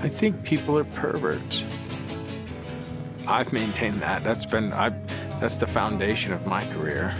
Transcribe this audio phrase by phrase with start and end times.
[0.00, 1.64] I think people are perverts.
[3.26, 4.22] I've maintained that.
[4.22, 4.90] That's been I
[5.40, 7.14] that's the foundation of my career.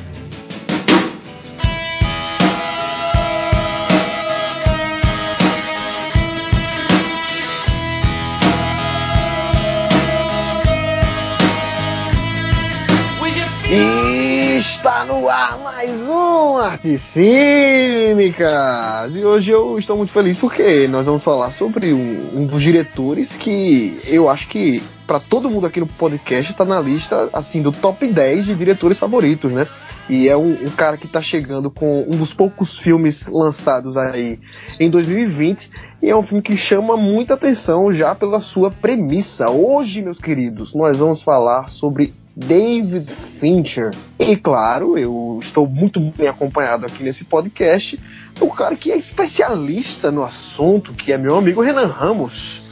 [14.79, 19.13] Está no ar mais um Arte Cínicas!
[19.13, 23.35] E hoje eu estou muito feliz porque nós vamos falar sobre um, um dos diretores
[23.35, 27.73] que eu acho que para todo mundo aqui no podcast está na lista assim do
[27.73, 29.67] top 10 de diretores favoritos, né?
[30.09, 34.39] E é um, um, cara que está chegando com um dos poucos filmes lançados aí
[34.79, 35.73] em 2020.
[36.01, 39.51] E é um filme que chama muita atenção já pela sua premissa.
[39.51, 43.91] Hoje, meus queridos, nós vamos falar sobre David Fincher.
[44.17, 47.99] E claro, eu estou muito bem acompanhado aqui nesse podcast
[48.39, 52.63] do cara que é especialista no assunto, que é meu amigo Renan Ramos.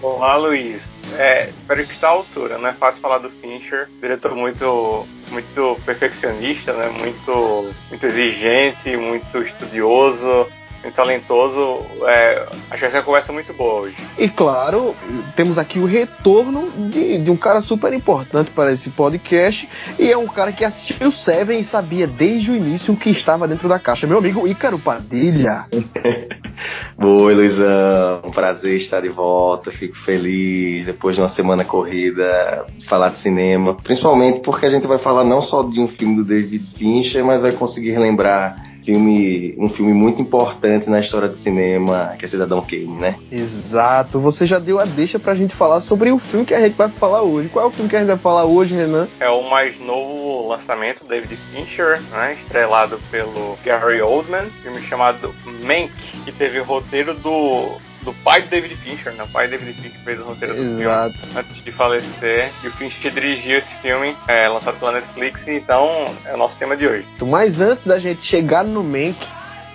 [0.00, 0.80] Olá, Luiz.
[1.18, 5.76] É, espero que está à altura, não é fácil falar do Fincher, diretor muito muito
[5.84, 6.88] perfeccionista, né?
[6.88, 10.46] Muito muito exigente, muito estudioso,
[10.82, 11.86] muito talentoso.
[12.06, 13.96] É, acho que vai ser uma conversa muito boa hoje.
[14.18, 14.94] E claro,
[15.36, 19.68] temos aqui o retorno de, de um cara super importante para esse podcast.
[19.98, 23.46] E é um cara que assistiu Seven e sabia desde o início o que estava
[23.46, 24.06] dentro da caixa.
[24.06, 25.66] Meu amigo Ícaro Padilha.
[26.98, 28.22] Oi, Luizão.
[28.24, 29.70] Um prazer estar de volta.
[29.70, 33.76] Fico feliz depois de uma semana corrida falar de cinema.
[33.76, 37.40] Principalmente porque a gente vai falar não só de um filme do David Fincher, mas
[37.40, 42.62] vai conseguir relembrar filme, um filme muito importante na história do cinema, que é Cidadão
[42.62, 43.16] Kane, né?
[43.30, 44.20] Exato.
[44.20, 46.88] Você já deu a deixa pra gente falar sobre o filme que a gente vai
[46.88, 47.48] falar hoje.
[47.48, 49.08] Qual é o filme que a gente vai falar hoje, Renan?
[49.20, 52.34] É o mais novo lançamento, David Fincher, né?
[52.34, 55.34] Estrelado pelo Gary Oldman, filme chamado
[55.64, 55.92] Mank,
[56.24, 59.24] que teve o roteiro do do pai do David Fincher, né?
[59.24, 61.18] O pai do David Fincher fez o roteiro do Exato.
[61.18, 62.50] filme antes de falecer.
[62.64, 66.76] E o Fincher dirigiu esse filme, é, lançado pela Netflix, então é o nosso tema
[66.76, 67.06] de hoje.
[67.22, 69.18] Mas antes da gente chegar no Mank,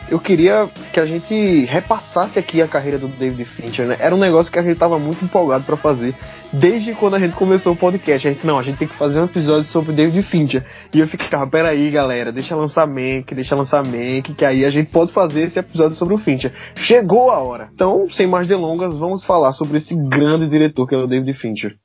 [0.09, 3.97] eu queria que a gente repassasse aqui a carreira do David Fincher, né?
[3.99, 6.13] Era um negócio que a gente tava muito empolgado para fazer
[6.53, 8.27] desde quando a gente começou o podcast.
[8.27, 10.65] A gente, não, a gente tem que fazer um episódio sobre David Fincher.
[10.93, 14.91] E eu ficava, peraí, galera, deixa lançar Mank, deixa lançar Mank, que aí a gente
[14.91, 16.53] pode fazer esse episódio sobre o Fincher.
[16.75, 17.69] Chegou a hora!
[17.73, 21.75] Então, sem mais delongas, vamos falar sobre esse grande diretor que é o David Fincher.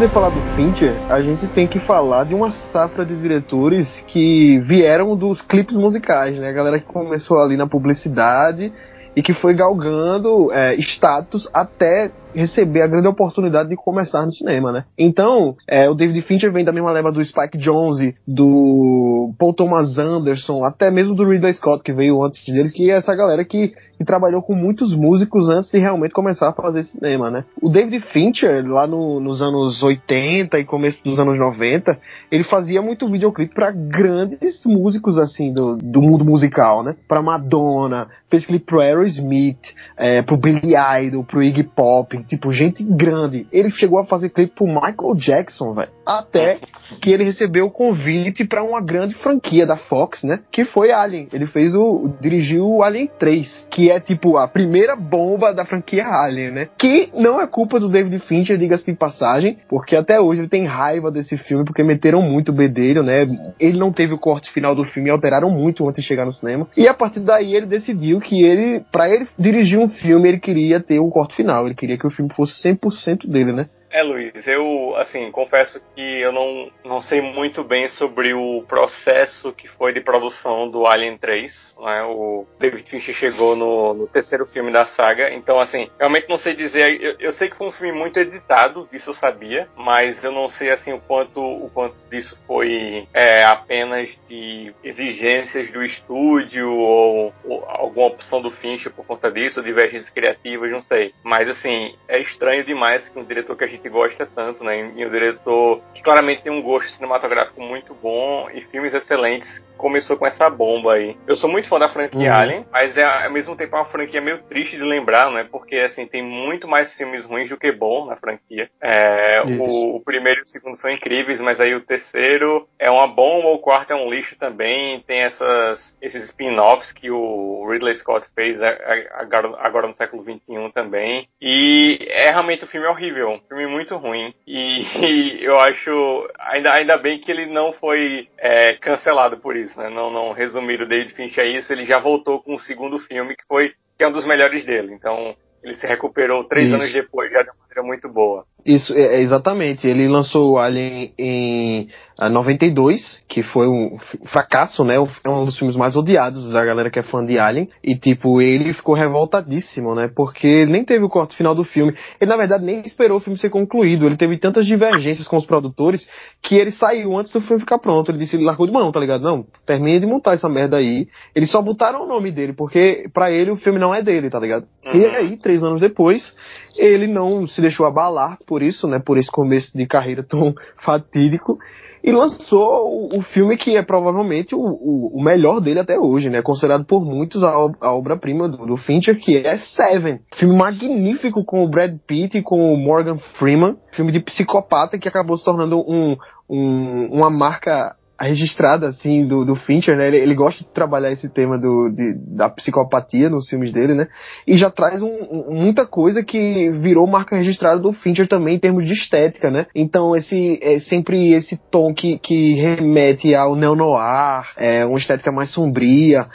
[0.00, 4.58] Poder falar do Fincher, a gente tem que falar de uma safra de diretores que
[4.60, 6.48] vieram dos clipes musicais, né?
[6.48, 8.72] A galera que começou ali na publicidade
[9.14, 14.72] e que foi galgando é, status até receber a grande oportunidade de começar no cinema,
[14.72, 14.84] né?
[14.98, 19.98] Então, é, o David Fincher vem da mesma leva do Spike Jonze, do Paul Thomas
[19.98, 23.72] Anderson, até mesmo do Ridley Scott, que veio antes dele, que é essa galera que,
[23.98, 27.44] que trabalhou com muitos músicos antes de realmente começar a fazer cinema, né?
[27.60, 31.98] O David Fincher, lá no, nos anos 80 e começo dos anos 90,
[32.30, 36.96] ele fazia muito videoclipe para grandes músicos, assim, do, do mundo musical, né?
[37.08, 40.74] Pra Madonna, fez clipe pro Aerosmith, é, pro Billy
[41.06, 43.46] Idol, pro Iggy Pop, tipo, gente grande.
[43.52, 45.90] Ele chegou a fazer clipe pro Michael Jackson, velho.
[46.06, 46.58] Até
[47.00, 50.40] que ele recebeu o convite para uma grande franquia da Fox, né?
[50.50, 51.28] Que foi Alien.
[51.32, 52.12] Ele fez o.
[52.20, 56.68] dirigiu o Alien 3, que é tipo a primeira bomba da franquia Alien, né?
[56.76, 60.66] Que não é culpa do David Fincher, diga-se de passagem, porque até hoje ele tem
[60.66, 63.26] raiva desse filme, porque meteram muito o bedelho, né?
[63.58, 66.66] Ele não teve o corte final do filme alteraram muito antes de chegar no cinema.
[66.76, 70.80] E a partir daí ele decidiu que ele, para ele dirigir um filme, ele queria
[70.80, 71.66] ter um corte final.
[71.66, 73.68] Ele queria que o filme fosse 100% dele, né?
[73.92, 79.52] É, Luiz, eu, assim, confesso que eu não, não sei muito bem sobre o processo
[79.52, 82.02] que foi de produção do Alien 3, né?
[82.04, 86.54] O David Fincher chegou no, no terceiro filme da saga, então, assim, realmente não sei
[86.54, 90.30] dizer, eu, eu, sei que foi um filme muito editado, isso eu sabia, mas eu
[90.30, 96.70] não sei, assim, o quanto, o quanto disso foi é, apenas de exigências do estúdio
[96.70, 101.12] ou, ou alguma opção do Fincher por conta disso, divergências criativas, não sei.
[101.24, 104.92] Mas, assim, é estranho demais que um diretor que a gente gente gosta tanto, né?
[104.94, 110.16] E o diretor que claramente tem um gosto cinematográfico muito bom e filmes excelentes começou
[110.16, 111.16] com essa bomba aí.
[111.26, 112.36] Eu sou muito fã da franquia uhum.
[112.36, 115.46] Alien, mas é ao mesmo tempo uma franquia meio triste de lembrar, né?
[115.50, 118.68] Porque assim, tem muito mais filmes ruins do que bom na franquia.
[118.80, 123.06] É, o, o, primeiro e o segundo são incríveis, mas aí o terceiro é uma
[123.06, 125.00] bomba, o quarto é um lixo também.
[125.00, 131.26] Tem essas, esses spin-offs que o Ridley Scott fez agora, agora no século XXI também.
[131.40, 134.34] E é realmente um filme horrível, um filme muito ruim.
[134.46, 139.69] E, e, eu acho ainda, ainda bem que ele não foi é, cancelado por isso,
[139.78, 139.88] né?
[139.88, 143.36] Não, não resumiram o David Fincher a isso, ele já voltou com o segundo filme
[143.36, 144.94] que foi que é um dos melhores dele.
[144.94, 146.74] Então ele se recuperou três isso.
[146.74, 148.44] anos depois já de uma maneira muito boa.
[148.64, 149.86] Isso, é, é, exatamente.
[149.86, 151.88] Ele lançou o Alien em
[152.18, 153.96] 92, que foi um
[154.26, 154.96] fracasso, né?
[155.24, 157.68] É um dos filmes mais odiados da galera que é fã de Alien.
[157.82, 160.10] E, tipo, ele ficou revoltadíssimo, né?
[160.14, 161.94] Porque ele nem teve o corte final do filme.
[162.20, 164.04] Ele, na verdade, nem esperou o filme ser concluído.
[164.04, 166.06] Ele teve tantas divergências com os produtores
[166.42, 168.10] que ele saiu antes do filme ficar pronto.
[168.10, 169.22] Ele disse, ele largou de mão, tá ligado?
[169.22, 171.08] Não, termine de montar essa merda aí.
[171.34, 174.38] Eles só botaram o nome dele, porque para ele o filme não é dele, tá
[174.38, 174.66] ligado?
[174.84, 175.00] Uhum.
[175.00, 176.34] E aí, três anos depois,
[176.76, 178.98] ele não se deixou abalar por isso, né?
[178.98, 181.58] Por esse começo de carreira tão fatídico.
[182.02, 186.30] E lançou o, o filme que é provavelmente o, o, o, melhor dele até hoje,
[186.30, 186.40] né?
[186.40, 190.20] Considerado por muitos a, a obra-prima do, do, Fincher, que é Seven.
[190.34, 193.76] Filme magnífico com o Brad Pitt e com o Morgan Freeman.
[193.92, 196.16] Filme de psicopata que acabou se tornando um,
[196.48, 197.94] um, uma marca
[198.26, 200.08] registrada, assim, do, do Fincher, né?
[200.08, 204.08] Ele, ele, gosta de trabalhar esse tema do, de, da psicopatia nos filmes dele, né?
[204.46, 208.58] E já traz um, um, muita coisa que virou marca registrada do Fincher também em
[208.58, 209.66] termos de estética, né?
[209.74, 215.50] Então, esse é sempre esse tom que, que remete ao neo-noir, é, uma estética mais
[215.50, 216.26] sombria,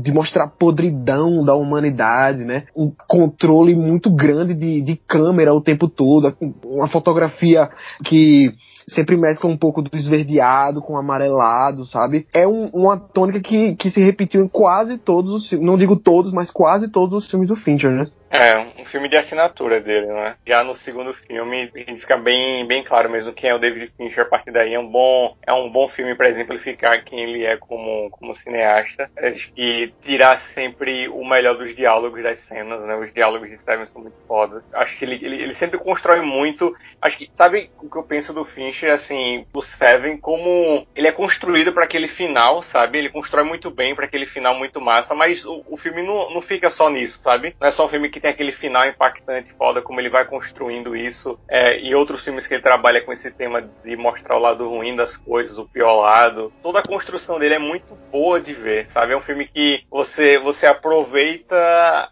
[0.00, 2.64] de mostrar a podridão da humanidade, né?
[2.76, 6.32] Um controle muito grande de, de câmera o tempo todo,
[6.64, 7.68] uma fotografia
[8.04, 8.54] que
[8.86, 12.26] sempre mescla um pouco do esverdeado com amarelado, sabe?
[12.32, 15.96] É um, uma tônica que, que se repetiu em quase todos os filmes, não digo
[15.96, 18.06] todos, mas quase todos os filmes do Fincher, né?
[18.34, 20.34] É, um filme de assinatura dele, né?
[20.44, 23.92] Já no segundo filme, a gente fica bem, bem claro mesmo quem é o David
[23.96, 24.74] Fincher a partir daí.
[24.74, 29.08] É um bom, é um bom filme para exemplificar quem ele é como, como cineasta.
[29.16, 32.96] Acho que tirar sempre o melhor dos diálogos das cenas, né?
[32.96, 34.64] Os diálogos de Steven são muito fodas.
[34.72, 36.76] Acho que ele, ele, ele sempre constrói muito.
[37.00, 41.12] Acho que, sabe o que eu penso do Fincher, assim, do Seven, como ele é
[41.12, 42.98] construído para aquele final, sabe?
[42.98, 46.42] Ele constrói muito bem para aquele final muito massa, mas o, o filme não, não
[46.42, 47.54] fica só nisso, sabe?
[47.60, 50.96] Não é só um filme que tem aquele final impactante, foda, como ele vai construindo
[50.96, 51.38] isso.
[51.46, 54.96] É, e outros filmes que ele trabalha com esse tema de mostrar o lado ruim
[54.96, 56.50] das coisas, o pior lado.
[56.62, 59.12] Toda a construção dele é muito boa de ver, sabe?
[59.12, 61.54] É um filme que você, você aproveita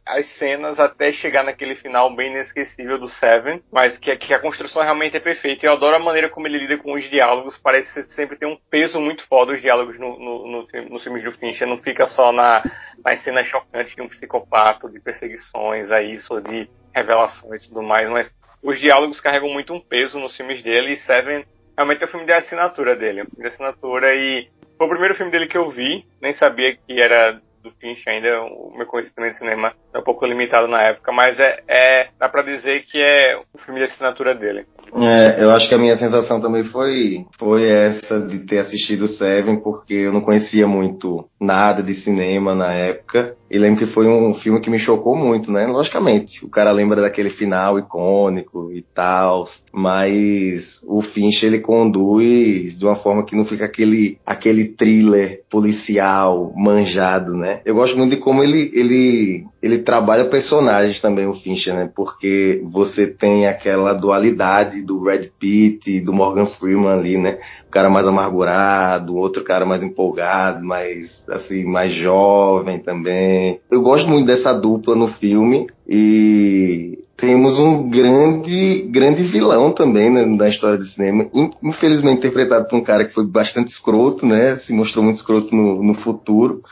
[0.07, 4.83] as cenas até chegar naquele final bem inesquecível do Seven, mas que, que a construção
[4.83, 5.65] realmente é perfeita.
[5.65, 9.01] Eu adoro a maneira como ele lida com os diálogos, parece sempre tem um peso
[9.01, 12.63] muito foda os diálogos no, no, no, nos filmes do Fincher, não fica só na,
[13.03, 18.09] nas cenas chocantes de um psicopata, de perseguições, é isso, de revelações e tudo mais,
[18.09, 18.31] mas
[18.63, 21.45] os diálogos carregam muito um peso nos filmes dele e Seven
[21.77, 24.91] realmente é o filme de assinatura dele, é um filme de assinatura e foi o
[24.91, 28.87] primeiro filme dele que eu vi, nem sabia que era do Fincher ainda, o meu
[28.87, 32.85] conhecimento de cinema é um pouco limitado na época, mas é, é dá para dizer
[32.85, 34.67] que é o filme de assinatura dele.
[34.95, 39.61] É, eu acho que a minha sensação também foi, foi essa de ter assistido Seven,
[39.63, 43.35] porque eu não conhecia muito nada de cinema na época.
[43.51, 45.67] E lembro que foi um filme que me chocou muito, né?
[45.67, 52.85] Logicamente, o cara lembra daquele final icônico e tal, mas o Finch ele conduz de
[52.85, 57.61] uma forma que não fica aquele, aquele thriller policial manjado, né?
[57.65, 61.89] Eu gosto muito de como ele, ele, ele trabalha personagens também, o Fincher, né?
[61.95, 67.39] Porque você tem aquela dualidade do Brad Pitt e do Morgan Freeman ali, né?
[67.69, 73.61] O cara mais amargurado, outro cara mais empolgado, mais, assim, mais jovem também.
[73.71, 80.27] Eu gosto muito dessa dupla no filme e temos um grande, grande vilão também né,
[80.27, 81.29] na história do cinema.
[81.63, 84.57] Infelizmente interpretado por um cara que foi bastante escroto, né?
[84.57, 86.63] Se mostrou muito escroto no, no futuro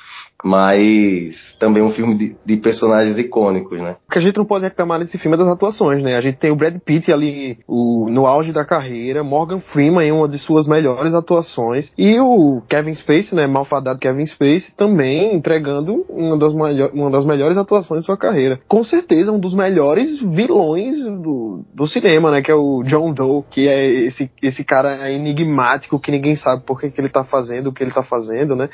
[0.44, 3.96] mas também um filme de, de, personagens icônicos, né?
[4.08, 6.16] O que a gente não pode reclamar nesse filme é das atuações, né?
[6.16, 10.12] A gente tem o Brad Pitt ali o, no auge da carreira, Morgan Freeman em
[10.12, 16.04] uma de suas melhores atuações e o Kevin Spacey, né, malfadado Kevin Spacey, também entregando
[16.08, 18.60] uma das, uma das melhores atuações de sua carreira.
[18.68, 23.44] Com certeza um dos melhores vilões do, do cinema, né, que é o John Doe,
[23.50, 27.68] que é esse, esse cara enigmático que ninguém sabe por que, que ele tá fazendo
[27.68, 28.68] o que ele tá fazendo, né?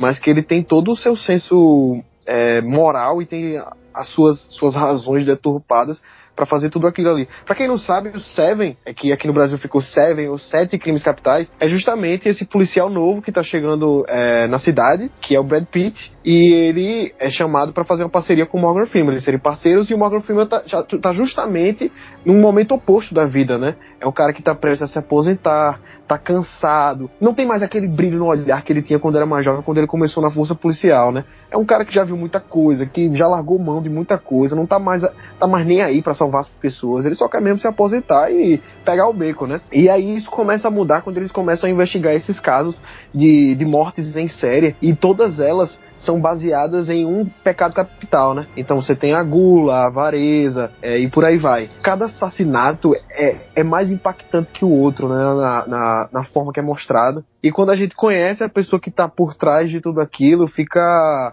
[0.00, 3.62] Mas que ele tem todo o seu senso é, moral e tem
[3.94, 6.02] as suas, suas razões deturpadas
[6.34, 7.28] para fazer tudo aquilo ali.
[7.44, 10.78] Para quem não sabe, o Seven, é que aqui no Brasil ficou Seven, os Sete
[10.78, 15.40] Crimes Capitais, é justamente esse policial novo que tá chegando é, na cidade, que é
[15.40, 19.12] o Brad Pitt, e ele é chamado para fazer uma parceria com o Morgan Freeman.
[19.12, 20.62] Eles serem parceiros e o Morgan Freeman tá,
[21.02, 21.92] tá justamente
[22.24, 23.76] num momento oposto da vida, né?
[24.00, 25.78] É o cara que tá prestes a se aposentar,
[26.10, 29.44] tá cansado, não tem mais aquele brilho no olhar que ele tinha quando era mais
[29.44, 31.24] jovem, quando ele começou na força policial, né?
[31.48, 34.56] É um cara que já viu muita coisa, que já largou mão de muita coisa,
[34.56, 35.02] não tá mais,
[35.38, 38.60] tá mais nem aí para salvar as pessoas, ele só quer mesmo se aposentar e
[38.84, 39.60] pegar o beco, né?
[39.72, 42.80] E aí isso começa a mudar quando eles começam a investigar esses casos
[43.14, 48.46] de, de mortes em série, e todas elas são baseadas em um pecado capital, né?
[48.56, 51.68] Então você tem a gula, a avareza é, e por aí vai.
[51.82, 55.16] Cada assassinato é, é mais impactante que o outro, né?
[55.16, 57.24] Na, na, na forma que é mostrado.
[57.42, 60.78] E quando a gente conhece a pessoa que está por trás de tudo aquilo, fica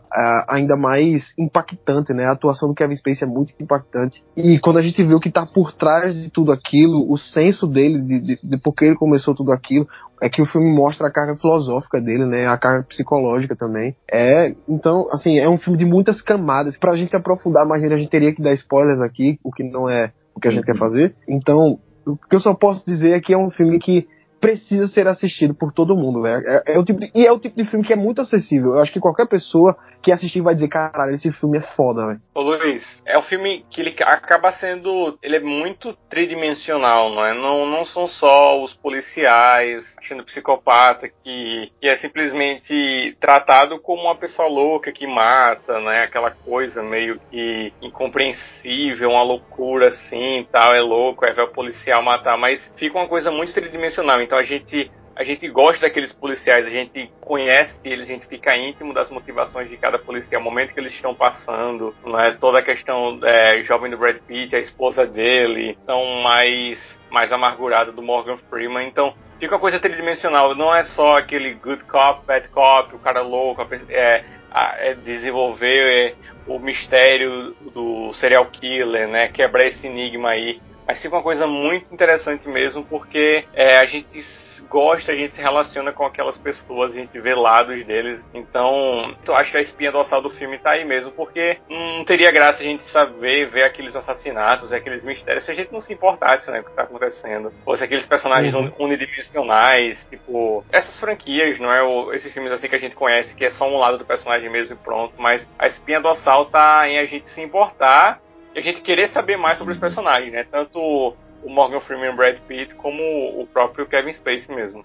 [0.05, 2.25] uh, ainda mais impactante, né?
[2.25, 4.23] A atuação do Kevin Spacey é muito impactante.
[4.35, 7.67] E quando a gente vê o que está por trás de tudo aquilo, o senso
[7.67, 9.85] dele, de, de, de por que ele começou tudo aquilo,
[10.21, 12.47] é que o filme mostra a carga filosófica dele, né?
[12.47, 13.95] A carga psicológica também.
[14.11, 16.77] É, então, assim, é um filme de muitas camadas.
[16.77, 19.63] Pra gente se aprofundar mais nele, a gente teria que dar spoilers aqui, o que
[19.63, 21.15] não é o que a gente quer fazer.
[21.27, 24.07] Então, o que eu só posso dizer é que é um filme que
[24.39, 26.43] precisa ser assistido por todo mundo, velho.
[26.45, 28.73] É, é, o tipo de, e é o tipo de filme que é muito acessível.
[28.73, 29.75] Eu acho que qualquer pessoa
[30.07, 32.21] que assistir vai dizer, caralho, esse filme é foda, velho.
[32.33, 35.19] Ô Luiz, é um filme que ele acaba sendo.
[35.21, 37.33] Ele é muito tridimensional, não é?
[37.33, 44.15] Não, não são só os policiais achando psicopata que, que é simplesmente tratado como uma
[44.15, 46.03] pessoa louca que mata, né?
[46.03, 52.01] Aquela coisa meio que incompreensível, uma loucura assim tal, é louco, é ver o policial
[52.01, 54.21] matar, mas fica uma coisa muito tridimensional.
[54.21, 58.55] Então a gente a gente gosta daqueles policiais, a gente conhece eles, a gente fica
[58.55, 62.37] íntimo das motivações de cada policial, o momento que eles estão passando, né?
[62.39, 67.91] toda a questão é, jovem do Brad Pitt, a esposa dele, tão mais, mais amargurada
[67.91, 72.47] do Morgan Freeman, então fica uma coisa tridimensional, não é só aquele good cop, bad
[72.49, 79.29] cop, o cara louco, é, é desenvolver é, o mistério do serial killer, né?
[79.29, 80.61] Quebrar esse enigma aí.
[80.87, 84.23] Mas fica uma coisa muito interessante mesmo, porque é, a gente
[84.63, 88.27] gosta, a gente se relaciona com aquelas pessoas, a gente vê lados deles.
[88.33, 92.31] Então, eu acho que a espinha dorsal do filme tá aí mesmo, porque não teria
[92.31, 96.49] graça a gente saber, ver aqueles assassinatos, aqueles mistérios, se a gente não se importasse,
[96.51, 97.51] né, com o que tá acontecendo.
[97.65, 98.71] Ou se aqueles personagens uhum.
[98.79, 102.15] unidimensionais, tipo, essas franquias, não é?
[102.15, 104.73] Esses filmes assim que a gente conhece, que é só um lado do personagem mesmo
[104.73, 108.19] e pronto, mas a espinha dorsal tá em a gente se importar
[108.55, 110.43] e a gente querer saber mais sobre os personagens, né?
[110.43, 113.01] Tanto o Morgan Freeman e Brad Pitt como
[113.41, 114.83] o próprio Kevin Spacey mesmo.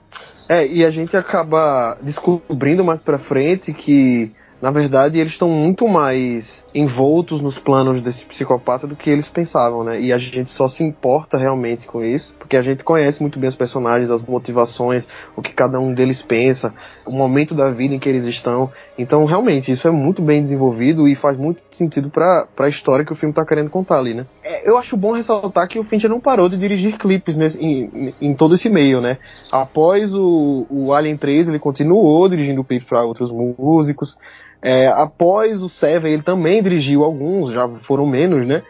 [0.49, 4.33] É, e a gente acaba descobrindo mais pra frente que
[4.63, 9.83] na verdade, eles estão muito mais envoltos nos planos desse psicopata do que eles pensavam,
[9.83, 10.01] né?
[10.01, 13.49] E a gente só se importa realmente com isso, porque a gente conhece muito bem
[13.49, 16.75] os personagens, as motivações, o que cada um deles pensa,
[17.07, 18.71] o momento da vida em que eles estão.
[18.99, 23.13] Então, realmente, isso é muito bem desenvolvido e faz muito sentido para a história que
[23.13, 24.27] o filme está querendo contar ali, né?
[24.45, 28.15] É, eu acho bom ressaltar que o Fincher não parou de dirigir clipes nesse, em,
[28.21, 29.17] em, todo esse meio, né?
[29.51, 34.15] Após o, o Alien 3, ele continuou dirigindo clipes para outros músicos.
[34.63, 38.63] É, após o Seven, ele também dirigiu alguns, já foram menos, né?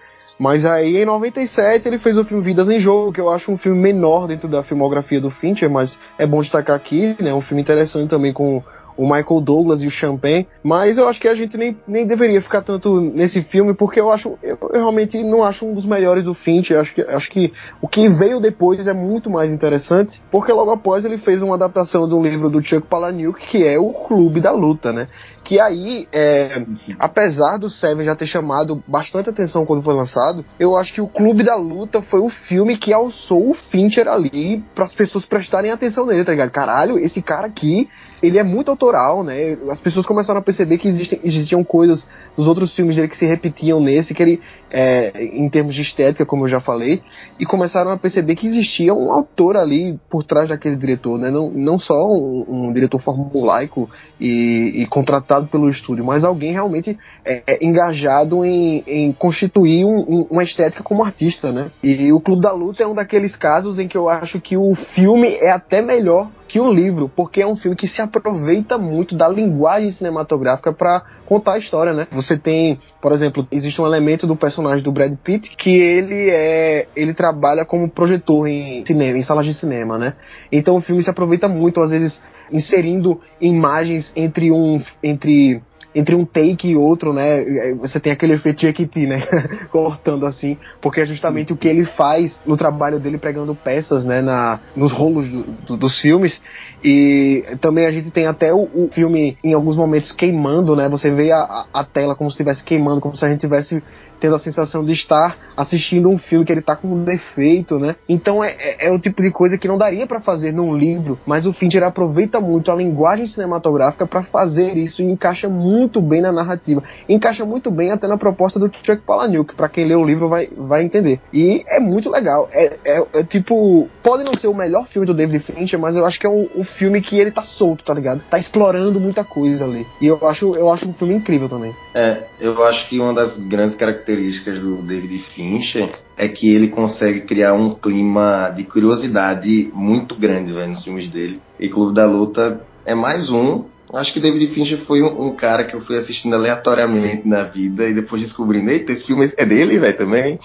[0.42, 3.56] Mas aí em 97 ele fez o filme Vidas em Jogo, que eu acho um
[3.56, 7.32] filme menor dentro da filmografia do Fincher, mas é bom destacar aqui, né?
[7.32, 8.60] Um filme interessante também com
[8.96, 12.40] o Michael Douglas e o Champagne, mas eu acho que a gente nem, nem deveria
[12.40, 16.24] ficar tanto nesse filme, porque eu acho, eu, eu realmente não acho um dos melhores
[16.24, 20.52] do Finch, acho que, acho que o que veio depois é muito mais interessante, porque
[20.52, 23.90] logo após ele fez uma adaptação de um livro do Chuck Palahniuk, que é o
[23.90, 25.08] Clube da Luta, né?
[25.44, 26.64] Que aí, é,
[26.98, 31.08] apesar do Seven já ter chamado bastante atenção quando foi lançado, eu acho que o
[31.08, 35.70] Clube da Luta foi o filme que alçou o Fincher ali para as pessoas prestarem
[35.70, 36.50] atenção nele, tá ligado?
[36.50, 37.88] Caralho, esse cara aqui
[38.22, 39.56] ele é muito autoral, né?
[39.68, 43.26] As pessoas começaram a perceber que existem, existiam coisas dos outros filmes dele que se
[43.26, 47.02] repetiam nesse, que ele, é, em termos de estética, como eu já falei,
[47.40, 51.30] e começaram a perceber que existia um autor ali por trás daquele diretor, né?
[51.30, 56.96] Não, não só um, um diretor formulaico e, e, contratado pelo estúdio, mas alguém realmente
[57.24, 61.70] é, é engajado em, em constituir um, um, uma estética como artista, né?
[61.82, 64.74] E o Clube da Luta é um daqueles casos em que eu acho que o
[64.94, 69.16] filme é até melhor que o livro, porque é um filme que se aproveita muito
[69.16, 72.06] da linguagem cinematográfica para contar a história, né?
[72.12, 76.88] Você tem, por exemplo, existe um elemento do personagem do Brad Pitt que ele é,
[76.94, 80.12] ele trabalha como projetor em cinema, em salas de cinema, né?
[80.52, 85.62] Então o filme se aproveita muito, às vezes inserindo imagens entre um entre
[85.94, 87.74] entre um take e outro, né?
[87.80, 89.22] Você tem aquele efeito Jequiti, né?
[89.70, 94.22] Cortando assim, porque é justamente o que ele faz no trabalho dele pregando peças, né?
[94.22, 96.40] Na, nos rolos do, do, dos filmes.
[96.84, 100.88] E também a gente tem até o, o, filme em alguns momentos queimando, né?
[100.88, 103.82] Você vê a, a tela como se estivesse queimando, como se a gente tivesse
[104.22, 107.96] tendo a sensação de estar assistindo um filme que ele tá com um defeito, né?
[108.08, 111.18] Então é, é, é o tipo de coisa que não daria para fazer num livro,
[111.26, 116.20] mas o Fincher aproveita muito a linguagem cinematográfica para fazer isso e encaixa muito bem
[116.22, 116.84] na narrativa.
[117.08, 120.48] Encaixa muito bem até na proposta do Chuck Palahniuk, para quem lê o livro vai,
[120.56, 121.20] vai entender.
[121.32, 122.48] E é muito legal.
[122.52, 126.06] É, é, é, tipo, pode não ser o melhor filme do David Fincher, mas eu
[126.06, 128.22] acho que é um, um filme que ele tá solto, tá ligado?
[128.30, 129.84] Tá explorando muita coisa ali.
[130.00, 131.74] E eu acho, eu acho um filme incrível também.
[131.92, 134.11] É, eu acho que uma das grandes características
[134.60, 140.70] do David Fincher é que ele consegue criar um clima de curiosidade muito grande véio,
[140.70, 141.40] nos filmes dele.
[141.58, 143.64] E Clube da Luta é mais um.
[143.92, 147.88] Acho que David Fincher foi um, um cara que eu fui assistindo aleatoriamente na vida
[147.88, 150.38] e depois descobrindo, eita, esse filme é dele, velho, também.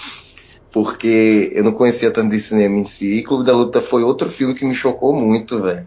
[0.73, 3.15] Porque eu não conhecia tanto de cinema em si.
[3.15, 5.85] E Clube da Luta foi outro filme que me chocou muito, velho.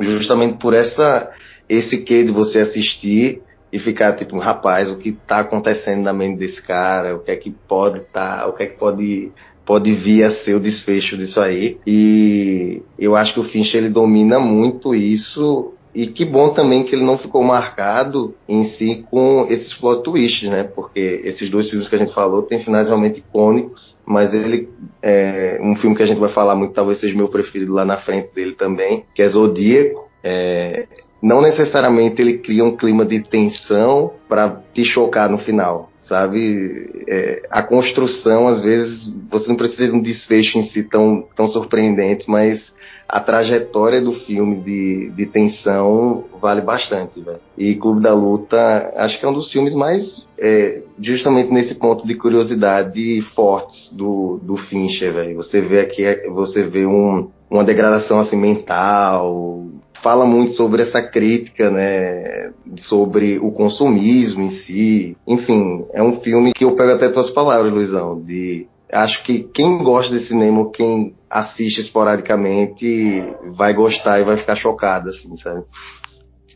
[0.00, 1.30] Justamente por essa
[1.68, 3.42] esse quê de você assistir
[3.72, 7.36] e ficar tipo, rapaz, o que está acontecendo na mente desse cara, o que é
[7.36, 9.32] que pode tá, o que é que pode
[9.64, 11.78] pode vir a ser o desfecho disso aí.
[11.86, 16.94] E eu acho que o Fincher ele domina muito isso e que bom também que
[16.94, 20.64] ele não ficou marcado em si com esses plot twists, né?
[20.64, 24.68] Porque esses dois filmes que a gente falou têm finais realmente icônicos, mas ele
[25.02, 27.96] é um filme que a gente vai falar muito, talvez seja meu preferido lá na
[27.98, 30.08] frente dele também, que é Zodíaco.
[30.22, 30.86] É,
[31.22, 36.90] não necessariamente ele cria um clima de tensão para te chocar no final, sabe?
[37.06, 41.46] É, a construção, às vezes, você não precisa de um desfecho em si tão, tão
[41.46, 42.72] surpreendente, mas
[43.10, 47.40] a trajetória do filme de, de tensão vale bastante, velho.
[47.58, 52.06] E Clube da Luta, acho que é um dos filmes mais, é, justamente nesse ponto
[52.06, 55.36] de curiosidade fortes do, do Fincher, velho.
[55.36, 59.66] Você vê aqui, você vê um, uma degradação assim mental,
[60.02, 65.16] fala muito sobre essa crítica, né, sobre o consumismo em si.
[65.26, 69.78] Enfim, é um filme que eu pego até tuas palavras, Luizão, de acho que quem
[69.78, 73.22] gosta de cinema, quem assiste esporadicamente,
[73.56, 75.64] vai gostar e vai ficar chocado, assim, sabe?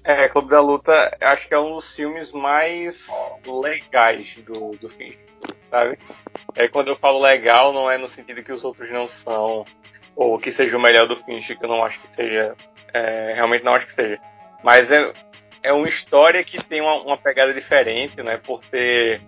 [0.04, 2.94] É, Clube da Luta, acho que é um dos filmes mais
[3.46, 5.16] legais do, do filme,
[5.70, 5.98] sabe?
[6.54, 9.64] É, quando eu falo legal, não é no sentido que os outros não são,
[10.14, 12.54] ou que seja o melhor do Finch, que eu não acho que seja
[12.94, 14.18] é, realmente não acho que seja.
[14.62, 15.12] Mas é,
[15.62, 18.38] é uma história que tem uma, uma pegada diferente, né?
[18.38, 19.20] Por ter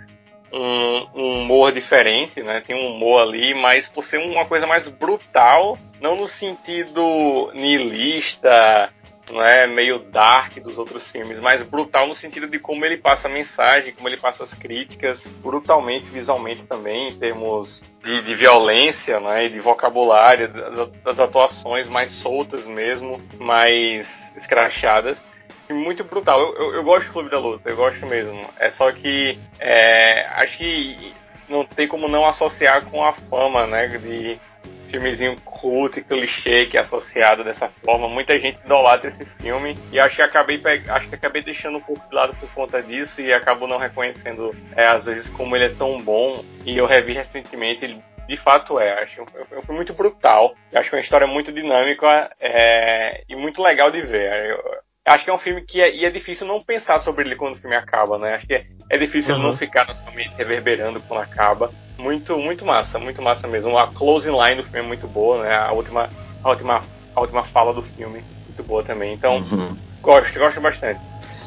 [0.53, 2.63] um, um, humor diferente, né?
[2.65, 8.91] Tem um humor ali, mas por ser uma coisa mais brutal, não no sentido niilista,
[9.31, 13.27] não é meio dark dos outros filmes, mas brutal no sentido de como ele passa
[13.27, 19.19] a mensagem, como ele passa as críticas, brutalmente visualmente também, em termos de, de violência,
[19.19, 25.23] né, de vocabulário, das, das, atuações mais soltas mesmo, mais escrachadas.
[25.69, 26.41] Muito brutal.
[26.41, 28.49] Eu, eu, eu gosto do Clube da Luta, eu gosto mesmo.
[28.61, 31.13] É só que é, acho que
[31.49, 34.39] não tem como não associar com a fama, né, de
[34.87, 38.09] filmezinho cult e clichê que é associado dessa forma.
[38.09, 42.09] Muita gente idolatra esse filme e acho que acabei acho que acabei deixando um pouco
[42.09, 45.71] de lado por conta disso e acabo não reconhecendo é, às vezes como ele é
[45.71, 46.43] tão bom.
[46.65, 49.03] E eu revi recentemente, ele de fato é.
[49.03, 49.27] Acho um
[49.63, 50.55] filme muito brutal.
[50.75, 54.45] Acho uma história muito dinâmica é, e muito legal de ver.
[54.45, 54.63] Eu,
[55.07, 57.55] acho que é um filme que é, e é difícil não pensar sobre ele quando
[57.55, 58.35] o filme acaba, né?
[58.35, 59.43] Acho que é, é difícil uhum.
[59.43, 61.71] não ficar na sua mente reverberando quando acaba.
[61.99, 63.79] Muito, muito massa, muito massa mesmo.
[63.79, 65.55] A closing line do filme é muito boa, né?
[65.55, 66.09] A última,
[66.43, 66.83] a última,
[67.15, 69.15] a última fala do filme muito boa também.
[69.15, 69.77] Então, uhum.
[70.03, 71.01] gosto, gosto bastante.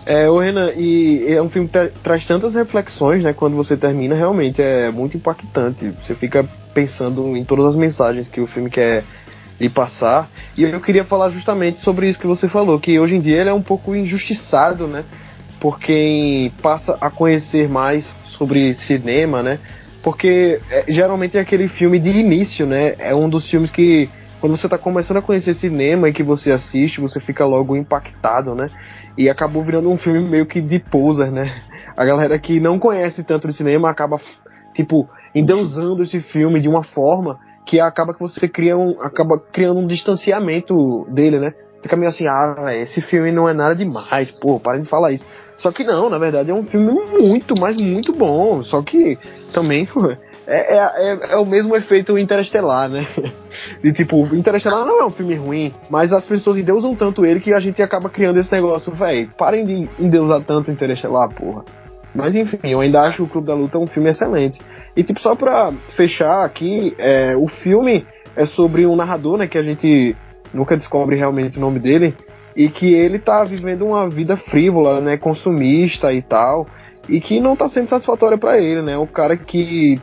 [0.05, 3.33] É, o Renan, e é um filme que tra traz tantas reflexões, né?
[3.33, 5.89] Quando você termina, realmente é muito impactante.
[6.03, 9.03] Você fica pensando em todas as mensagens que o filme quer
[9.59, 10.29] lhe passar.
[10.57, 13.49] E eu queria falar justamente sobre isso que você falou, que hoje em dia ele
[13.49, 15.03] é um pouco injustiçado, né?
[15.59, 19.59] Por quem passa a conhecer mais sobre cinema, né?
[20.01, 22.95] Porque é, geralmente é aquele filme de início, né?
[22.97, 26.51] É um dos filmes que quando você está começando a conhecer cinema e que você
[26.51, 28.69] assiste, você fica logo impactado, né?
[29.17, 31.61] E acabou virando um filme meio que de poser, né?
[31.97, 34.17] A galera que não conhece tanto de cinema acaba,
[34.73, 37.37] tipo, endeusando esse filme de uma forma
[37.69, 41.53] que acaba que você cria um, acaba criando um distanciamento dele, né?
[41.83, 45.23] Fica meio assim, ah, esse filme não é nada demais, pô, para de falar isso.
[45.55, 48.63] Só que não, na verdade é um filme muito, mas muito bom.
[48.63, 49.19] Só que
[49.53, 49.87] também
[50.47, 53.05] é, é, é, é, o mesmo efeito interestelar, né?
[53.83, 57.53] De tipo, Interestelar não é um filme ruim, mas as pessoas endeusam tanto ele que
[57.53, 59.29] a gente acaba criando esse negócio, velho.
[59.37, 61.63] Parem de endeusar tanto Interestelar, porra.
[62.15, 64.59] Mas enfim, eu ainda acho o Clube da Luta um filme excelente.
[64.99, 69.57] E tipo, só pra fechar aqui, é, o filme é sobre um narrador, né, que
[69.57, 70.13] a gente
[70.53, 72.13] nunca descobre realmente o nome dele,
[72.53, 76.65] e que ele tá vivendo uma vida frívola, né, consumista e tal,
[77.07, 78.97] e que não tá sendo satisfatória para ele, né?
[78.97, 80.01] Um cara que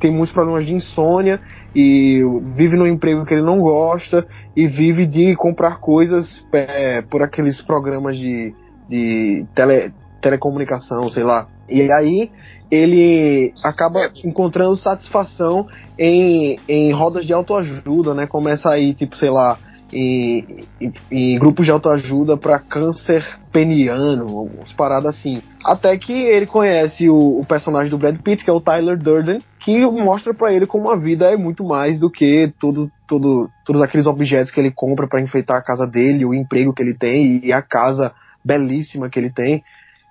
[0.00, 1.38] tem muitos problemas de insônia
[1.76, 2.22] e
[2.56, 4.26] vive num emprego que ele não gosta
[4.56, 8.54] e vive de comprar coisas é, por aqueles programas de,
[8.88, 11.46] de tele, telecomunicação, sei lá.
[11.68, 12.30] E aí
[12.70, 15.66] ele acaba encontrando satisfação
[15.98, 18.26] em, em rodas de autoajuda, né?
[18.26, 19.58] Começa aí, tipo, sei lá,
[19.92, 25.42] em, em, em grupos de autoajuda para câncer peniano, umas paradas assim.
[25.64, 29.38] Até que ele conhece o, o, personagem do Brad Pitt, que é o Tyler Durden,
[29.58, 33.82] que mostra para ele como a vida é muito mais do que tudo, tudo, todos
[33.82, 37.40] aqueles objetos que ele compra para enfeitar a casa dele, o emprego que ele tem
[37.44, 39.62] e a casa belíssima que ele tem.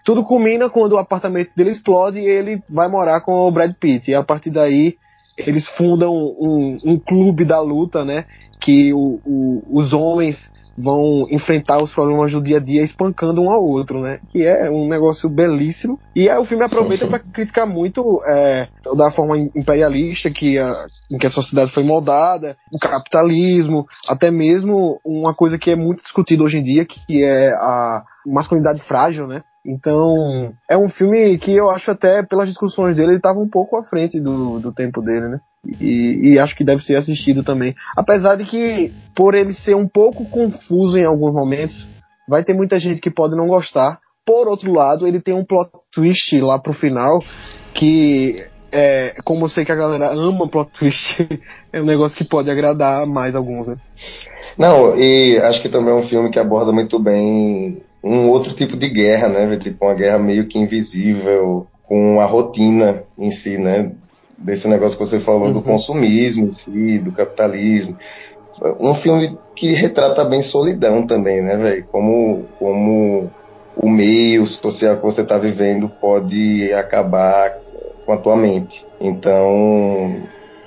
[0.03, 4.11] Tudo culmina quando o apartamento dele explode e ele vai morar com o Brad Pitt.
[4.11, 4.95] E a partir daí
[5.37, 8.25] eles fundam um, um clube da luta, né?
[8.59, 10.37] Que o, o, os homens
[10.81, 14.19] vão enfrentar os problemas do dia a dia espancando um ao outro, né?
[14.31, 15.99] Que é um negócio belíssimo.
[16.15, 21.17] E aí o filme aproveita para criticar muito é, da forma imperialista que a, em
[21.17, 26.43] que a sociedade foi moldada, o capitalismo, até mesmo uma coisa que é muito discutida
[26.43, 29.43] hoje em dia, que é a masculinidade frágil, né?
[29.65, 33.77] Então, é um filme que eu acho até, pelas discussões dele, ele estava um pouco
[33.77, 35.39] à frente do, do tempo dele, né?
[35.79, 37.75] E, e, acho que deve ser assistido também.
[37.95, 41.89] Apesar de que, por ele ser um pouco confuso em alguns momentos,
[42.27, 43.99] vai ter muita gente que pode não gostar.
[44.25, 47.21] Por outro lado, ele tem um plot twist lá pro final
[47.73, 48.41] que,
[48.71, 51.27] é, como eu sei que a galera ama plot twist,
[51.73, 53.75] é um negócio que pode agradar mais alguns, né?
[54.57, 58.77] Não, e acho que também é um filme que aborda muito bem um outro tipo
[58.77, 59.57] de guerra, né?
[59.57, 63.91] Tipo uma guerra meio que invisível, com a rotina em si, né?
[64.37, 65.53] Desse negócio que você falou uhum.
[65.53, 67.97] do consumismo em si, do capitalismo.
[68.79, 71.85] Um filme que retrata bem solidão também, né, velho?
[71.91, 73.29] Como, como
[73.75, 77.57] o meio social que você está vivendo pode acabar
[78.05, 78.85] com a tua mente.
[78.99, 80.21] Então,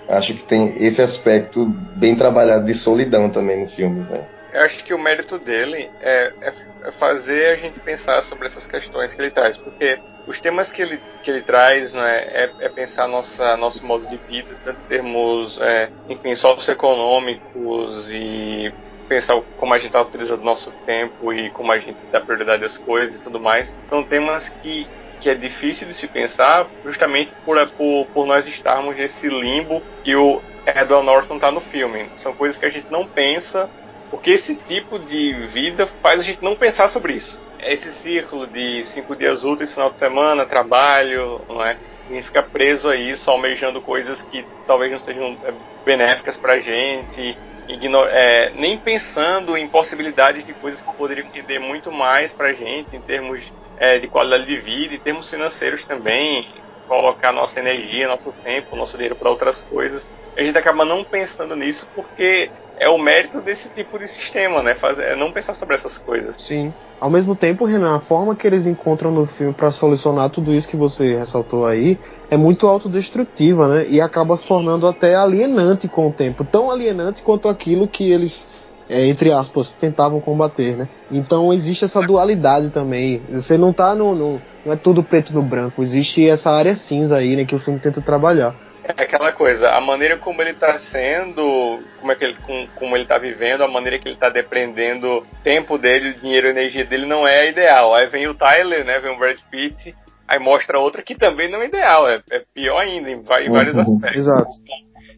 [0.08, 1.66] acho que tem esse aspecto
[1.96, 4.22] bem trabalhado de solidão também no filme, né?
[4.52, 8.66] Eu acho que o mérito dele é, é, é, fazer a gente pensar sobre essas
[8.66, 12.68] questões que ele traz, porque os temas que ele, que ele traz né, é, é
[12.68, 18.72] pensar nossa, nosso modo de vida, tanto em termos, é, enfim, socioeconômicos e
[19.08, 22.76] pensar como a gente está utilizando nosso tempo e como a gente dá prioridade às
[22.76, 23.74] coisas e tudo mais.
[23.86, 24.86] São temas que,
[25.20, 30.14] que é difícil de se pensar justamente por, por, por nós estarmos nesse limbo que
[30.14, 32.10] o Edward Norton está no filme.
[32.16, 33.68] São coisas que a gente não pensa
[34.12, 37.34] porque esse tipo de vida faz a gente não pensar sobre isso.
[37.60, 41.78] Esse círculo de cinco dias úteis, final de semana, trabalho, não é?
[42.10, 45.54] A gente fica preso a isso, almejando coisas que talvez não sejam é,
[45.86, 51.90] benéficas pra gente, ignor é, nem pensando em possibilidades de coisas que poderiam render muito
[51.90, 56.46] mais pra gente em termos é, de qualidade de vida, em termos financeiros também,
[56.86, 60.06] colocar nossa energia, nosso tempo, nosso dinheiro para outras coisas.
[60.36, 62.50] A gente acaba não pensando nisso porque
[62.82, 64.74] é o mérito desse tipo de sistema, né?
[64.74, 66.34] Fazer, é não pensar sobre essas coisas.
[66.42, 66.74] Sim.
[67.00, 70.68] Ao mesmo tempo, Renan, a forma que eles encontram no filme para solucionar tudo isso
[70.68, 73.86] que você ressaltou aí é muito autodestrutiva, né?
[73.88, 76.44] E acaba se tornando até alienante com o tempo.
[76.44, 78.46] Tão alienante quanto aquilo que eles
[78.88, 80.88] é, entre aspas, tentavam combater, né?
[81.10, 83.22] Então existe essa dualidade também.
[83.30, 87.16] Você não tá no, no, Não é tudo preto no branco, existe essa área cinza
[87.16, 88.54] aí, né, que o filme tenta trabalhar.
[88.84, 92.96] É aquela coisa, a maneira como ele está sendo, como é que ele, com, como
[92.96, 97.26] ele tá vivendo, a maneira que ele está dependendo tempo dele, dinheiro, energia dele não
[97.26, 97.94] é ideal.
[97.94, 99.94] Aí vem o Tyler, né, vem o Brad Pitt,
[100.26, 103.76] aí mostra outra que também não é ideal, é, é pior ainda em, em vários
[103.76, 104.16] uhum, aspectos.
[104.16, 104.50] Exato.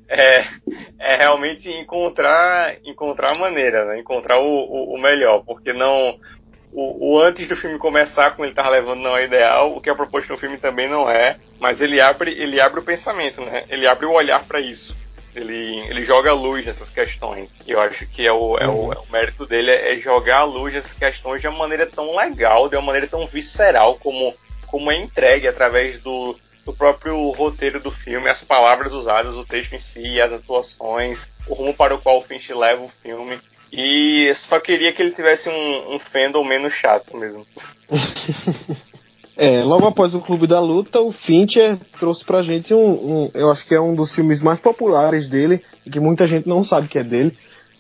[0.06, 0.44] É,
[1.00, 3.98] é realmente encontrar encontrar a maneira, né?
[3.98, 6.18] encontrar o, o, o melhor, porque não
[6.74, 9.76] o, o, antes do filme começar, como ele estava levando, não é ideal.
[9.76, 11.36] O que é proposto no filme também não é.
[11.60, 13.64] Mas ele abre, ele abre o pensamento, né?
[13.68, 14.94] Ele abre o olhar para isso.
[15.36, 17.48] Ele, ele joga a luz nessas questões.
[17.64, 20.38] E eu acho que é o, é o, é o mérito dele é, é jogar
[20.38, 24.34] a luz nessas questões de uma maneira tão legal, de uma maneira tão visceral, como,
[24.66, 29.74] como é entregue através do, do próprio roteiro do filme, as palavras usadas, o texto
[29.74, 33.38] em si, as atuações, o rumo para o qual o Finch leva o filme.
[33.76, 37.44] E só queria que ele tivesse um, um fandom menos chato mesmo.
[39.36, 42.92] é, logo após o Clube da Luta, o Fincher trouxe pra gente um,
[43.24, 45.60] um, Eu acho que é um dos filmes mais populares dele,
[45.90, 47.36] que muita gente não sabe que é dele,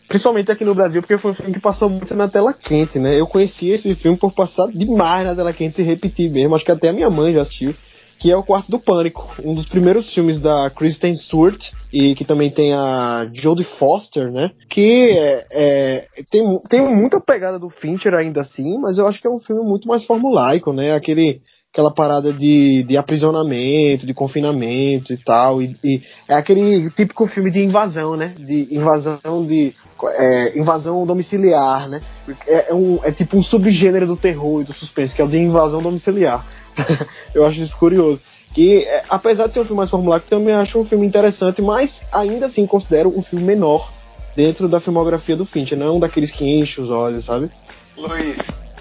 [0.06, 3.18] Principalmente aqui no Brasil, porque foi um filme que passou muito na tela quente, né?
[3.18, 6.54] Eu conheci esse filme por passar demais na tela quente e repetir mesmo.
[6.54, 7.74] Acho que até a minha mãe já assistiu
[8.18, 12.24] que é o Quarto do Pânico, um dos primeiros filmes da Kristen Stewart e que
[12.24, 14.50] também tem a Jodie Foster, né?
[14.68, 19.26] Que é, é, tem, tem muita pegada do Fincher ainda assim, mas eu acho que
[19.26, 20.94] é um filme muito mais formulaico, né?
[20.94, 21.40] Aquele
[21.74, 25.60] aquela parada de, de aprisionamento, de confinamento e tal.
[25.60, 28.32] E, e, é aquele típico filme de invasão, né?
[28.38, 29.74] De invasão de.
[30.16, 32.00] É, invasão domiciliar, né?
[32.46, 35.28] É, é, um, é tipo um subgênero do terror e do suspense, que é o
[35.28, 36.46] de invasão domiciliar.
[37.34, 38.20] eu acho isso curioso.
[38.54, 42.02] Que, é, apesar de ser um filme mais formulário, também acho um filme interessante, mas
[42.12, 43.92] ainda assim considero um filme menor
[44.36, 47.50] dentro da filmografia do Fincher, não é um daqueles que enche os olhos, sabe?
[47.96, 48.38] Luiz,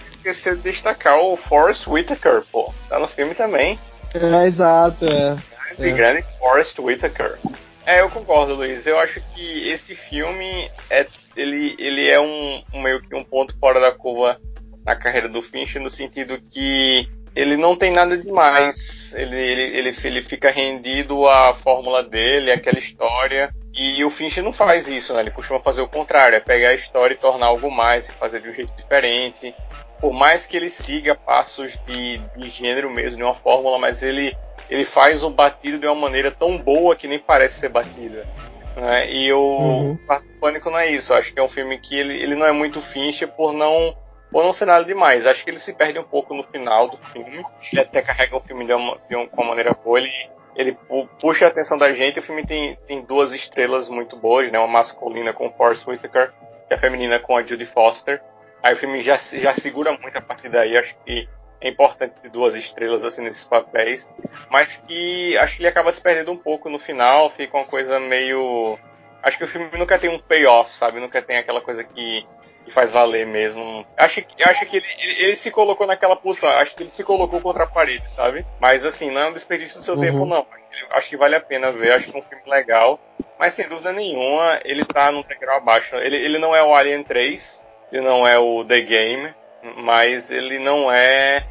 [0.09, 2.73] esqueceu de destacar o Forrest Whitaker, pô.
[2.89, 3.79] Tá no filme também.
[4.13, 5.35] É, exato, é.
[5.77, 5.91] De é.
[5.91, 7.39] grande Forrest Whitaker.
[7.85, 8.85] É, eu concordo, Luiz.
[8.85, 13.57] Eu acho que esse filme é ele, ele é um, um meio que um ponto
[13.59, 14.39] fora da curva
[14.85, 18.75] na carreira do Fincher no sentido que ele não tem nada demais.
[19.13, 23.49] Ele, ele, ele, ele fica rendido à fórmula dele, àquela história.
[23.73, 25.21] E o Fincher não faz isso, né?
[25.21, 28.41] Ele costuma fazer o contrário, é pegar a história e tornar algo mais, e fazer
[28.41, 29.53] de um jeito diferente.
[29.99, 34.35] Por mais que ele siga passos de, de gênero mesmo, de uma fórmula, mas ele,
[34.69, 38.27] ele faz o batido de uma maneira tão boa que nem parece ser batida.
[38.75, 39.11] Né?
[39.11, 39.99] E o uhum.
[40.39, 41.11] Pânico não é isso.
[41.11, 43.95] Eu acho que é um filme que ele, ele não é muito Fincher por não
[44.33, 45.25] ou não ser nada demais.
[45.25, 47.43] Acho que ele se perde um pouco no final do filme.
[47.71, 49.99] Ele até carrega o filme de uma, de uma maneira boa.
[49.99, 50.11] Ele,
[50.55, 50.77] ele
[51.21, 52.19] puxa a atenção da gente.
[52.19, 54.57] O filme tem, tem duas estrelas muito boas, né?
[54.57, 56.33] Uma masculina com Forrest Whitaker
[56.69, 58.21] e a feminina com a Judy Foster.
[58.63, 60.75] Aí o filme já, já segura muito a partir daí.
[60.77, 61.29] Acho que
[61.61, 64.07] é importante ter duas estrelas assim nesses papéis.
[64.49, 67.29] Mas que acho que ele acaba se perdendo um pouco no final.
[67.29, 68.79] Fica uma coisa meio.
[69.21, 70.99] Acho que o filme nunca tem um payoff, sabe?
[70.99, 72.25] Nunca tem aquela coisa que
[72.63, 73.85] que faz valer mesmo.
[73.97, 77.41] Acho, acho que ele, ele, ele, se colocou naquela posição, acho que ele se colocou
[77.41, 78.45] contra a parede, sabe?
[78.59, 80.01] Mas assim, não é um desperdício do seu uhum.
[80.01, 80.45] tempo, não.
[80.91, 82.99] Acho que vale a pena ver, acho que é um filme legal.
[83.39, 85.95] Mas sem dúvida nenhuma, ele tá num degrau abaixo.
[85.97, 89.33] Ele, ele não é o Alien 3, ele não é o The Game,
[89.77, 91.45] mas ele não é.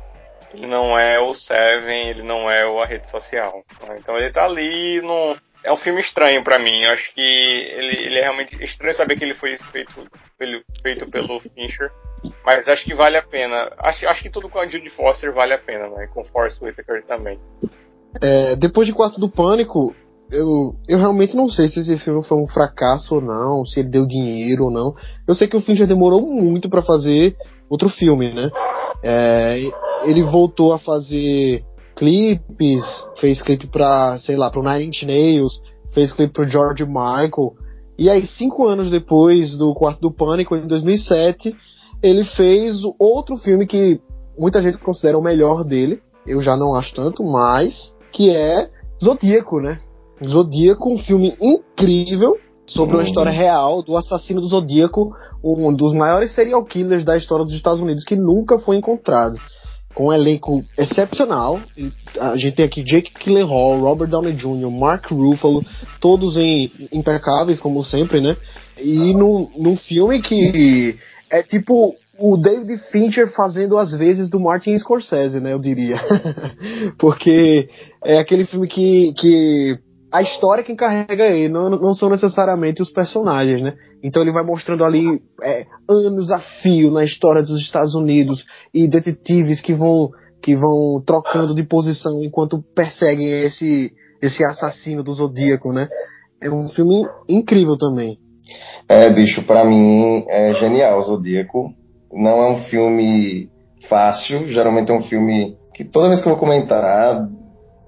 [0.53, 3.65] Ele não é o Seven, ele não é o a rede social.
[3.97, 6.83] Então ele tá ali no é um filme estranho para mim.
[6.83, 9.93] Eu acho que ele, ele, é realmente estranho saber que ele foi feito,
[10.39, 11.91] pelo, feito pelo Fincher.
[12.45, 13.71] Mas acho que vale a pena.
[13.79, 16.09] Acho, acho que tudo com a Judy Foster vale a pena, né?
[16.13, 17.39] Com Force Whitaker também.
[18.21, 19.95] É, depois de Quarto do Pânico,
[20.31, 23.89] eu, eu realmente não sei se esse filme foi um fracasso ou não, se ele
[23.89, 24.95] deu dinheiro ou não.
[25.27, 27.37] Eu sei que o Fincher demorou muito para fazer
[27.69, 28.51] outro filme, né?
[29.03, 29.61] É,
[30.05, 31.65] ele voltou a fazer
[32.03, 32.85] clipes,
[33.21, 35.63] fez clipe pra, sei lá, pro Nine Inch Nails,
[35.95, 37.55] fez clipe pro George Michael.
[37.97, 41.55] E aí, cinco anos depois do Quarto do Pânico, em 2007,
[42.03, 44.01] ele fez outro filme que
[44.37, 46.03] muita gente considera o melhor dele.
[46.27, 48.69] Eu já não acho tanto, mas que é
[49.01, 49.79] Zodíaco, né?
[50.27, 52.37] Zodíaco, um filme incrível
[52.67, 55.13] sobre uma história real do assassino do Zodíaco,
[55.43, 59.37] um dos maiores serial killers da história dos Estados Unidos que nunca foi encontrado
[59.95, 61.61] com um elenco excepcional.
[62.19, 65.65] A gente tem aqui Jake Gyllenhaal, Robert Downey Jr., Mark Ruffalo,
[66.01, 68.37] todos em, impecáveis, como sempre, né?
[68.79, 70.99] E num, num filme que
[71.31, 75.53] é tipo o David Fincher fazendo as vezes do Martin Scorsese, né?
[75.53, 75.97] Eu diria.
[76.99, 77.69] Porque
[78.05, 79.79] é aquele filme que, que
[80.13, 83.75] a história que encarrega ele, não, não são necessariamente os personagens, né?
[84.03, 88.89] Então ele vai mostrando ali é, anos a fio na história dos Estados Unidos e
[88.89, 90.11] detetives que vão
[90.43, 95.89] que vão trocando de posição enquanto perseguem esse esse assassino do Zodíaco, né?
[96.43, 98.19] É um filme incrível também.
[98.89, 101.73] É, bicho, para mim é genial o Zodíaco.
[102.13, 103.49] Não é um filme
[103.89, 107.27] fácil, geralmente é um filme que toda vez que eu vou comentar,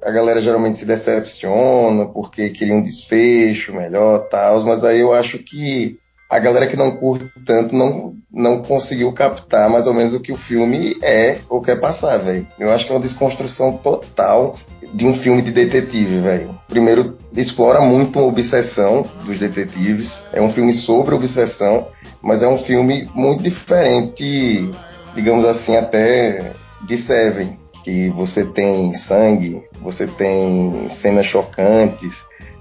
[0.02, 5.38] a galera geralmente se decepciona porque queria um desfecho melhor, tal, mas aí eu acho
[5.38, 5.96] que
[6.34, 10.32] a galera que não curte tanto não, não conseguiu captar mais ou menos o que
[10.32, 12.44] o filme é ou quer passar, velho.
[12.58, 14.56] Eu acho que é uma desconstrução total
[14.92, 16.58] de um filme de detetive, velho.
[16.66, 20.10] Primeiro, explora muito a obsessão dos detetives.
[20.32, 21.86] É um filme sobre obsessão,
[22.20, 24.68] mas é um filme muito diferente,
[25.14, 26.50] digamos assim, até
[26.82, 27.60] de Seven.
[27.84, 32.12] Que você tem sangue, você tem cenas chocantes.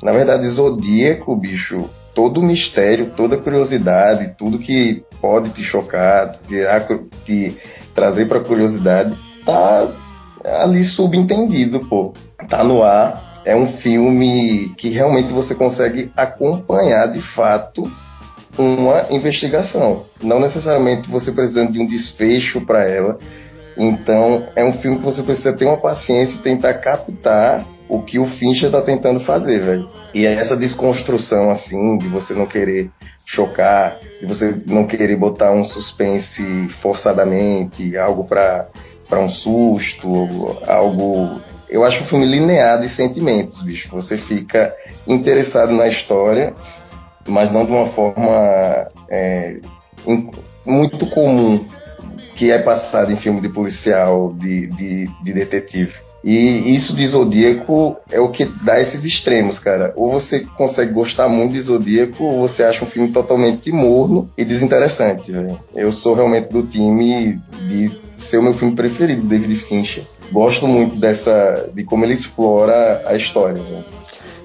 [0.04, 6.38] Na verdade, Zodíaco, bicho, todo o mistério, toda a curiosidade, tudo que pode te chocar,
[6.47, 6.63] te,
[7.26, 7.58] te
[7.93, 9.88] trazer para curiosidade, tá
[10.62, 12.13] ali subentendido, pô.
[12.49, 13.41] Tá no ar.
[13.45, 17.91] É um filme que realmente você consegue acompanhar de fato
[18.58, 23.17] uma investigação, não necessariamente você precisando de um desfecho para ela.
[23.76, 28.19] Então, é um filme que você precisa ter uma paciência e tentar captar o que
[28.19, 29.89] o Fincher tá tentando fazer, velho.
[30.13, 32.89] E é essa desconstrução, assim, de você não querer
[33.26, 38.69] chocar, de você não querer botar um suspense forçadamente, algo para
[39.12, 41.41] um susto, algo.
[41.69, 43.89] Eu acho um filme linear de sentimentos, bicho.
[43.89, 44.74] Você fica
[45.08, 46.54] interessado na história,
[47.28, 49.58] mas não de uma forma é,
[50.65, 51.65] muito comum
[52.36, 55.93] que é passado em filme de policial, de, de, de detetive.
[56.24, 59.92] E isso de Zodíaco é o que dá esses extremos, cara.
[59.96, 64.46] Ou você consegue gostar muito de Zodíaco, ou você acha um filme totalmente morno e
[64.46, 65.60] desinteressante, velho.
[65.76, 70.06] Eu sou realmente do time de ser o meu filme preferido, David Fincher.
[70.32, 73.84] Gosto muito dessa, de como ele explora a história, velho.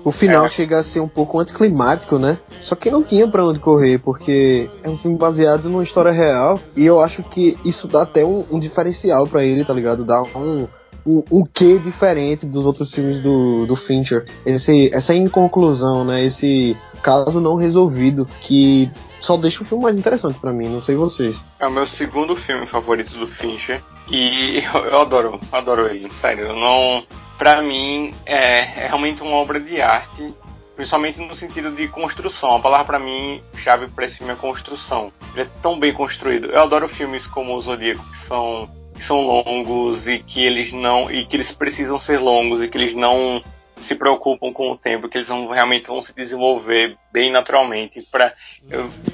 [0.04, 0.48] O final é.
[0.48, 2.38] chega a ser um pouco anticlimático, né?
[2.60, 6.58] Só que não tinha para onde correr, porque é um filme baseado numa história real.
[6.76, 10.04] E eu acho que isso dá até um, um diferencial para ele, tá ligado?
[10.04, 10.66] Dá um,
[11.06, 14.26] um, um quê diferente dos outros filmes do, do Fincher.
[14.44, 16.24] Esse, essa inconclusão, né?
[16.24, 20.96] Esse caso não resolvido que só deixa o filme mais interessante para mim, não sei
[20.96, 21.42] vocês.
[21.58, 26.46] É o meu segundo filme favorito do Fincher e eu, eu adoro, adoro ele, sério.
[26.46, 27.04] Eu não,
[27.38, 30.34] para mim é, é realmente uma obra de arte
[30.78, 32.54] principalmente no sentido de construção.
[32.54, 35.12] A palavra para mim chave para esse filme é construção.
[35.34, 36.46] Ele é tão bem construído.
[36.52, 41.10] Eu adoro filmes como o Zodíaco que são que são longos e que eles não
[41.10, 43.42] e que eles precisam ser longos e que eles não
[43.80, 48.02] se preocupam com o tempo, que eles vão, realmente vão se desenvolver bem naturalmente.
[48.02, 48.34] Para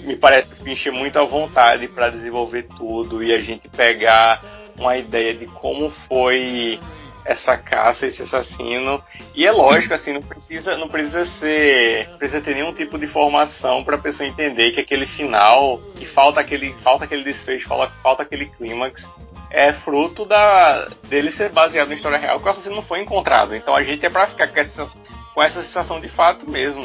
[0.00, 4.42] me parece que muito à vontade para desenvolver tudo e a gente pegar
[4.78, 6.80] uma ideia de como foi
[7.24, 9.02] essa caça, esse assassino.
[9.34, 13.82] E é lógico, assim, não precisa, não precisa ser, precisa ter nenhum tipo de formação
[13.82, 18.22] para a pessoa entender que aquele final, que falta aquele, falta aquele desfecho, falta, falta
[18.22, 19.08] aquele clímax,
[19.54, 23.54] é fruto da dele ser baseado em história real, que o assassino não foi encontrado.
[23.54, 24.86] Então a gente é para ficar com essa,
[25.32, 26.82] com essa sensação de fato mesmo.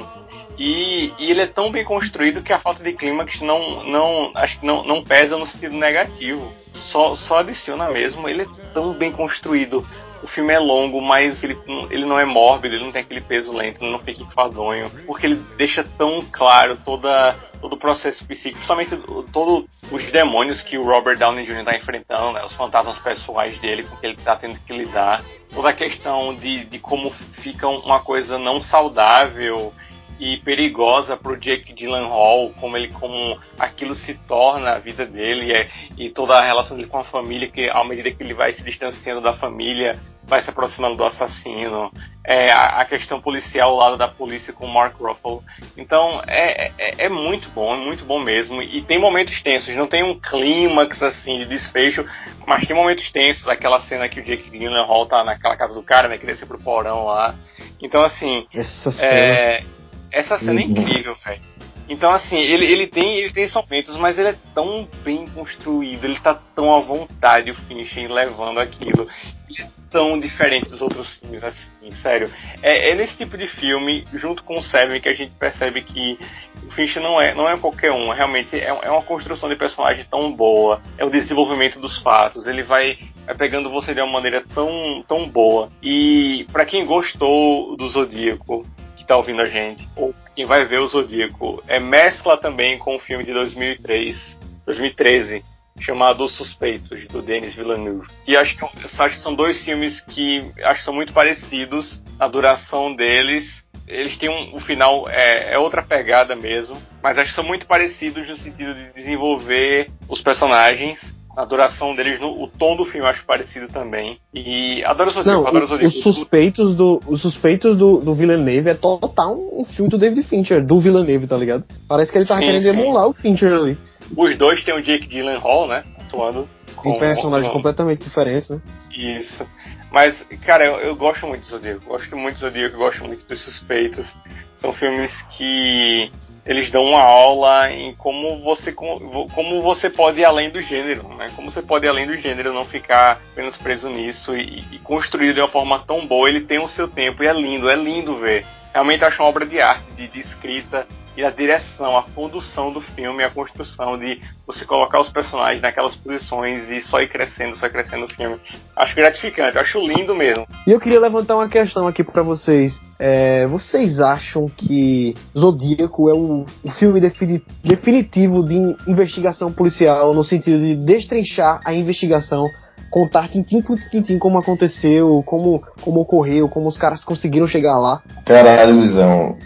[0.55, 4.59] E, e, ele é tão bem construído que a falta de clímax não, não, acho
[4.59, 6.53] que não, não pesa no sentido negativo.
[6.73, 8.29] Só, só adiciona mesmo.
[8.29, 9.83] Ele é tão bem construído
[10.21, 11.57] o filme é longo, mas ele,
[11.89, 15.25] ele não é mórbido, ele não tem aquele peso lento, ele não fica enfadonho, porque
[15.25, 18.97] ele deixa tão claro toda, todo o processo psíquico, principalmente
[19.31, 21.59] todos os demônios que o Robert Downey Jr.
[21.59, 25.69] está enfrentando, né, os fantasmas pessoais dele com que ele está tendo que lidar, toda
[25.69, 29.73] a questão de, de como fica uma coisa não saudável
[30.19, 35.53] e perigosa para o Jake Gyllenhaal, como ele como aquilo se torna a vida dele
[35.53, 38.51] é, e toda a relação dele com a família, que à medida que ele vai
[38.51, 39.97] se distanciando da família,
[40.29, 41.91] vai se aproximando do assassino,
[42.23, 45.43] é, a, a, questão policial ao lado da polícia com o Mark Ruffalo.
[45.75, 48.61] Então é, é, é, muito bom, é muito bom mesmo.
[48.61, 52.05] E tem momentos tensos, não tem um clímax assim de desfecho,
[52.45, 56.07] mas tem momentos tensos, aquela cena que o Jake Gyllenhaal tá naquela casa do cara,
[56.07, 57.33] né, que desce pro porão lá.
[57.81, 59.63] Então assim, essa cena é,
[60.11, 60.75] essa cena é uhum.
[60.77, 61.41] é incrível, velho.
[61.89, 66.19] Então, assim, ele, ele tem ele tem momentos, mas ele é tão bem construído, ele
[66.19, 69.07] tá tão à vontade, o Fincher, levando aquilo.
[69.49, 72.29] Ele é tão diferente dos outros filmes, assim, sério.
[72.61, 76.19] É, é nesse tipo de filme, junto com o Seven, que a gente percebe que
[76.67, 78.11] o Fincher não é, não é qualquer um.
[78.11, 82.61] Realmente é, é uma construção de personagem tão boa, é o desenvolvimento dos fatos, ele
[82.61, 85.71] vai, vai pegando você de uma maneira tão, tão boa.
[85.81, 88.63] E para quem gostou do Zodíaco,
[89.09, 92.99] está ouvindo a gente, ou quem vai ver o Zodíaco, é mescla também com o
[92.99, 95.41] filme de 2003, 2013,
[95.79, 98.07] chamado Os Suspeitos, do Denis Villeneuve.
[98.27, 102.27] E acho que, acho que são dois filmes que acho que são muito parecidos, a
[102.27, 103.65] duração deles.
[103.87, 107.65] Eles têm um, o final é, é outra pegada mesmo, mas acho que são muito
[107.65, 110.99] parecidos no sentido de desenvolver os personagens
[111.39, 114.19] a duração deles, no, o tom do filme eu acho parecido também.
[114.33, 115.87] E adoro Zodíaco, Não, adoro Zodíaco.
[115.87, 120.65] Os suspeitos do, os suspeitos do, do Villeneuve é total um filme do David Fincher,
[120.65, 121.63] do Villeneuve, tá ligado?
[121.87, 122.69] Parece que ele tava sim, querendo sim.
[122.69, 123.77] emular o Fincher ali.
[124.17, 125.85] Os dois tem o Jake Gyllenhaal, né?
[126.01, 126.45] Atuando.
[126.75, 128.59] Com personagens completamente diferentes, né?
[128.91, 129.45] Isso.
[129.91, 131.85] Mas, cara, eu, eu gosto muito do Zodíaco.
[131.85, 134.13] Gosto muito do Zodíaco, gosto muito dos Suspeitos.
[134.57, 136.11] São filmes que
[136.45, 141.31] eles dão uma aula em como você, como você pode ir além do gênero, né?
[141.35, 145.39] Como você pode ir além do gênero, não ficar apenas preso nisso e, e de
[145.39, 146.27] uma forma tão boa.
[146.27, 148.45] Ele tem o seu tempo e é lindo, é lindo ver.
[148.73, 150.85] Realmente acho uma obra de arte, de, de escrita
[151.19, 155.93] e a direção, a condução do filme, a construção de você colocar os personagens naquelas
[155.93, 158.37] posições e só ir crescendo, só ir crescendo o filme.
[158.73, 160.47] Acho gratificante, acho lindo mesmo.
[160.65, 162.79] E eu queria levantar uma questão aqui para vocês.
[162.97, 168.55] É, vocês acham que Zodíaco é o, o filme defini definitivo de
[168.87, 172.45] investigação policial no sentido de destrinchar a investigação
[172.89, 178.01] contar tintim por tintim como aconteceu, como, como ocorreu, como os caras conseguiram chegar lá.
[178.25, 179.37] Caralho, Luizão.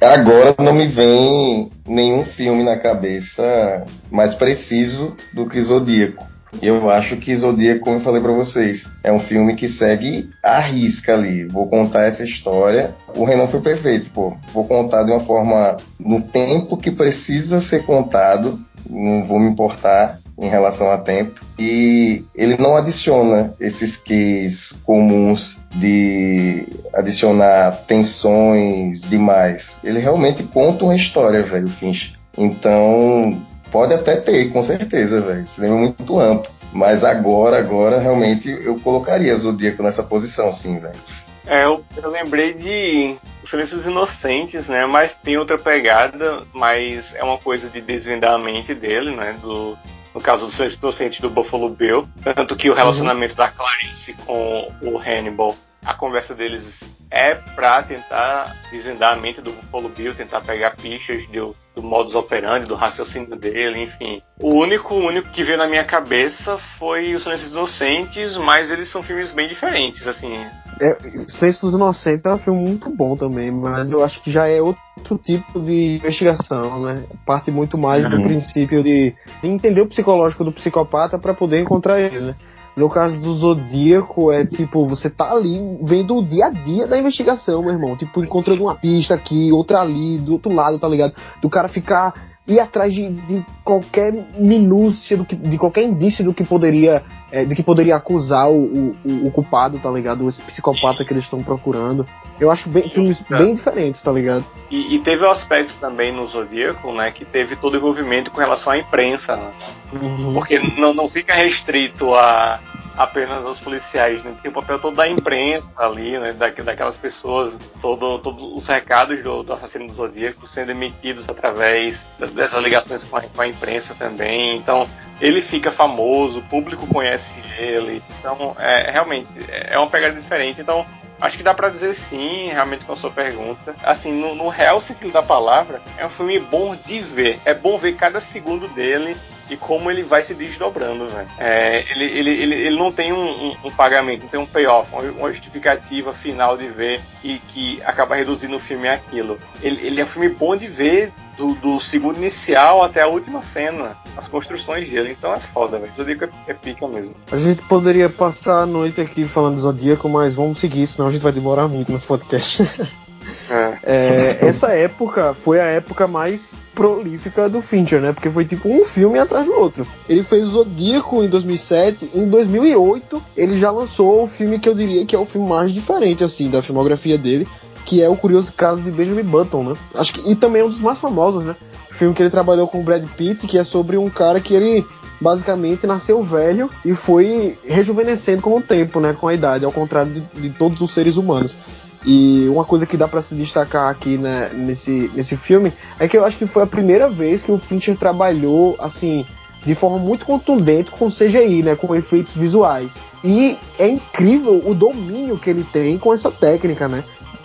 [0.00, 6.32] Agora não me vem nenhum filme na cabeça mais preciso do que Zodíaco.
[6.60, 10.60] Eu acho que Zodíaco, como eu falei para vocês, é um filme que segue a
[10.60, 11.46] risca ali.
[11.46, 12.94] Vou contar essa história.
[13.16, 14.34] O Renan foi perfeito, pô.
[14.52, 18.60] Vou contar de uma forma no tempo que precisa ser contado.
[18.88, 21.40] Não vou me importar em relação a tempo.
[21.56, 29.78] E ele não adiciona esses queys comuns de adicionar tensões demais.
[29.84, 32.12] Ele realmente conta uma história, velho, Finch.
[32.36, 33.40] Então,
[33.70, 35.46] pode até ter, com certeza, velho.
[35.46, 36.50] Cinema é muito amplo.
[36.72, 40.98] Mas agora, agora, realmente, eu colocaria Zodíaco nessa posição, sim, velho.
[41.46, 44.86] É, eu, eu, lembrei de Os Silêncios Inocentes, né?
[44.86, 49.36] Mas tem outra pegada, mas é uma coisa de desvendar a mente dele, né?
[49.42, 49.76] Do,
[50.14, 52.08] no caso do Silêncio Inocente do Buffalo Bill.
[52.22, 53.38] Tanto que o relacionamento uhum.
[53.38, 59.52] da Clarice com o Hannibal, a conversa deles é pra tentar desvendar a mente do
[59.52, 64.20] Buffalo Bill, tentar pegar pistas do, do modus operandi, do raciocínio dele, enfim.
[64.38, 68.90] O único, o único que veio na minha cabeça foi Os Silêncios Inocentes, mas eles
[68.90, 70.34] são filmes bem diferentes, assim.
[70.80, 70.98] É,
[71.28, 74.60] Silêncio dos Inocentes é um filme muito bom também, mas eu acho que já é
[74.60, 77.04] outro tipo de investigação, né?
[77.24, 78.10] Parte muito mais uhum.
[78.10, 82.34] do princípio de, de entender o psicológico do psicopata para poder encontrar ele, né?
[82.76, 86.98] No caso do Zodíaco, é tipo, você tá ali vendo o dia a dia da
[86.98, 87.96] investigação, meu irmão.
[87.96, 91.14] Tipo, encontrando uma pista aqui, outra ali, do outro lado, tá ligado?
[91.40, 92.14] Do cara ficar
[92.46, 97.46] ir atrás de, de qualquer minúcia, do que, de qualquer indício do que poderia, é,
[97.46, 100.28] de que poderia acusar o, o, o, culpado, tá ligado?
[100.28, 102.06] Esse psicopata que eles estão procurando.
[102.38, 103.38] Eu acho bem, filmes é.
[103.38, 104.44] bem diferentes, tá ligado?
[104.70, 108.30] E, e, teve o um aspecto também no Zodíaco, né, que teve todo o envolvimento
[108.30, 109.50] com relação à imprensa, né?
[109.94, 110.34] Uhum.
[110.34, 112.60] Porque não, não fica restrito a
[112.96, 114.34] apenas aos policiais, né?
[114.42, 116.32] Tem o papel todo da imprensa ali, né?
[116.32, 122.04] Da, daquelas pessoas, todo, todos os recados do, do assassino do Zodíaco sendo emitidos através
[122.34, 124.56] dessas ligações com a, com a imprensa também.
[124.56, 124.86] Então,
[125.20, 127.21] ele fica famoso, o público conhece
[127.58, 128.02] ele.
[128.18, 130.60] Então, é, realmente, é uma pegada diferente.
[130.60, 130.86] Então,
[131.22, 133.76] Acho que dá para dizer sim, realmente com a sua pergunta.
[133.84, 137.38] Assim, no, no, real sentido da palavra, é um filme bom de ver.
[137.44, 139.16] É bom ver cada segundo dele
[139.52, 141.28] e como ele vai se desdobrando, né?
[141.38, 144.88] É, ele, ele, ele, ele não tem um, um, pagamento, não tem um payoff,
[145.18, 149.38] uma justificativa final de ver e que acaba reduzindo o filme àquilo.
[149.62, 153.42] Ele, ele é um filme bom de ver do, do, segundo inicial até a última
[153.42, 155.14] cena, as construções dele.
[155.18, 155.92] Então é foda, velho.
[155.94, 157.14] Zodíaco é, é pica mesmo.
[157.30, 161.12] A gente poderia passar a noite aqui falando de Zodíaco, mas vamos seguir, senão a
[161.12, 162.62] gente vai demorar muito nesse podcast.
[163.50, 163.78] É.
[163.82, 168.12] É, essa época foi a época mais prolífica do Fincher, né?
[168.12, 169.86] Porque foi tipo um filme atrás do outro.
[170.08, 175.04] Ele fez Zodíaco em 2007, em 2008 ele já lançou o filme que eu diria
[175.04, 177.46] que é o filme mais diferente assim da filmografia dele,
[177.84, 179.74] que é o Curioso Caso de Benjamin Button, né?
[179.94, 181.54] Acho que e também é um dos mais famosos, né?
[182.02, 184.84] filme que ele trabalhou com o Brad Pitt, que é sobre um cara que ele
[185.20, 190.12] basicamente nasceu velho e foi rejuvenescendo com o tempo, né, com a idade, ao contrário
[190.12, 191.56] de, de todos os seres humanos.
[192.04, 196.16] E uma coisa que dá para se destacar aqui né, nesse, nesse filme é que
[196.16, 199.24] eu acho que foi a primeira vez que o Fincher trabalhou assim
[199.64, 202.92] de forma muito contundente com CGI, né, com efeitos visuais.
[203.22, 207.04] E é incrível o domínio que ele tem com essa técnica, né?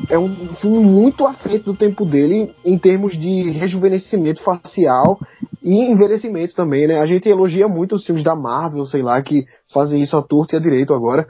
[0.09, 5.19] É um filme muito à frente do tempo dele em termos de rejuvenescimento facial
[5.63, 6.99] e envelhecimento também, né?
[6.99, 10.55] A gente elogia muito os filmes da Marvel, sei lá, que fazem isso à torta
[10.55, 11.27] e à direito agora.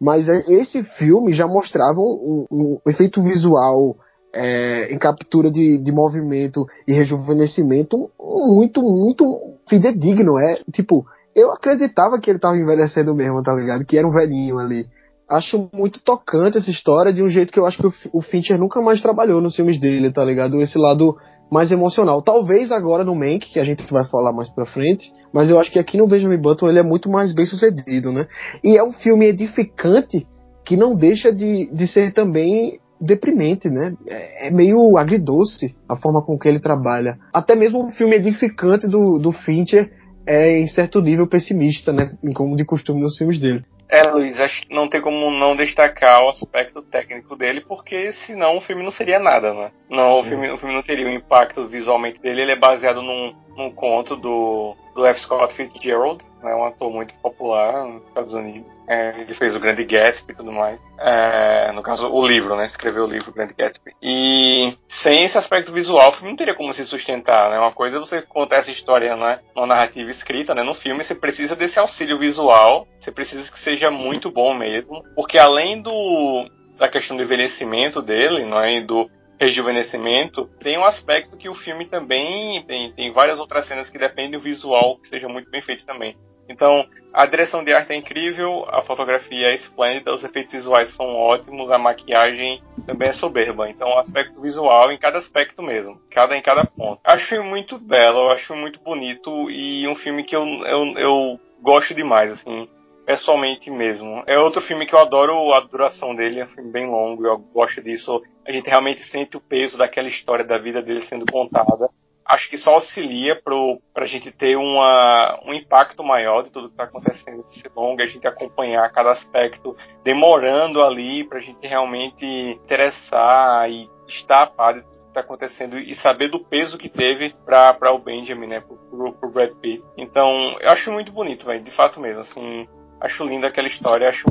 [0.00, 3.96] Mas é, esse filme já mostrava um, um, efeito visual
[4.34, 10.38] é, em captura de, de movimento e rejuvenescimento muito, muito fidedigno.
[10.38, 13.84] É tipo, eu acreditava que ele tava envelhecendo mesmo, tá ligado?
[13.84, 14.86] Que era um velhinho ali.
[15.28, 18.80] Acho muito tocante essa história de um jeito que eu acho que o Fincher nunca
[18.80, 20.60] mais trabalhou nos filmes dele, tá ligado?
[20.60, 21.16] Esse lado
[21.50, 22.22] mais emocional.
[22.22, 25.70] Talvez agora no Mank, que a gente vai falar mais pra frente, mas eu acho
[25.70, 28.26] que aqui no Benjamin Button ele é muito mais bem sucedido, né?
[28.62, 30.26] E é um filme edificante
[30.64, 33.94] que não deixa de, de ser também deprimente, né?
[34.06, 37.18] É, é meio agridoce a forma com que ele trabalha.
[37.32, 39.90] Até mesmo um filme edificante do, do Fincher
[40.26, 42.12] é em certo nível pessimista, né?
[42.34, 43.64] Como de costume nos filmes dele.
[43.90, 48.58] É, Luiz, acho que não tem como não destacar o aspecto técnico dele, porque senão
[48.58, 49.70] o filme não seria nada, né?
[49.88, 53.34] Não, o, filme, o filme não teria o impacto visualmente dele, ele é baseado num,
[53.58, 55.20] num conto do, do F.
[55.20, 58.70] Scott Fitzgerald, é um ator muito popular nos Estados Unidos.
[58.88, 60.80] É, ele fez o Grande Gatsby e tudo mais.
[60.98, 62.66] É, no caso, o livro, né?
[62.66, 63.92] Escreveu o livro Grande Gatsby.
[64.00, 67.58] E sem esse aspecto visual, o filme não teria como se sustentar, né?
[67.58, 69.40] Uma coisa é você contar essa história, né?
[69.54, 70.62] Uma narrativa escrita, né?
[70.62, 72.86] No filme, você precisa desse auxílio visual.
[73.00, 75.02] Você precisa que seja muito bom mesmo.
[75.14, 76.46] Porque além do
[76.78, 78.76] da questão do envelhecimento dele, não é?
[78.76, 79.10] E do
[79.40, 84.32] rejuvenescimento, tem um aspecto que o filme também tem, tem várias outras cenas que dependem
[84.32, 86.16] do visual que seja muito bem feito também.
[86.48, 91.06] Então, a direção de arte é incrível, a fotografia é esplêndida, os efeitos visuais são
[91.14, 93.68] ótimos, a maquiagem também é soberba.
[93.68, 97.00] Então, o aspecto visual em cada aspecto mesmo, cada em cada ponto.
[97.04, 102.32] Acho muito belo, acho muito bonito e um filme que eu, eu, eu gosto demais,
[102.32, 102.66] assim
[103.08, 104.22] pessoalmente mesmo.
[104.26, 107.38] É outro filme que eu adoro a duração dele, é um filme bem longo, eu
[107.38, 108.20] gosto disso.
[108.46, 111.88] A gente realmente sente o peso daquela história da vida dele sendo contada.
[112.22, 116.76] Acho que só auxilia pro, pra gente ter uma, um impacto maior de tudo que
[116.76, 123.70] tá acontecendo nesse longo, a gente acompanhar cada aspecto, demorando ali pra gente realmente interessar
[123.70, 127.34] e estar a par de tudo que tá acontecendo e saber do peso que teve
[127.46, 129.82] pra o Benjamin, né, pro, pro Brad Pitt.
[129.96, 132.68] Então, eu acho muito bonito, velho, de fato mesmo, assim,
[133.00, 134.26] Acho linda aquela história, acho.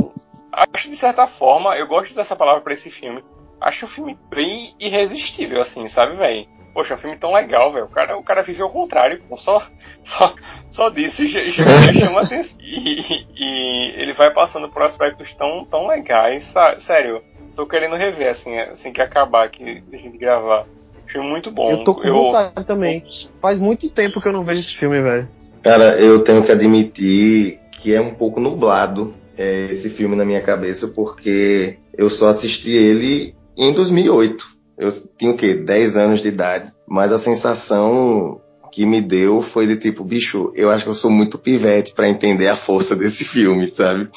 [0.51, 3.23] Acho de certa forma, eu gosto dessa palavra para esse filme.
[3.61, 6.47] Acho o filme bem irresistível, assim, sabe, velho?
[6.73, 7.85] Poxa, um filme tão legal, velho.
[7.85, 9.35] O cara, o cara viveu ao contrário, pô.
[9.37, 9.59] Só,
[10.05, 10.35] só,
[10.69, 11.63] só disso já, já,
[11.93, 12.57] chama atenção.
[12.61, 16.51] E, e, ele vai passando por aspectos tão, tão legais.
[16.85, 17.21] Sério,
[17.55, 20.65] tô querendo rever, assim, assim que acabar aqui, a gente gravar.
[21.07, 21.71] Filme muito bom.
[21.71, 23.03] Eu tô com vontade também.
[23.41, 25.27] Faz muito tempo que eu não vejo esse filme, velho.
[25.63, 30.41] Cara, eu tenho que admitir que é um pouco nublado é, esse filme na minha
[30.41, 34.43] cabeça, porque eu só assisti ele em 2008.
[34.77, 35.55] Eu tinha o quê?
[35.55, 36.69] 10 anos de idade.
[36.85, 38.41] Mas a sensação
[38.73, 42.09] que me deu foi de tipo, bicho, eu acho que eu sou muito pivete para
[42.09, 44.09] entender a força desse filme, sabe?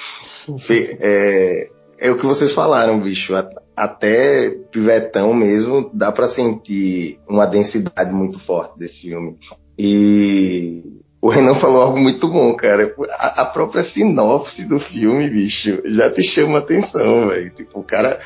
[1.01, 1.69] É,
[2.01, 3.35] é o que vocês falaram, bicho.
[3.77, 9.37] Até pivetão mesmo, dá para sentir uma densidade muito forte desse filme.
[9.79, 10.83] E
[11.23, 12.95] o Renan falou algo muito bom, cara.
[13.19, 17.51] A, a, própria sinopse do filme, bicho, já te chama atenção, velho.
[17.51, 18.19] Tipo, o cara.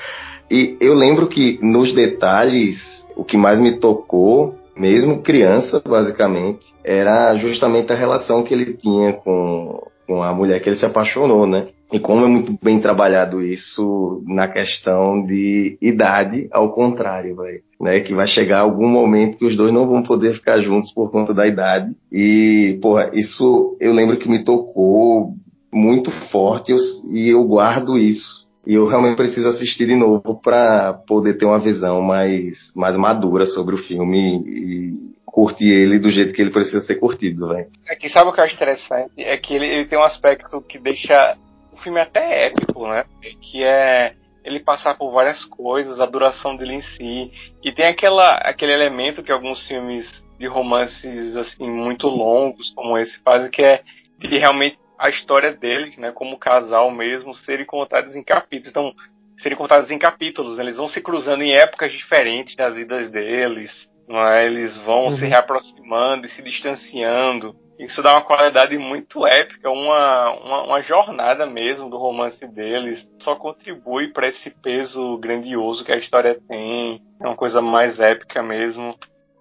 [0.50, 7.34] E eu lembro que nos detalhes, o que mais me tocou, mesmo criança, basicamente, era
[7.36, 11.68] justamente a relação que ele tinha com, com a mulher que ele se apaixonou, né?
[11.92, 18.00] E como é muito bem trabalhado isso na questão de idade, ao contrário, véio, né?
[18.00, 21.32] Que vai chegar algum momento que os dois não vão poder ficar juntos por conta
[21.32, 21.94] da idade.
[22.10, 25.34] E, porra, isso eu lembro que me tocou
[25.72, 26.78] muito forte eu,
[27.12, 28.44] e eu guardo isso.
[28.66, 33.44] E eu realmente preciso assistir de novo para poder ter uma visão mais, mais madura
[33.46, 37.66] sobre o filme e curtir ele do jeito que ele precisa ser curtido, velho.
[37.90, 39.10] Aqui, sabe o que eu acho interessante?
[39.18, 41.36] É que ele, ele tem um aspecto que deixa
[41.74, 43.04] o filme é até épico, né?
[43.42, 44.14] Que é
[44.44, 47.32] ele passar por várias coisas, a duração dele em si.
[47.62, 53.20] E tem aquela, aquele elemento que alguns filmes de romances assim muito longos como esse
[53.22, 53.82] fazem, que é
[54.18, 58.70] de realmente a história deles, né, como casal mesmo, serem contados em capítulos.
[58.70, 58.94] Então,
[59.38, 60.62] serem contados em capítulos, né?
[60.62, 64.46] eles vão se cruzando em épocas diferentes das vidas deles, não é?
[64.46, 65.16] Eles vão uhum.
[65.16, 67.56] se reaproximando e se distanciando.
[67.84, 73.06] Isso dá uma qualidade muito épica, uma, uma, uma jornada mesmo do romance deles.
[73.20, 77.00] Só contribui para esse peso grandioso que a história tem.
[77.22, 78.94] É uma coisa mais épica mesmo.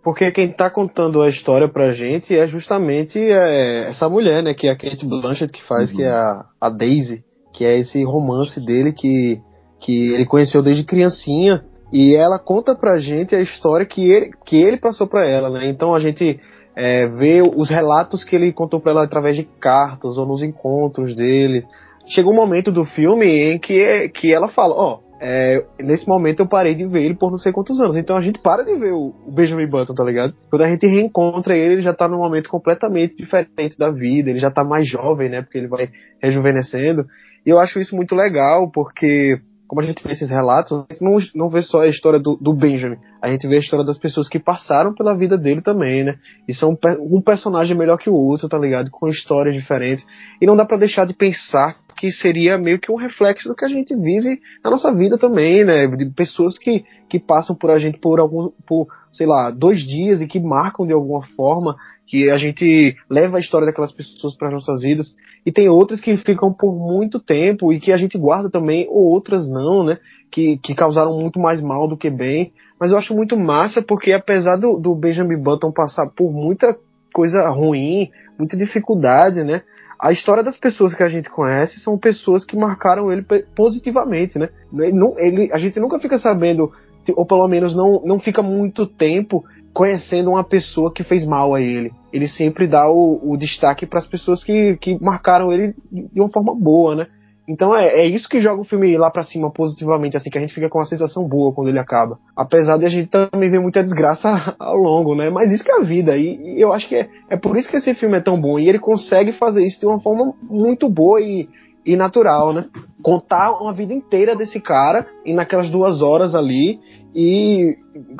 [0.03, 4.53] Porque quem tá contando a história pra gente é justamente é, essa mulher, né?
[4.53, 5.97] Que é a Kate Blanchett que faz, uhum.
[5.97, 7.23] que é a, a Daisy.
[7.53, 9.39] Que é esse romance dele que,
[9.79, 11.63] que ele conheceu desde criancinha.
[11.93, 15.67] E ela conta pra gente a história que ele, que ele passou pra ela, né?
[15.67, 16.39] Então a gente
[16.76, 21.15] é, ver os relatos que ele contou para ela através de cartas ou nos encontros
[21.15, 21.65] deles.
[22.05, 26.41] Chega um momento do filme em que, que ela fala, ó, oh, é, nesse momento
[26.41, 27.95] eu parei de ver ele por não sei quantos anos.
[27.95, 30.34] Então a gente para de ver o, o Benjamin Button, tá ligado?
[30.49, 34.39] Quando a gente reencontra ele, ele já tá num momento completamente diferente da vida, ele
[34.39, 35.41] já tá mais jovem, né?
[35.41, 35.89] Porque ele vai
[36.21, 37.05] rejuvenescendo.
[37.45, 41.03] E eu acho isso muito legal, porque como a gente vê esses relatos, a gente
[41.03, 43.97] não, não vê só a história do, do, Benjamin, a gente vê a história das
[43.97, 46.16] pessoas que passaram pela vida dele também, né?
[46.47, 48.91] E são um, um personagem melhor que o outro, tá ligado?
[48.91, 50.05] Com histórias diferentes.
[50.41, 53.66] E não dá para deixar de pensar que seria meio que um reflexo do que
[53.66, 55.88] a gente vive na nossa vida também, né?
[55.88, 60.20] De pessoas que, que passam por a gente por algum, por, sei lá, dois dias
[60.20, 64.51] e que marcam de alguma forma, que a gente leva a história daquelas pessoas para
[64.51, 65.16] nossas vidas.
[65.45, 69.11] E tem outras que ficam por muito tempo e que a gente guarda também, ou
[69.11, 69.99] outras não, né?
[70.32, 72.51] Que, que causaram muito mais mal do que bem.
[72.80, 76.76] Mas eu acho muito massa porque apesar do, do Benjamin Button passar por muita
[77.14, 79.61] coisa ruim, muita dificuldade, né?
[80.03, 84.49] a história das pessoas que a gente conhece são pessoas que marcaram ele positivamente, né?
[84.74, 86.74] Ele, ele, a gente nunca fica sabendo,
[87.15, 89.43] ou pelo menos não, não fica muito tempo
[89.73, 91.91] conhecendo uma pessoa que fez mal a ele.
[92.11, 96.29] Ele sempre dá o, o destaque para as pessoas que, que marcaram ele de uma
[96.29, 97.07] forma boa, né?
[97.47, 100.41] Então é, é isso que joga o filme lá para cima positivamente, assim, que a
[100.41, 102.17] gente fica com uma sensação boa quando ele acaba.
[102.35, 105.29] Apesar de a gente também ver muita desgraça ao longo, né?
[105.29, 106.15] Mas isso que é a vida.
[106.15, 108.57] E, e eu acho que é, é por isso que esse filme é tão bom.
[108.57, 111.49] E ele consegue fazer isso de uma forma muito boa e,
[111.86, 112.65] e natural, né?
[113.01, 116.79] Contar uma vida inteira desse cara e naquelas duas horas ali
[117.13, 117.75] e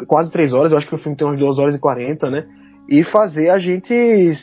[0.08, 2.46] quase três horas, eu acho que o filme tem umas duas horas e quarenta, né?
[2.90, 4.34] E fazer a gente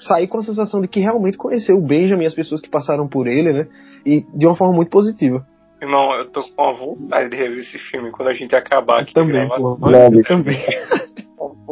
[0.00, 3.06] sair com a sensação de que realmente conheceu o Benjamin e as pessoas que passaram
[3.06, 3.68] por ele, né?
[4.04, 5.46] E de uma forma muito positiva.
[5.82, 9.14] Irmão, eu tô com a vontade de rever esse filme quando a gente acabar aqui.
[9.14, 9.78] Também, pô.
[9.80, 10.58] Não, também.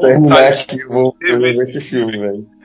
[0.00, 2.57] Terminar aqui, vou ver esse filme, velho.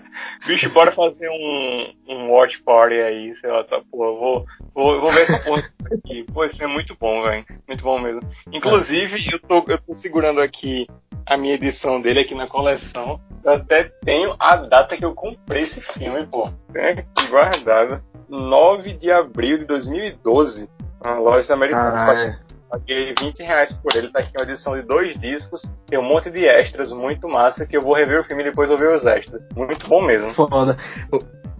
[0.45, 5.11] Bicho, bora fazer um, um watch party aí, sei lá, tá, porra, vou, vou, vou
[5.11, 6.25] ver essa porra aqui.
[6.33, 7.45] Pô, esse é muito bom, velho.
[7.67, 8.21] Muito bom mesmo.
[8.51, 10.87] Inclusive, eu tô, eu tô segurando aqui
[11.25, 13.19] a minha edição dele aqui na coleção.
[13.43, 16.49] Eu até tenho a data que eu comprei esse filme, pô.
[16.71, 18.01] Tem aqui guardado.
[18.29, 20.69] 9 de abril de 2012.
[21.05, 22.39] Uma loja americana.
[22.73, 26.31] Paguei 20 reais por ele, tá aqui uma edição de dois discos, tem um monte
[26.31, 29.05] de extras muito massa que eu vou rever o filme e depois vou ver os
[29.05, 29.43] extras.
[29.55, 30.33] Muito bom mesmo.
[30.33, 30.75] Foda.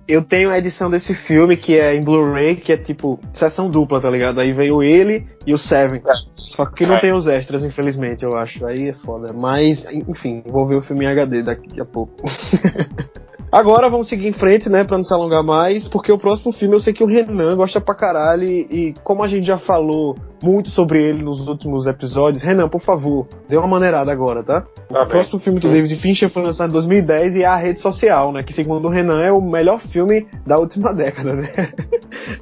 [0.08, 4.02] Eu tenho a edição desse filme que é em Blu-ray, que é tipo sessão dupla,
[4.02, 4.42] tá ligado?
[4.42, 6.02] Aí veio ele e o Seven.
[6.04, 6.14] É.
[6.56, 7.00] Só que não é.
[7.00, 8.66] tem os extras, infelizmente, eu acho.
[8.66, 9.32] Aí é foda.
[9.32, 12.16] Mas, enfim, vou ver o filme em HD daqui a pouco.
[13.54, 16.74] Agora vamos seguir em frente, né, pra não se alongar mais, porque o próximo filme
[16.74, 20.16] eu sei que o Renan gosta pra caralho e, e como a gente já falou
[20.44, 24.62] muito sobre ele nos últimos episódios, Renan, por favor, dê uma maneirada agora, tá?
[24.62, 27.80] tá o próximo filme do David Fincher foi lançado em 2010 e é A Rede
[27.80, 31.52] Social, né, que segundo o Renan é o melhor filme da última década, né?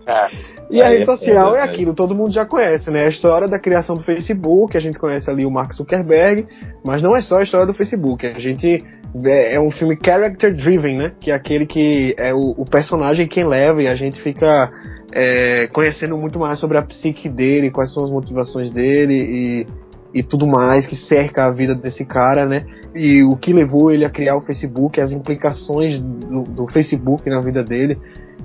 [0.08, 0.62] É.
[0.72, 3.04] E a rede social é, é aquilo, todo mundo já conhece, né?
[3.04, 6.48] A história da criação do Facebook, a gente conhece ali o Mark Zuckerberg,
[6.86, 8.26] mas não é só a história do Facebook.
[8.26, 8.78] A gente
[9.26, 11.12] é, é um filme character driven, né?
[11.20, 14.72] Que é aquele que é o, o personagem quem leva e a gente fica
[15.14, 20.24] é, conhecendo muito mais sobre a psique dele, quais são as motivações dele e, e
[20.24, 22.66] tudo mais que cerca a vida desse cara, né?
[22.96, 27.42] E o que levou ele a criar o Facebook, as implicações do, do Facebook na
[27.42, 27.98] vida dele.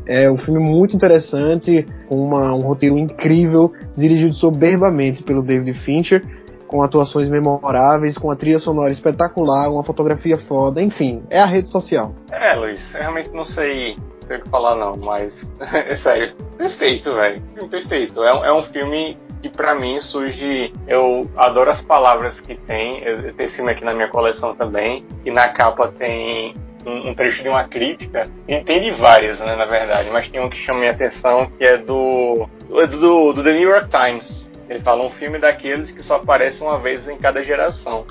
[0.09, 6.23] É um filme muito interessante, com uma, um roteiro incrível, dirigido soberbamente pelo David Fincher,
[6.67, 11.71] com atuações memoráveis, com a trilha sonora espetacular, uma fotografia foda, enfim, é a rede
[11.71, 12.15] social.
[12.33, 15.35] É, Luiz, realmente não sei o que falar não, mas
[15.73, 18.23] é sério, perfeito, velho, perfeito.
[18.23, 23.17] É, é um filme que para mim surge, eu adoro as palavras que tem, eu,
[23.17, 26.55] eu tenho esse filme aqui na minha coleção também, e na capa tem
[26.85, 30.41] um, um, trecho de uma crítica, e tem de várias, né, na verdade, mas tem
[30.41, 34.46] um que chama minha atenção, que é do, do, do The New York Times.
[34.69, 38.07] Ele fala um filme daqueles que só aparece uma vez em cada geração.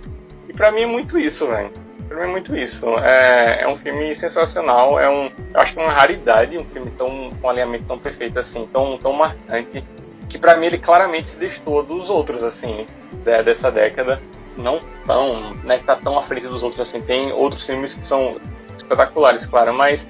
[0.48, 1.72] E para mim é muito isso, velho.
[2.08, 2.88] Pra mim é muito isso.
[3.00, 6.92] É, é um filme sensacional, é um, eu acho que é uma raridade, um filme
[6.92, 7.08] tão,
[7.42, 9.84] com um alinhamento tão perfeito assim, tão, tão marcante,
[10.30, 12.86] que para mim ele claramente se destoa dos outros, assim,
[13.24, 14.22] dessa década.
[14.58, 17.02] Não tão, né, tá tão à frente dos outros assim.
[17.02, 18.38] Tem outros filmes que são
[18.78, 20.08] espetaculares, claro, mas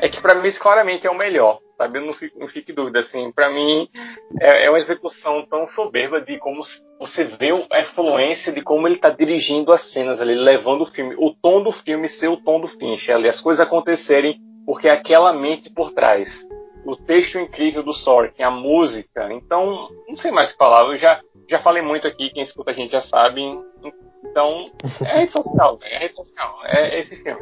[0.00, 1.98] é que para mim isso claramente é o melhor, sabe?
[1.98, 3.30] Eu não fico, não fico dúvida, assim.
[3.32, 3.88] Para mim
[4.40, 6.62] é, é, uma execução tão soberba de como
[6.98, 11.14] você vê a influência de como ele está dirigindo as cenas ali, levando o filme,
[11.16, 14.92] o tom do filme ser o tom do Fincher ali, as coisas acontecerem porque é
[14.92, 16.28] aquela mente por trás.
[16.84, 19.32] O texto incrível do Sorkin, a música.
[19.32, 20.84] Então, não sei mais o que falar.
[20.90, 23.40] Eu já, já falei muito aqui, quem escuta a gente já sabe.
[24.24, 24.70] Então,
[25.06, 27.40] é rede social, é rede social, é esse filme.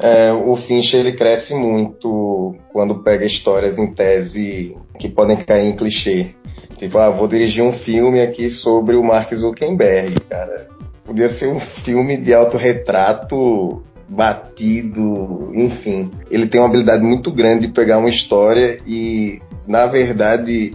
[0.00, 5.76] É, o Fincher ele cresce muito quando pega histórias em tese que podem cair em
[5.76, 6.34] clichê.
[6.76, 10.68] Tipo, ah, vou dirigir um filme aqui sobre o Mark Zuckerberg, cara.
[11.04, 16.10] Podia ser um filme de autorretrato batido, enfim.
[16.30, 20.72] Ele tem uma habilidade muito grande de pegar uma história e, na verdade,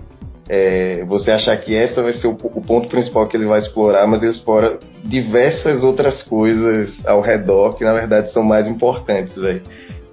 [0.56, 4.06] é, você achar que essa vai ser o, o, ponto principal que ele vai explorar,
[4.06, 9.64] mas ele explora diversas outras coisas ao redor que na verdade são mais importantes, velho.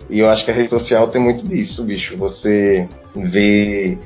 [0.08, 2.16] E eu acho que a rede social tem muito disso, bicho.
[2.16, 3.98] Você vê.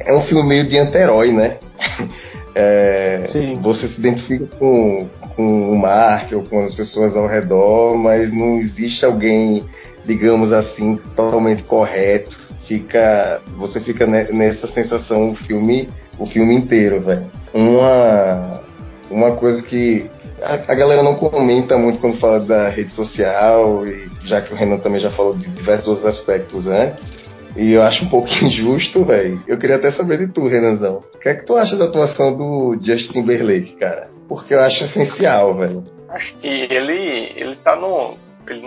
[0.00, 1.56] É um filme meio de anti-herói, né?
[2.54, 3.54] É, Sim.
[3.62, 8.60] Você se identifica com, com o Mark ou com as pessoas ao redor, mas não
[8.60, 9.64] existe alguém,
[10.04, 12.36] digamos assim, totalmente correto.
[12.72, 17.26] Fica, você fica nessa sensação o filme, o filme inteiro, velho.
[17.52, 18.62] Uma,
[19.10, 20.06] uma coisa que
[20.42, 24.56] a, a, galera não comenta muito quando fala da rede social, e já que o
[24.56, 29.04] Renan também já falou de diversos outros aspectos antes, e eu acho um pouco injusto,
[29.04, 29.38] velho.
[29.46, 31.02] Eu queria até saber de tu, Renanzão.
[31.14, 34.08] O que é que tu acha da atuação do Justin Timberlake, cara?
[34.26, 35.84] Porque eu acho essencial, velho.
[36.08, 38.14] Acho que ele, ele tá no.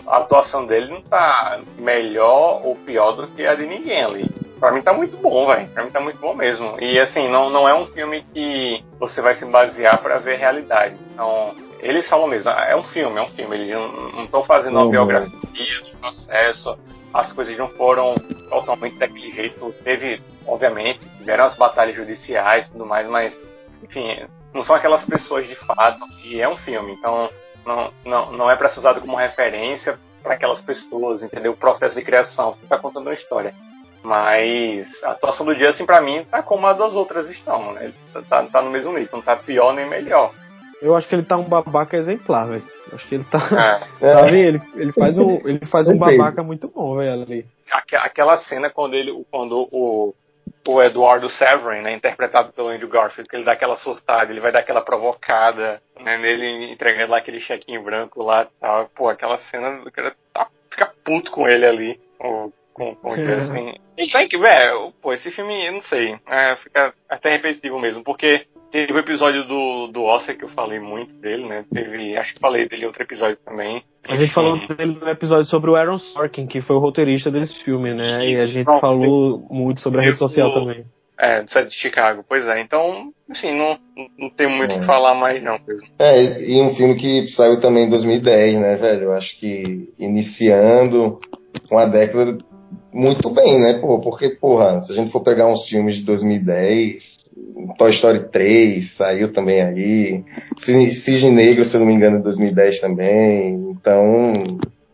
[0.07, 4.29] A atuação dele não tá melhor ou pior do que a de ninguém ali.
[4.59, 5.67] Pra mim tá muito bom, velho.
[5.69, 6.79] Pra mim tá muito bom mesmo.
[6.79, 10.97] E assim, não, não é um filme que você vai se basear para ver realidade.
[11.13, 13.55] Então, eles falam mesmo, é um filme, é um filme.
[13.55, 14.91] Eles não estão fazendo uma uhum.
[14.91, 16.77] biografia do processo
[17.15, 18.13] as coisas não foram
[18.49, 19.73] totalmente daquele jeito.
[19.83, 23.39] Teve, obviamente, tiveram as batalhas judiciais e tudo mais, mas,
[23.81, 25.99] enfim, não são aquelas pessoas de fato.
[26.25, 27.29] E é um filme, então
[27.65, 31.51] não, não, não é para ser usado como referência para aquelas pessoas, entendeu?
[31.51, 32.55] O processo de criação.
[32.61, 33.53] está contando uma história.
[34.03, 37.85] Mas a atuação do Justin, para mim, tá como a das outras estão, né?
[37.85, 40.31] Ele tá, tá no mesmo nível, não tá pior nem melhor.
[40.81, 42.63] Eu acho que ele tá um babaca exemplar, velho.
[42.93, 43.79] Acho que ele tá.
[44.01, 44.13] É.
[44.13, 47.45] Sabe, ele, ele faz um, ele faz um babaca muito bom, velho, ali.
[47.93, 49.25] Aquela cena quando ele.
[49.31, 50.13] Quando o,
[50.67, 54.51] o Eduardo Severin, né, interpretado pelo Andrew Garfield, que ele dá aquela surtada, ele vai
[54.51, 58.89] dar aquela provocada, né, nele entregando lá aquele chequinho branco lá tal.
[58.95, 61.99] Pô, aquela cena, o cara tá, fica puto com ele ali.
[62.73, 63.73] com, com assim.
[63.97, 68.03] E tem que, velho, pô, esse filme, eu não sei, é, fica até repetitivo mesmo,
[68.03, 71.63] porque Teve o episódio do, do Oscar que eu falei muito dele, né?
[71.73, 73.83] Teve, acho que falei dele em outro episódio também.
[74.07, 77.63] A gente falou dele no episódio sobre o Aaron Sorkin, que foi o roteirista desse
[77.63, 78.25] filme, né?
[78.25, 80.85] Isso, e a gente não, falou muito sobre a rede social também.
[81.17, 82.25] É, do set de Chicago.
[82.27, 83.77] Pois é, então, assim, não,
[84.19, 84.79] não tem muito o é.
[84.79, 85.57] que falar mais não.
[85.97, 89.03] É, e um filme que saiu também em 2010, né, velho?
[89.03, 91.17] Eu acho que iniciando
[91.71, 92.37] uma década
[92.91, 93.99] muito bem, né, pô?
[93.99, 97.24] Porque, porra, se a gente for pegar uns filmes de 2010,
[97.77, 100.23] Toy Story 3 saiu também aí.
[100.59, 103.55] Cisne Negro, se eu não me engano, em 2010 também.
[103.71, 104.33] Então,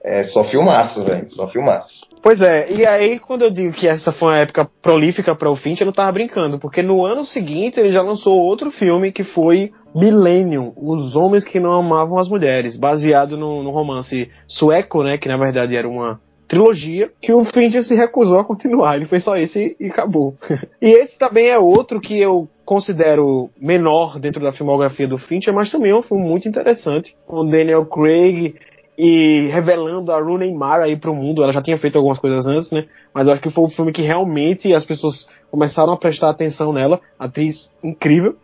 [0.03, 1.29] é só filmaço, velho.
[1.29, 2.05] Só filmaço.
[2.23, 5.55] Pois é, e aí quando eu digo que essa foi uma época prolífica para o
[5.55, 9.23] Finch, eu não tava brincando, porque no ano seguinte ele já lançou outro filme que
[9.23, 15.17] foi Millennium, Os Homens que Não Amavam as Mulheres, baseado no, no romance sueco, né,
[15.17, 16.19] que na verdade era uma
[16.51, 18.97] trilogia que o Fincher se recusou a continuar.
[18.97, 20.35] Ele fez só esse e acabou.
[20.81, 25.71] e esse também é outro que eu considero menor dentro da filmografia do Fincher, mas
[25.71, 28.53] também é um filme muito interessante, com Daniel Craig
[28.97, 31.41] e revelando a Rooney Mara aí pro mundo.
[31.41, 32.85] Ela já tinha feito algumas coisas antes, né?
[33.13, 36.73] Mas eu acho que foi um filme que realmente as pessoas começaram a prestar atenção
[36.73, 36.99] nela.
[37.17, 38.35] Atriz incrível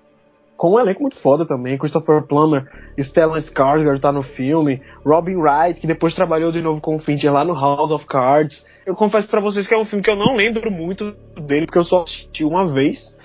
[0.57, 1.77] com um elenco muito foda também.
[1.77, 2.65] Christopher Plummer,
[2.99, 7.31] Stellan Skarsgård tá no filme, Robin Wright, que depois trabalhou de novo com o Fincher
[7.31, 8.65] lá no House of Cards.
[8.85, 11.77] Eu confesso para vocês que é um filme que eu não lembro muito dele, porque
[11.77, 13.15] eu só assisti uma vez.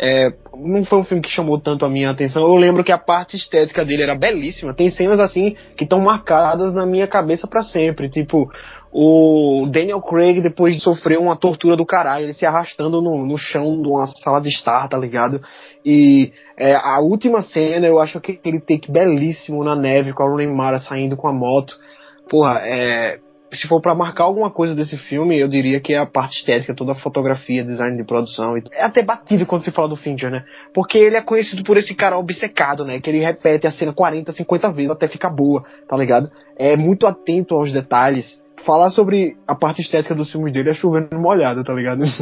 [0.00, 2.42] É, não foi um filme que chamou tanto a minha atenção.
[2.42, 4.72] Eu lembro que a parte estética dele era belíssima.
[4.72, 8.08] Tem cenas assim que estão marcadas na minha cabeça para sempre.
[8.08, 8.48] Tipo,
[8.92, 13.36] o Daniel Craig, depois de sofrer uma tortura do caralho, ele se arrastando no, no
[13.36, 15.42] chão de uma sala de estar, tá ligado?
[15.84, 20.26] E é, a última cena, eu acho que aquele take belíssimo na neve, com a
[20.26, 21.78] Rooney Mara saindo com a moto.
[22.28, 23.18] Porra, é,
[23.52, 26.74] se for para marcar alguma coisa desse filme, eu diria que é a parte estética,
[26.74, 28.56] toda a fotografia, design de produção.
[28.72, 30.44] É até batido quando se fala do Fincher, né?
[30.74, 33.00] Porque ele é conhecido por esse cara obcecado, né?
[33.00, 36.30] Que ele repete a cena 40, 50 vezes até ficar boa, tá ligado?
[36.58, 38.40] É muito atento aos detalhes.
[38.64, 42.02] Falar sobre a parte estética dos filmes dele é chovendo molhado, tá ligado?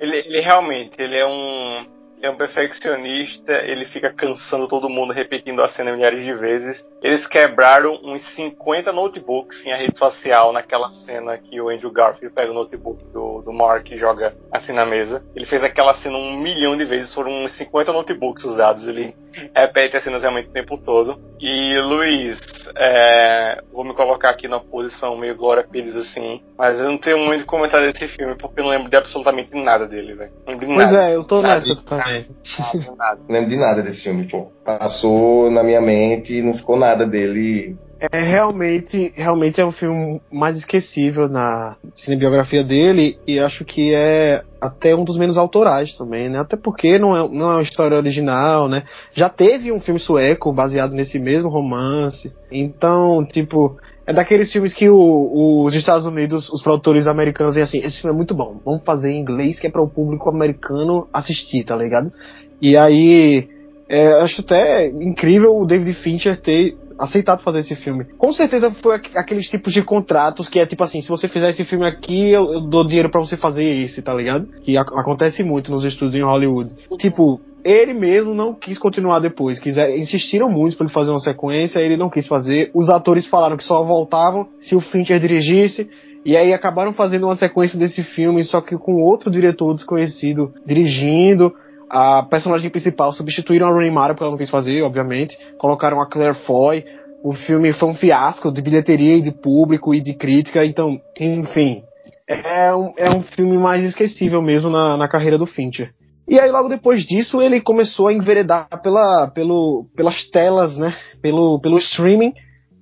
[0.00, 1.86] Ele, ele realmente, ele é um
[2.22, 6.86] é um perfeccionista, ele fica cansando todo mundo, repetindo a cena milhares de vezes.
[7.02, 12.32] Eles quebraram uns 50 notebooks em a rede social naquela cena que o Andrew Garfield
[12.32, 15.22] pega o notebook do, do Mark e joga assim na mesa.
[15.34, 18.86] Ele fez aquela cena um milhão de vezes, foram uns 50 notebooks usados.
[18.86, 19.16] Ele
[19.54, 21.18] repete as cenas realmente o tempo todo.
[21.40, 22.38] E Luiz,
[22.76, 27.18] é, vou me colocar aqui na posição meio Glória Pires assim, mas eu não tenho
[27.18, 30.32] muito comentário desse filme porque eu não lembro de absolutamente nada dele, velho.
[30.76, 31.74] Pois é, eu tô nessa
[32.12, 32.26] também.
[32.58, 33.20] Nada, nada.
[33.28, 34.52] Não lembro de nada desse filme, pô.
[34.64, 37.76] Passou na minha mente e não ficou nada dele.
[38.10, 44.42] É realmente, realmente é um filme mais esquecível na cinebiografia dele e acho que é
[44.60, 46.40] até um dos menos autorais também, né?
[46.40, 48.82] Até porque não é, não é uma história original, né?
[49.12, 52.32] Já teve um filme sueco baseado nesse mesmo romance.
[52.50, 53.76] Então, tipo,
[54.06, 58.14] é daqueles filmes que o, os Estados Unidos, os produtores americanos dizem assim, esse filme
[58.14, 61.76] é muito bom, vamos fazer em inglês que é para o público americano assistir, tá
[61.76, 62.12] ligado?
[62.60, 63.48] E aí
[63.88, 68.06] É, acho até incrível o David Fincher ter aceitado fazer esse filme.
[68.16, 71.64] Com certeza foi aqueles tipos de contratos que é tipo assim, se você fizer esse
[71.64, 74.46] filme aqui, eu, eu dou dinheiro para você fazer esse, tá ligado?
[74.62, 76.74] Que a, acontece muito nos estúdios em Hollywood.
[76.98, 79.58] Tipo, ele mesmo não quis continuar depois.
[79.58, 82.70] Quiser, insistiram muito para ele fazer uma sequência, ele não quis fazer.
[82.74, 85.88] Os atores falaram que só voltavam se o Fincher dirigisse.
[86.24, 91.52] E aí acabaram fazendo uma sequência desse filme, só que com outro diretor desconhecido dirigindo.
[91.90, 95.36] A personagem principal substituíram a Rooney Mara, porque ela não quis fazer, obviamente.
[95.58, 96.84] Colocaram a Claire Foy.
[97.22, 100.64] O filme foi um fiasco de bilheteria e de público e de crítica.
[100.64, 101.82] Então, enfim.
[102.28, 105.92] É um, é um filme mais esquecível mesmo na, na carreira do Fincher.
[106.32, 110.96] E aí, logo depois disso, ele começou a enveredar pela, pelo, pelas telas, né?
[111.20, 112.32] Pelo, pelo streaming,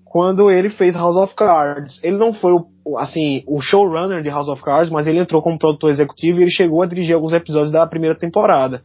[0.04, 1.98] quando ele fez House of Cards.
[2.04, 5.58] Ele não foi o assim, o showrunner de House of Cards, mas ele entrou como
[5.58, 8.84] produtor executivo e ele chegou a dirigir alguns episódios da primeira temporada.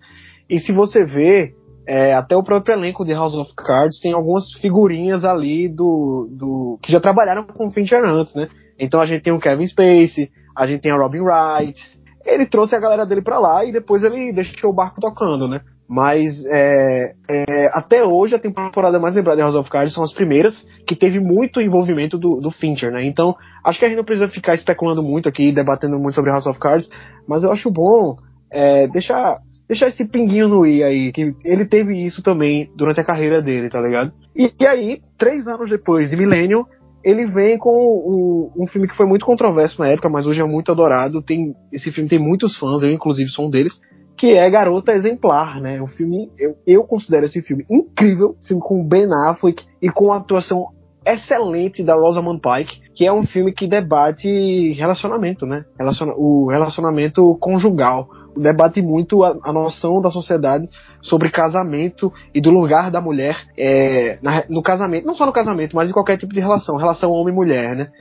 [0.50, 1.54] E se você vê,
[1.88, 6.80] é, até o próprio elenco de House of Cards tem algumas figurinhas ali do, do
[6.82, 8.50] que já trabalharam com Fincher antes, né?
[8.80, 11.80] Então a gente tem o Kevin Spacey, a gente tem a Robin Wright.
[12.26, 15.62] Ele trouxe a galera dele pra lá e depois ele deixou o barco tocando, né?
[15.88, 20.12] Mas é, é, até hoje a temporada mais lembrada de House of Cards são as
[20.12, 23.06] primeiras, que teve muito envolvimento do, do Fincher, né?
[23.06, 26.48] Então, acho que a gente não precisa ficar especulando muito aqui, debatendo muito sobre House
[26.48, 26.90] of Cards,
[27.28, 28.18] mas eu acho bom
[28.52, 29.36] é, deixar,
[29.68, 33.70] deixar esse pinguinho no i aí, que ele teve isso também durante a carreira dele,
[33.70, 34.12] tá ligado?
[34.36, 36.66] E, e aí, três anos depois de Millennium,
[37.06, 40.44] ele vem com um, um, filme que foi muito controverso na época, mas hoje é
[40.44, 41.22] muito adorado.
[41.22, 43.80] Tem, esse filme tem muitos fãs, eu inclusive sou um deles,
[44.18, 45.80] que é Garota Exemplar, né?
[45.80, 50.18] O filme, eu, eu considero esse filme incrível, filme com Ben Affleck e com a
[50.18, 50.70] atuação
[51.06, 55.64] excelente da Rosamund Pike, que é um filme que debate relacionamento, né?
[55.78, 58.08] Relaciona o relacionamento conjugal.
[58.36, 60.70] Debate muito a, a, noção da sociedade
[61.02, 65.76] sobre casamento e do lugar da mulher é, na, no casamento, não só no casamento,
[65.76, 67.92] mas em qualquer tipo de relação, relação homem-mulher, né?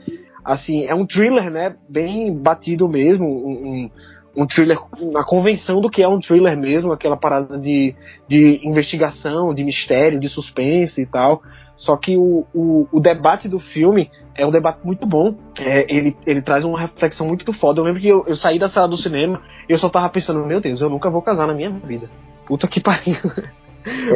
[0.43, 1.75] Assim, é um thriller, né?
[1.89, 3.89] Bem batido mesmo, um,
[4.35, 4.77] um thriller
[5.11, 7.95] na convenção do que é um thriller mesmo, aquela parada de,
[8.27, 11.41] de investigação, de mistério, de suspense e tal.
[11.75, 15.35] Só que o, o, o debate do filme é um debate muito bom.
[15.57, 17.81] É, ele, ele traz uma reflexão muito foda.
[17.81, 20.45] Eu lembro que eu, eu saí da sala do cinema e eu só tava pensando,
[20.45, 22.09] meu Deus, eu nunca vou casar na minha vida.
[22.45, 23.17] Puta que pariu.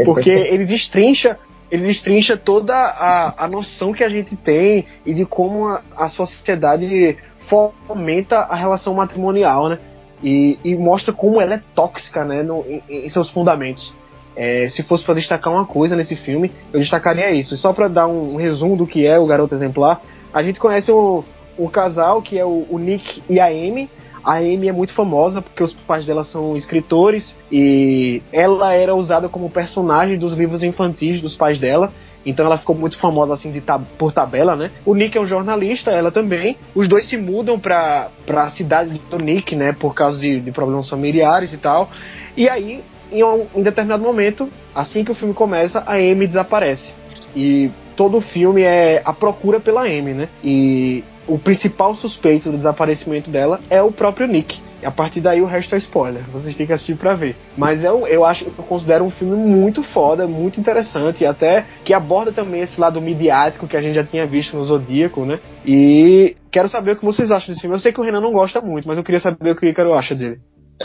[0.06, 1.38] Porque ele destrincha
[1.72, 6.10] ele destrincha toda a, a noção que a gente tem e de como a, a
[6.10, 7.16] sociedade
[7.48, 9.78] fomenta a relação matrimonial, né?
[10.24, 13.96] e, e mostra como ela é tóxica né, no, em, em seus fundamentos.
[14.42, 17.54] É, se fosse para destacar uma coisa nesse filme, eu destacaria isso.
[17.54, 20.02] E só para dar um, um, resumo do que é o Garoto Exemplar,
[20.34, 21.26] a gente conhece o,
[21.58, 23.90] o casal que é o, o, Nick e a Amy.
[24.24, 29.28] A Amy é muito famosa porque os pais dela são escritores e ela era usada
[29.28, 31.92] como personagem dos livros infantis dos pais dela.
[32.26, 34.72] Então ela ficou muito famosa assim de tab por tabela, né?
[34.86, 36.56] O Nick é um jornalista, ela também.
[36.74, 39.74] Os dois se mudam pra, pra cidade do Nick, né?
[39.74, 41.90] Por causa de, de problemas familiares e tal.
[42.38, 42.82] E aí,
[43.12, 46.94] em um em determinado momento, assim que o filme começa, a Amy desaparece.
[47.36, 50.30] E todo o filme é a procura pela Amy, né?
[50.44, 54.60] E o principal suspeito do desaparecimento dela é o próprio Nick.
[54.82, 56.24] E a partir daí o resto é spoiler.
[56.32, 57.36] Vocês têm que assistir pra ver.
[57.58, 61.94] Mas eu, eu acho, eu considero um filme muito foda, muito interessante, e até que
[61.94, 65.40] aborda também esse lado midiático que a gente já tinha visto no Zodíaco, né?
[65.66, 67.76] E quero saber o que vocês acham desse filme.
[67.76, 69.70] Eu sei que o Renan não gosta muito, mas eu queria saber o que o
[69.70, 70.40] Ícaro acha dele.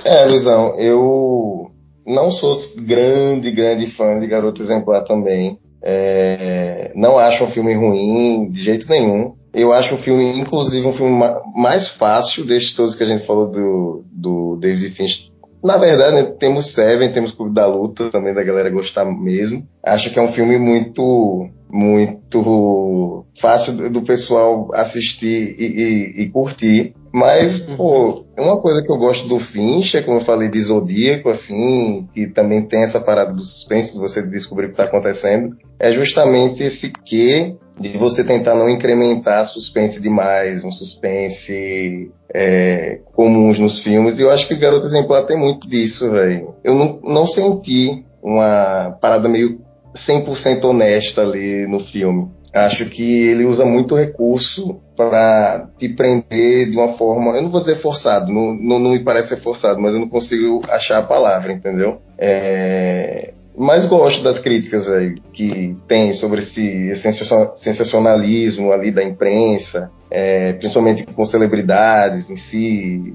[0.05, 1.70] É, Luizão, eu
[2.07, 5.59] não sou grande, grande fã de Garoto Exemplar também.
[5.82, 9.34] É, não acho um filme ruim de jeito nenhum.
[9.52, 11.22] Eu acho o filme, inclusive, um filme
[11.55, 15.32] mais fácil desses todos que a gente falou do, do David Finch.
[15.62, 19.62] Na verdade, né, temos Seven, temos Clube da Luta, também da galera gostar mesmo.
[19.82, 26.94] Acho que é um filme muito, muito fácil do pessoal assistir e, e, e curtir.
[27.15, 27.77] Mas, uhum.
[27.77, 32.27] pô, uma coisa que eu gosto do Fincher, como eu falei, de Zodíaco, assim, que
[32.27, 36.65] também tem essa parada do suspense, de você descobrir o que está acontecendo, é justamente
[36.65, 44.19] esse que de você tentar não incrementar suspense demais, um suspense é, comuns nos filmes.
[44.19, 46.57] E eu acho que o Garoto Exemplar tem muito disso, velho.
[46.65, 49.61] Eu não, não senti uma parada meio
[49.95, 52.29] 100% honesta ali no filme.
[52.53, 57.61] Acho que ele usa muito recurso para te prender de uma forma, eu não vou
[57.61, 61.07] dizer forçado, não, não, não me parece ser forçado, mas eu não consigo achar a
[61.07, 61.99] palavra, entendeu?
[62.16, 66.92] É, mas gosto das críticas aí, que tem sobre esse
[67.57, 73.14] sensacionalismo ali da imprensa, é, principalmente com celebridades em si.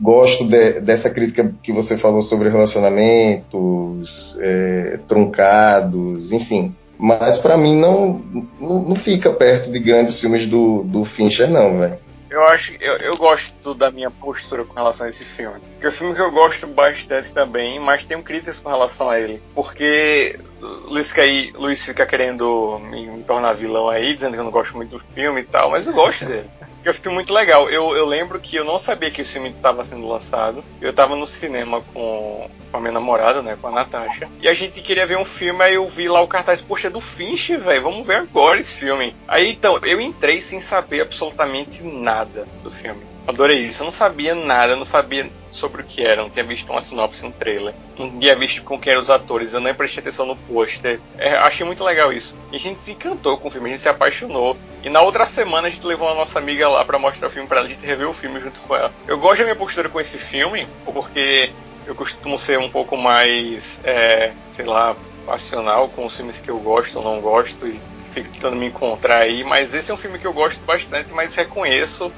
[0.00, 6.74] gosto de, dessa crítica que você falou sobre relacionamentos é, truncados, enfim.
[6.98, 8.22] Mas para mim não,
[8.60, 11.98] não, não, fica perto de grandes filmes do, do Fincher, não, velho.
[12.30, 15.60] Eu acho, eu, eu gosto da minha postura com relação a esse filme.
[15.74, 19.20] Porque é um filme que eu gosto bastante também, mas tenho críticas com relação a
[19.20, 19.40] ele.
[19.54, 24.50] Porque Luiz, aí, Luiz fica querendo me, me, tornar vilão aí, dizendo que eu não
[24.50, 26.48] gosto muito do filme e tal, mas eu gosto dele.
[26.84, 27.70] É um filme muito legal.
[27.70, 30.62] Eu, eu lembro que eu não sabia que esse filme estava sendo lançado.
[30.80, 34.28] Eu estava no cinema com, com a minha namorada, né, com a Natasha.
[34.40, 36.90] E a gente queria ver um filme, aí eu vi lá o cartaz, poxa, é
[36.90, 39.16] do Finch, velho, vamos ver agora esse filme.
[39.26, 43.02] Aí então, eu entrei sem saber absolutamente nada do filme.
[43.26, 43.80] Adorei isso.
[43.80, 46.82] Eu não sabia nada, eu não sabia sobre o que era, não tinha visto uma
[46.82, 50.26] sinopse, um trailer, não tinha visto com quem eram os atores, eu nem prestei atenção
[50.26, 51.00] no pôster.
[51.18, 52.34] É, achei muito legal isso.
[52.52, 54.56] E a gente se encantou com o filme, a gente se apaixonou.
[54.82, 57.48] E na outra semana a gente levou a nossa amiga lá para mostrar o filme
[57.48, 58.92] pra ela, a gente rever o filme junto com ela.
[59.06, 61.50] Eu gosto da minha postura com esse filme, porque
[61.86, 66.58] eu costumo ser um pouco mais, é, sei lá, passional com os filmes que eu
[66.58, 67.80] gosto ou não gosto e
[68.12, 71.34] fico tentando me encontrar aí, mas esse é um filme que eu gosto bastante, mas
[71.34, 72.12] reconheço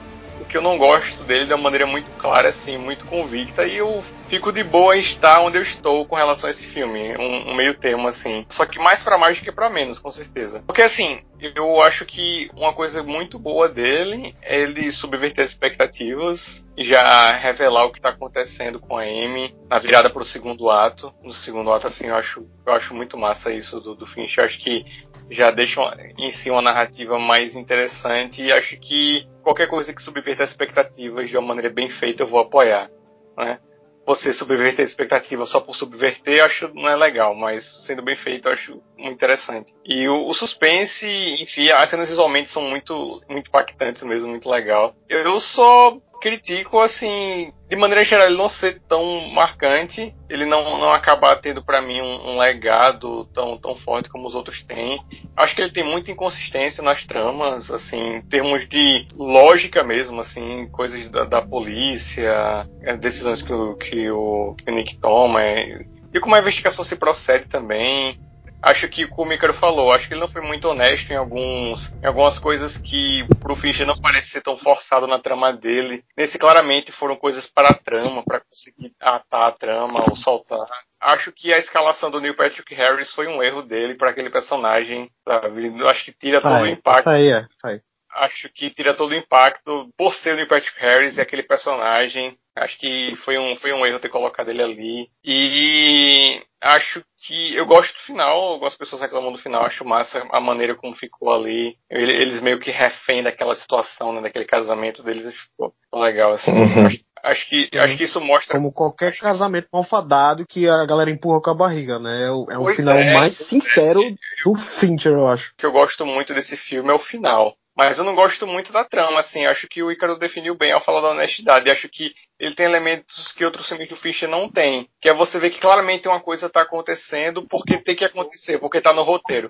[0.56, 4.02] que eu não gosto dele de uma maneira muito clara, assim, muito convicta, e eu
[4.28, 7.54] fico de boa em estar onde eu estou com relação a esse filme, um, um
[7.54, 8.46] meio termo, assim.
[8.50, 10.62] Só que mais para mais do que para menos, com certeza.
[10.66, 16.64] Porque, assim, eu acho que uma coisa muito boa dele é ele subverter as expectativas
[16.76, 21.12] e já revelar o que tá acontecendo com a Amy na virada pro segundo ato.
[21.22, 24.38] No segundo ato, assim, eu acho, eu acho muito massa isso do, do Finch.
[24.38, 24.84] Eu acho que
[25.30, 25.80] já deixa
[26.18, 31.28] em si uma narrativa mais interessante e acho que qualquer coisa que subverta as expectativas
[31.28, 32.88] de uma maneira bem feita eu vou apoiar,
[33.36, 33.58] né?
[34.06, 38.48] Você subverter a expectativa só por subverter, acho não é legal, mas sendo bem feito,
[38.48, 39.74] eu acho muito interessante.
[39.84, 41.06] E o, o suspense,
[41.42, 44.94] enfim, as cenas visualmente são muito, muito impactantes mesmo, muito legal.
[45.08, 50.92] Eu só critico, assim, de maneira geral, ele não ser tão marcante, ele não, não
[50.92, 55.00] acabar tendo para mim um, um, legado tão, tão forte como os outros têm.
[55.36, 60.68] Acho que ele tem muita inconsistência nas tramas, assim, em termos de lógica mesmo, assim,
[60.70, 62.66] coisas da, da polícia,
[63.00, 67.48] decisões que o, que o, que o Nick toma, e como a investigação se procede
[67.48, 68.18] também
[68.66, 71.92] acho que como o Micaro falou, acho que ele não foi muito honesto em alguns
[72.02, 76.02] em algumas coisas que pro Fincher não parece ser tão forçado na trama dele.
[76.16, 80.66] Nesse claramente foram coisas para a trama, para conseguir atar a trama ou soltar.
[81.00, 85.08] Acho que a escalação do Neil Patrick Harris foi um erro dele para aquele personagem,
[85.24, 85.72] sabe?
[85.86, 87.08] Acho que tira todo o impacto.
[87.08, 87.80] Aí, é, aí
[88.16, 92.36] acho que tira todo o impacto por ser o Neil Patrick Harris e aquele personagem.
[92.56, 95.10] Acho que foi um, foi um erro ter colocado ele ali.
[95.22, 100.40] E acho que eu gosto do final, algumas pessoas reclamam do final, acho massa a
[100.40, 101.76] maneira como ficou ali.
[101.90, 106.52] Eles meio que refém daquela situação, né, daquele casamento deles, ficou legal assim.
[106.52, 106.86] Uhum.
[106.86, 108.56] Acho, acho, que, acho que isso mostra.
[108.56, 112.24] Como qualquer casamento malfadado que a galera empurra com a barriga, né?
[112.24, 114.10] É o, é o final é, mais sincero é.
[114.44, 115.52] do Fincher, eu acho.
[115.52, 117.54] O que eu gosto muito desse filme é o final.
[117.76, 119.44] Mas eu não gosto muito da trama, assim.
[119.44, 121.70] Acho que o Ícaro definiu bem ao falar da honestidade.
[121.70, 124.88] Acho que ele tem elementos que outros filmes do Fischer não tem.
[125.00, 128.80] Que é você ver que claramente uma coisa tá acontecendo porque tem que acontecer, porque
[128.80, 129.48] tá no roteiro.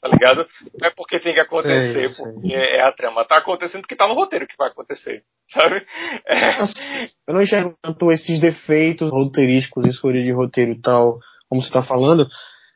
[0.00, 0.48] Tá ligado?
[0.80, 3.24] Não é porque tem que acontecer, sei, porque é a trama.
[3.24, 5.22] Tá acontecendo porque tá no roteiro que vai acontecer.
[5.48, 5.84] Sabe?
[6.26, 6.62] É.
[7.28, 11.18] Eu não enxergo tanto esses defeitos roteirísticos, escolha de roteiro e tal,
[11.48, 12.28] como você tá falando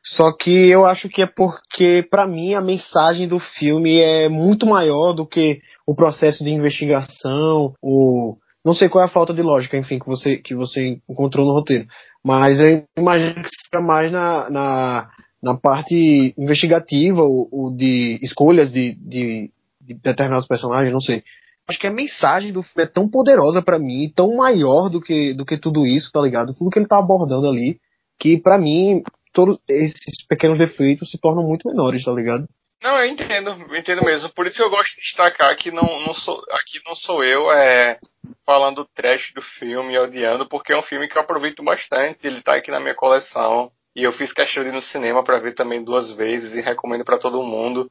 [0.03, 4.65] só que eu acho que é porque, para mim, a mensagem do filme é muito
[4.65, 9.41] maior do que o processo de investigação, o não sei qual é a falta de
[9.41, 11.85] lógica, enfim, que você, que você encontrou no roteiro.
[12.23, 15.09] Mas eu imagino que seja mais na, na,
[15.41, 19.51] na parte investigativa, ou de escolhas de, de,
[19.81, 21.23] de, determinados personagens, não sei.
[21.67, 25.33] Acho que a mensagem do filme é tão poderosa para mim, tão maior do que,
[25.33, 26.53] do que tudo isso, tá ligado?
[26.53, 27.79] Tudo que ele tá abordando ali,
[28.17, 29.01] que para mim
[29.33, 32.47] todos esses pequenos defeitos se tornam muito menores, tá ligado?
[32.81, 34.29] Não, eu entendo, eu entendo mesmo.
[34.33, 37.97] Por isso eu gosto de destacar que não, não sou, aqui não sou eu é,
[38.45, 42.27] falando trash do filme odiando, porque é um filme que eu aproveito bastante.
[42.27, 43.71] Ele tá aqui na minha coleção.
[43.95, 47.05] E eu fiz questão de ir no cinema para ver também duas vezes e recomendo
[47.05, 47.89] para todo mundo.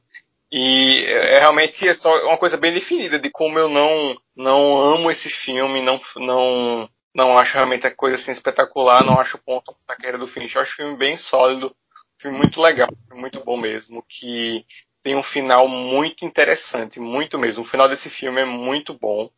[0.51, 5.09] E é, realmente é só uma coisa bem definida de como eu não não amo
[5.09, 9.75] esse filme, não não não acho realmente a coisa assim espetacular, não acho o ponto
[9.87, 10.55] da carreira do Finch.
[10.55, 14.65] Eu acho o filme bem sólido, um filme muito legal, muito bom mesmo, que
[15.03, 17.61] tem um final muito interessante, muito mesmo.
[17.61, 19.29] O final desse filme é muito bom,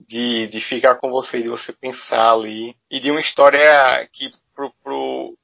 [0.00, 4.72] de, de ficar com você, de você pensar ali, e de uma história que pro,
[4.82, 5.38] pro,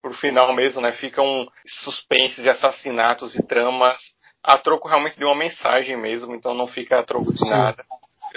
[0.00, 5.36] pro final mesmo, né, ficam suspenses e assassinatos e tramas a troco realmente de uma
[5.36, 7.84] mensagem mesmo, então não fica a troco de nada.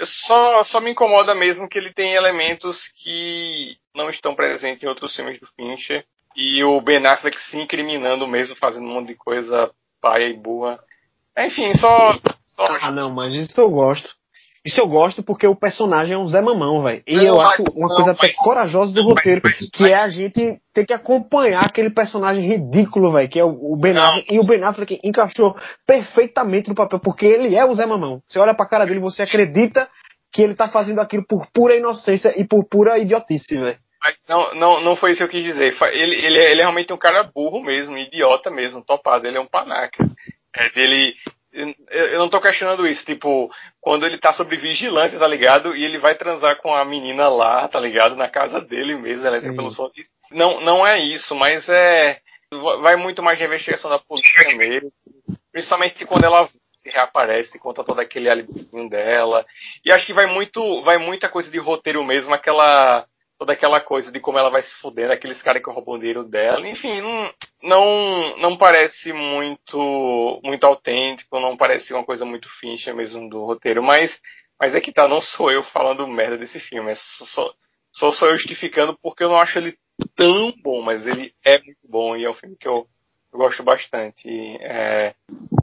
[0.02, 5.14] Só, só me incomoda mesmo que ele tem elementos que não estão presentes em outros
[5.14, 6.04] filmes do Fincher.
[6.36, 9.70] E o Ben Affleck se incriminando mesmo, fazendo um monte de coisa
[10.00, 10.80] paia e burra.
[11.38, 12.14] Enfim, só,
[12.52, 12.64] só.
[12.80, 14.14] Ah, não, mas isso eu gosto.
[14.64, 17.02] Isso eu gosto porque o personagem é um Zé Mamão, velho.
[17.06, 20.86] E eu acho uma coisa até corajosa do roteiro, mas, que é a gente ter
[20.86, 24.34] que acompanhar aquele personagem ridículo, velho, que é o, Ben Affleck.
[24.34, 25.54] E o Ben Affleck encaixou
[25.86, 28.22] perfeitamente no papel, porque ele é o Zé Mamão.
[28.26, 29.86] Você olha pra cara dele, você acredita
[30.32, 33.78] que ele tá fazendo aquilo por pura inocência e por pura idiotice, velho.
[34.28, 35.76] Não, não, não foi isso que eu quis dizer.
[35.92, 39.26] Ele, ele, ele é realmente um cara burro mesmo, idiota mesmo, topado.
[39.26, 40.04] Ele é um panaca.
[40.56, 41.14] É dele
[41.90, 43.48] eu não tô questionando isso, tipo,
[43.80, 45.76] quando ele tá sobre vigilância, tá ligado?
[45.76, 48.16] E ele vai transar com a menina lá, tá ligado?
[48.16, 49.88] Na casa dele mesmo, ela entra pelo som.
[50.32, 52.18] Não, não é isso, mas é.
[52.82, 54.92] Vai muito mais de investigação da polícia mesmo.
[55.52, 56.48] Principalmente quando ela
[56.84, 59.44] reaparece, conta todo aquele alibizinho dela.
[59.84, 63.06] E acho que vai muito, vai muita coisa de roteiro mesmo, aquela
[63.38, 66.24] toda aquela coisa de como ela vai se fudendo, aqueles caras que roubam o dinheiro
[66.24, 66.66] dela.
[66.68, 67.32] Enfim, não,
[67.62, 73.82] não, não parece muito muito autêntico, não parece uma coisa muito fincha mesmo do roteiro,
[73.82, 74.20] mas,
[74.60, 77.52] mas é que tá, não sou eu falando merda desse filme, é só,
[77.92, 79.76] só sou eu justificando porque eu não acho ele
[80.14, 82.86] tão bom, mas ele é muito bom e é um filme que eu,
[83.32, 84.28] eu gosto bastante.
[84.28, 85.14] E, é,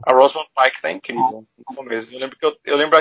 [0.06, 1.44] a Rosamund Pike tá incrível
[1.74, 2.12] no mesmo.
[2.12, 2.98] Eu lembro que eu, eu lembro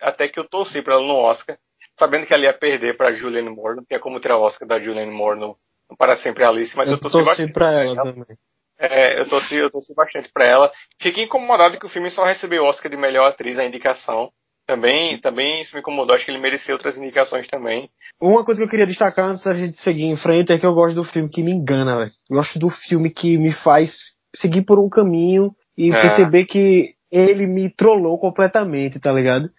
[0.00, 1.58] até que eu torci para ela no Oscar
[1.98, 4.78] sabendo que ela ia perder para Julianne Moore, não tinha como tirar o Oscar da
[4.78, 5.56] Julianne Moore no,
[5.90, 8.36] no Para Sempre Alice, mas eu, eu torci, torci bastante pra ela, ela também.
[8.78, 10.72] É, eu torci, eu torci bastante pra ela.
[11.00, 14.30] Fiquei incomodado que o filme só recebeu o Oscar de melhor atriz, a indicação.
[14.66, 17.90] Também, também isso me incomodou, acho que ele mereceu outras indicações também.
[18.20, 20.72] Uma coisa que eu queria destacar antes da gente seguir em frente é que eu
[20.72, 22.12] gosto do filme que me engana, velho.
[22.30, 23.92] Eu gosto do filme que me faz
[24.34, 26.00] seguir por um caminho e é.
[26.00, 29.50] perceber que ele me trollou completamente, tá ligado?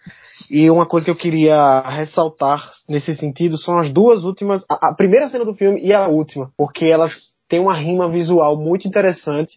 [0.50, 4.94] E uma coisa que eu queria ressaltar nesse sentido são as duas últimas, a, a
[4.94, 9.52] primeira cena do filme e a última, porque elas têm uma rima visual muito interessante.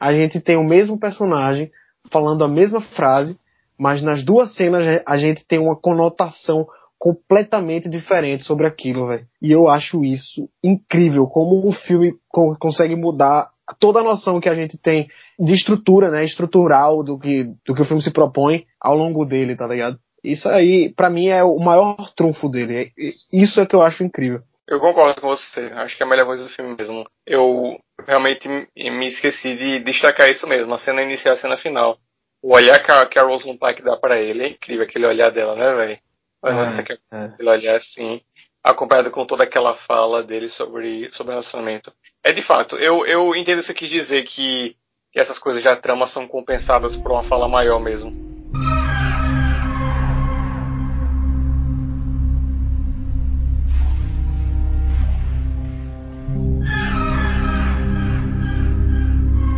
[0.00, 1.70] A gente tem o mesmo personagem
[2.10, 3.38] falando a mesma frase,
[3.78, 6.66] mas nas duas cenas a gente tem uma conotação
[6.98, 9.26] completamente diferente sobre aquilo, velho.
[9.42, 14.48] E eu acho isso incrível, como o filme co consegue mudar toda a noção que
[14.48, 15.08] a gente tem
[15.42, 19.56] de estrutura, né, estrutural do que, do que o filme se propõe ao longo dele,
[19.56, 19.98] tá ligado?
[20.22, 22.92] Isso aí, para mim, é o maior trunfo dele.
[23.32, 24.40] Isso é que eu acho incrível.
[24.68, 25.60] Eu concordo com você.
[25.74, 27.04] Acho que é a melhor coisa do filme mesmo.
[27.26, 27.76] Eu
[28.06, 30.72] realmente me esqueci de destacar isso mesmo.
[30.72, 31.98] A cena inicial e a cena final.
[32.40, 35.30] O olhar que a, que a Rosamund Pike dá para ele é incrível, aquele olhar
[35.30, 35.98] dela, né, velho?
[36.44, 37.24] É, é.
[37.24, 38.20] Aquele olhar assim,
[38.62, 41.92] acompanhado com toda aquela fala dele sobre, sobre relacionamento.
[42.24, 44.76] É de fato, eu, eu entendo o que você quis dizer que,
[45.12, 48.10] que essas coisas da trama são compensadas por uma fala maior mesmo.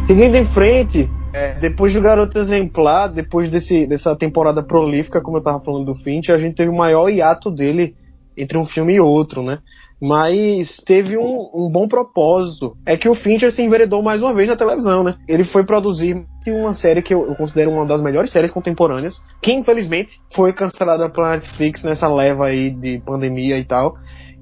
[0.08, 5.42] Seguindo em frente, é, depois do Garoto Exemplar, depois desse, dessa temporada prolífica, como eu
[5.42, 7.94] tava falando do Finch, a gente teve o maior hiato dele
[8.36, 9.60] entre um filme e outro, né?
[10.06, 12.76] Mas teve um, um, bom propósito.
[12.84, 15.14] É que o Fincher se enveredou mais uma vez na televisão, né?
[15.26, 20.20] Ele foi produzir uma série que eu, considero uma das melhores séries contemporâneas, que infelizmente
[20.34, 23.94] foi cancelada pela Netflix nessa leva aí de pandemia e tal,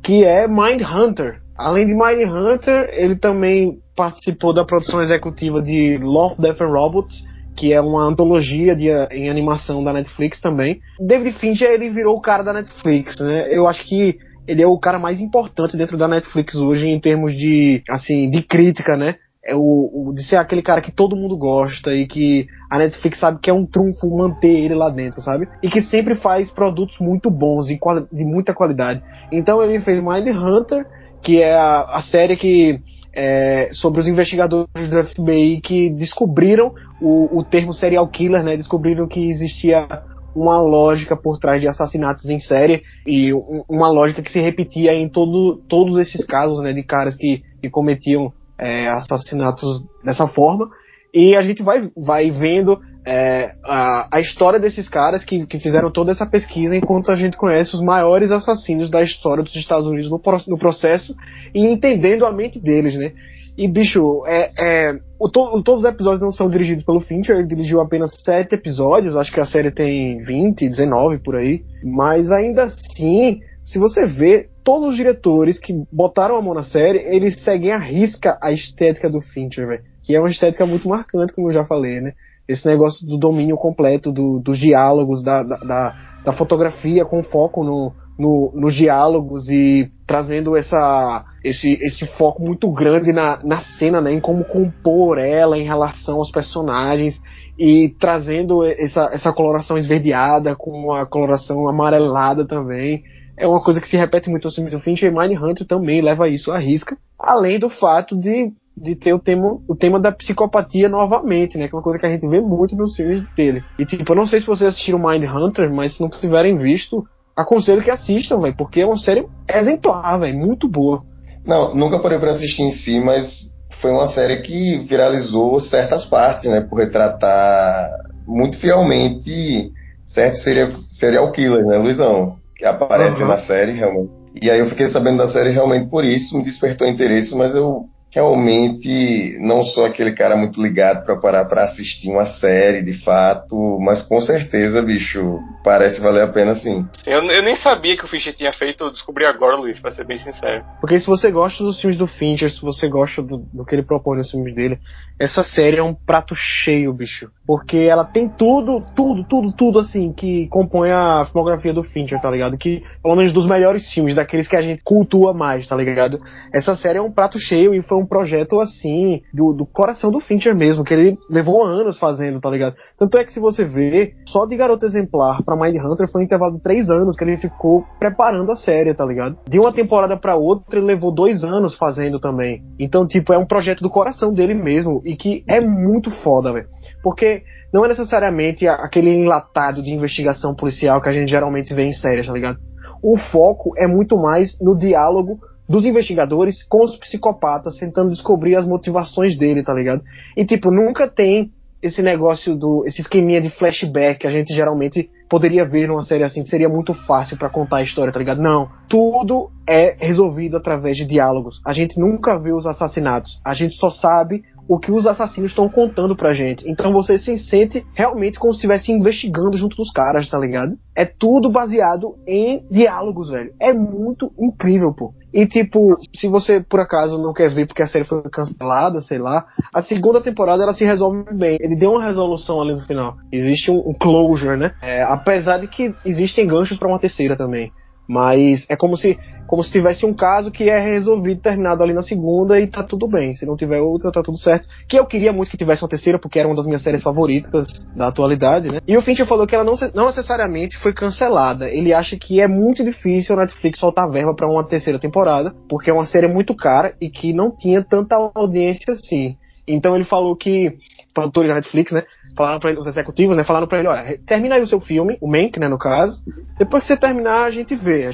[0.03, 1.41] que é Mind Hunter.
[1.57, 7.25] Além de Mind Hunter, ele também participou da produção executiva de Love, Death and Robots,
[7.57, 10.81] que é uma antologia de, em animação da Netflix também.
[10.99, 13.47] David Fincher, ele virou o cara da Netflix, né?
[13.49, 17.33] Eu acho que ele é o cara mais importante dentro da Netflix hoje em termos
[17.35, 19.17] de, assim, de crítica, né?
[19.45, 23.19] É o, o, de ser aquele cara que todo mundo gosta e que a Netflix
[23.19, 25.49] sabe que é um trunfo manter ele lá dentro, sabe?
[25.63, 27.79] E que sempre faz produtos muito bons e
[28.13, 29.03] de muita qualidade.
[29.33, 30.87] Então ele fez Mind Hunter,
[31.21, 32.81] que é a, a série que
[33.15, 38.57] é, sobre os investigadores do FBI que descobriram o, o termo serial killer, né?
[38.57, 39.87] Descobriram que existia
[40.35, 43.33] uma lógica por trás de assassinatos em série e
[43.69, 46.73] uma lógica que se repetia em todo, todos esses casos, né?
[46.73, 50.69] De caras que, que cometiam é, assassinatos dessa forma.
[51.15, 55.91] E a gente vai, vai vendo é, a, a história desses caras que, que fizeram
[55.91, 60.11] toda essa pesquisa enquanto a gente conhece os maiores assassinos da história dos Estados Unidos
[60.11, 61.15] no, no processo
[61.55, 63.13] e entendendo a mente deles, né?
[63.57, 67.47] E, bicho, é, é, o to, todos os episódios não são dirigidos pelo Fincher, ele
[67.47, 72.65] dirigiu apenas sete episódios, acho que a série tem 20, 19 por aí, mas ainda
[72.65, 77.73] assim, se você vê, todos os diretores que botaram a mão na série, eles seguem
[77.73, 79.83] a risca a estética do Fincher.
[80.03, 82.13] Que é uma estética muito marcante, como eu já falei, né?
[82.49, 87.93] esse negócio do domínio completo do, dos diálogos, da, da, da fotografia com foco no,
[88.23, 94.13] no, nos diálogos e trazendo essa, esse, esse foco muito grande na, na cena, né,
[94.13, 97.21] em como compor ela em relação aos personagens
[97.59, 103.03] e trazendo essa, essa coloração esverdeada com a coloração amarelada também.
[103.37, 106.29] É uma coisa que se repete muito no filme do Fincher e Mindhunter também leva
[106.29, 110.89] isso à risca, além do fato de de ter o tema, o tema da psicopatia
[110.89, 111.69] novamente, né?
[111.69, 113.63] Que é uma coisa que a gente vê muito nos filmes dele.
[113.79, 117.05] E tipo, eu não sei se vocês assistiram Mind Hunter, mas se não tiverem visto,
[117.37, 121.03] aconselho que assistam, velho, porque é uma série exemplar, velho, muito boa.
[121.45, 123.51] Não, nunca parei pra assistir em si, mas
[123.81, 126.61] foi uma série que viralizou certas partes, né?
[126.61, 127.91] Por retratar
[128.27, 129.73] muito fielmente
[130.07, 132.37] certos serial, serial killers, né, Luizão?
[132.57, 133.29] Que aparecem uhum.
[133.29, 134.11] na série, realmente.
[134.41, 137.87] E aí eu fiquei sabendo da série realmente por isso, me despertou interesse, mas eu
[138.13, 143.79] realmente não sou aquele cara muito ligado para parar para assistir uma série de fato,
[143.81, 146.87] mas com certeza, bicho, parece valer a pena sim.
[147.07, 150.07] Eu, eu nem sabia que o Fincher tinha feito, eu descobri agora, Luiz, para ser
[150.07, 150.63] bem sincero.
[150.81, 153.83] Porque se você gosta dos filmes do Fincher, se você gosta do, do que ele
[153.83, 154.79] propõe nos filmes dele,
[155.19, 157.31] essa série é um prato cheio, bicho.
[157.47, 162.31] Porque ela tem tudo, tudo, tudo, tudo assim que compõe a filmografia do Fincher, tá
[162.31, 162.59] ligado?
[162.59, 166.21] Que, pelo menos dos melhores filmes, daqueles que a gente cultua mais, tá ligado?
[166.53, 170.21] Essa série é um prato cheio e foi um projeto assim, do, do coração do
[170.21, 172.77] Fincher mesmo, que ele levou anos fazendo, tá ligado?
[172.99, 176.25] Tanto é que se você vê, só de Garota Exemplar pra Mind Hunter foi um
[176.25, 179.39] intervalo de três anos que ele ficou preparando a série, tá ligado?
[179.49, 182.63] De uma temporada para outra ele levou dois anos fazendo também.
[182.79, 186.67] Então, tipo, é um projeto do coração dele mesmo e que é muito foda, velho.
[187.03, 187.43] Porque
[187.73, 192.27] não é necessariamente aquele enlatado de investigação policial que a gente geralmente vê em séries,
[192.27, 192.59] tá ligado?
[193.03, 195.39] O foco é muito mais no diálogo
[195.69, 200.03] dos investigadores com os psicopatas, tentando descobrir as motivações dele, tá ligado?
[200.37, 201.51] E tipo, nunca tem
[201.83, 206.23] esse negócio do esse esqueminha de flashback que a gente geralmente poderia ver numa série
[206.23, 208.41] assim que seria muito fácil para contar a história, tá ligado?
[208.41, 211.61] Não, tudo é resolvido através de diálogos.
[211.67, 213.41] A gente nunca vê os assassinatos.
[213.45, 216.67] A gente só sabe o que os assassinos estão contando pra gente.
[216.67, 220.79] Então você se sente realmente como se estivesse investigando junto dos caras, tá ligado?
[220.97, 223.53] É tudo baseado em diálogos, velho.
[223.61, 225.13] É muito incrível, pô.
[225.33, 229.19] E tipo, se você por acaso não quer ver porque a série foi cancelada, sei
[229.19, 229.45] lá,
[229.75, 231.59] a segunda temporada ela se resolve bem.
[231.61, 233.17] Ele deu uma resolução ali no final.
[233.31, 234.73] Existe um, closure, né?
[234.81, 237.71] É, apesar de que existem ganchos para uma terceira também.
[238.09, 239.19] Mas é como se
[239.53, 243.07] como se tivesse um caso que é resolvido, terminado ali na segunda e tá tudo
[243.07, 243.35] bem.
[243.35, 244.67] Se não tiver outra, tá tudo certo.
[244.89, 247.67] Que eu queria muito que tivesse uma terceira, porque era uma das minhas séries favoritas
[247.95, 248.79] da atualidade, né?
[248.89, 251.69] E o Fincher falou que ela não, não necessariamente foi cancelada.
[251.69, 255.91] Ele acha que é muito difícil a Netflix soltar verba para uma terceira temporada, porque
[255.91, 259.37] é uma série muito cara e que não tinha tanta audiência assim.
[259.69, 260.79] Então ele falou que,
[261.13, 262.05] produtores da Netflix, né?
[262.37, 265.17] Falaram para ele, os executivos, né, falaram para ele, olha, termina aí o seu filme,
[265.21, 266.23] o Mank, né, no caso,
[266.59, 268.09] depois que você terminar a gente vê,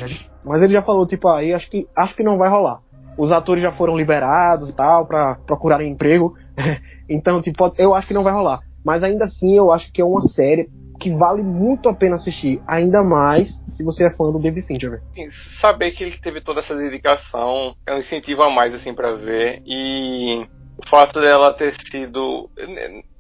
[0.44, 2.80] mas ele já falou, tipo, aí acho que, acho que não vai rolar.
[3.16, 6.34] Os atores já foram liberados e tal, para procurarem emprego,
[7.08, 8.60] então, tipo, eu acho que não vai rolar.
[8.84, 10.68] Mas ainda assim, eu acho que é uma série
[10.98, 15.00] que vale muito a pena assistir, ainda mais se você é fã do David Fincher.
[15.12, 15.28] Sim,
[15.60, 19.62] saber que ele teve toda essa dedicação é um incentivo a mais assim para ver
[19.64, 20.44] e
[20.78, 22.48] o fato dela ter sido.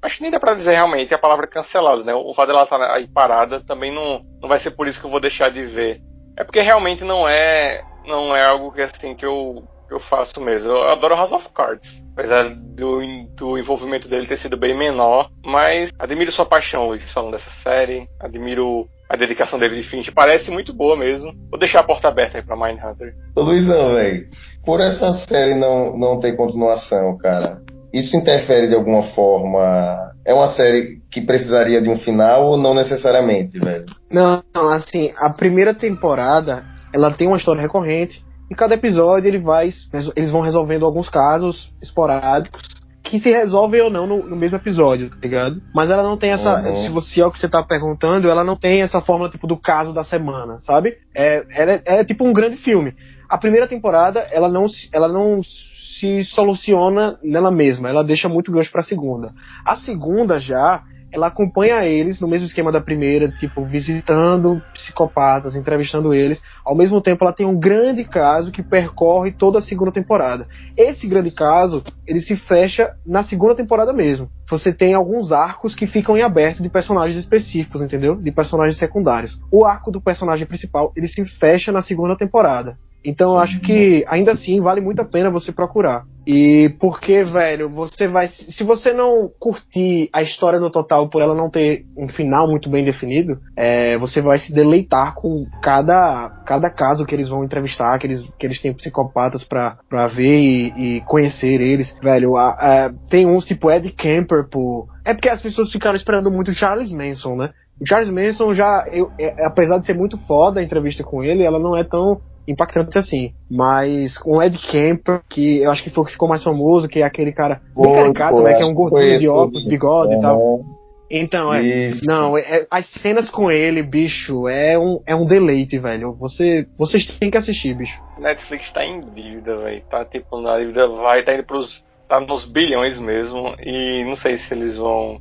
[0.00, 2.14] Acho que nem dá pra dizer realmente a palavra cancelada, né?
[2.14, 5.10] O fato dela estar aí parada também não, não vai ser por isso que eu
[5.10, 6.00] vou deixar de ver.
[6.38, 10.40] É porque realmente não é não é algo que assim que eu, que eu faço
[10.40, 10.68] mesmo.
[10.68, 11.88] Eu adoro House of Cards.
[12.12, 13.00] Apesar do,
[13.36, 15.28] do envolvimento dele ter sido bem menor.
[15.44, 18.08] Mas admiro sua paixão, Luiz, falando dessa série.
[18.20, 21.32] Admiro a dedicação David Finch parece muito boa mesmo.
[21.50, 23.14] Vou deixar a porta aberta aí pra Mindhunter.
[23.34, 24.28] Ô Luizão, velho,
[24.68, 30.12] por essa série não, não ter continuação, cara, isso interfere de alguma forma?
[30.26, 33.86] É uma série que precisaria de um final ou não necessariamente, velho?
[34.10, 34.42] Não,
[34.74, 39.70] assim, a primeira temporada, ela tem uma história recorrente, e cada episódio ele vai,
[40.14, 42.62] eles vão resolvendo alguns casos esporádicos
[43.04, 45.62] que se resolvem ou não no, no, mesmo episódio, tá ligado?
[45.74, 46.56] Mas ela não tem essa.
[46.56, 46.76] Uhum.
[46.76, 49.56] Se você é o que você tá perguntando, ela não tem essa fórmula tipo do
[49.56, 50.94] caso da semana, sabe?
[51.16, 52.92] É, é, é tipo um grande filme.
[53.28, 58.72] A primeira temporada, ela não, ela não se soluciona nela mesma, ela deixa muito gancho
[58.72, 59.32] pra segunda.
[59.64, 66.12] A segunda já ela acompanha eles no mesmo esquema da primeira, tipo, visitando psicopatas, entrevistando
[66.12, 66.42] eles.
[66.64, 70.46] Ao mesmo tempo, ela tem um grande caso que percorre toda a segunda temporada.
[70.76, 74.28] Esse grande caso, ele se fecha na segunda temporada mesmo.
[74.50, 78.16] Você tem alguns arcos que ficam em aberto de personagens específicos, entendeu?
[78.16, 79.38] De personagens secundários.
[79.50, 82.76] O arco do personagem principal, ele se fecha na segunda temporada.
[83.04, 86.04] Então eu acho que ainda assim vale muito a pena você procurar.
[86.26, 88.28] E porque, velho, você vai.
[88.28, 92.68] Se você não curtir a história no total por ela não ter um final muito
[92.68, 97.98] bem definido, é, você vai se deleitar com cada, cada caso que eles vão entrevistar,
[97.98, 101.96] que eles, que eles têm psicopatas pra, pra ver e, e conhecer eles.
[102.02, 104.86] Velho, a, a, tem uns tipo Ed Camper, pô.
[105.06, 107.52] É porque as pessoas ficaram esperando muito Charles Manson, né?
[107.80, 111.44] O Charles Manson já, eu, é, apesar de ser muito foda a entrevista com ele,
[111.44, 113.32] ela não é tão impactante assim.
[113.50, 116.88] Mas com o Ed Kemper, que eu acho que foi o que ficou mais famoso,
[116.88, 118.54] que é aquele cara bem caricato, né?
[118.54, 120.64] Que é um gordinho de óculos, bigode e tal.
[121.10, 121.62] Então, é.
[121.62, 122.02] Isso.
[122.06, 126.12] Não, é, é, as cenas com ele, bicho, é um, é um deleite, velho.
[126.14, 127.98] Você, vocês têm que assistir, bicho.
[128.18, 129.82] Netflix tá em dívida, velho.
[129.90, 131.82] Tá tipo, na dívida vai, tá indo pros.
[132.08, 133.54] tá nos bilhões mesmo.
[133.64, 135.18] E não sei se eles vão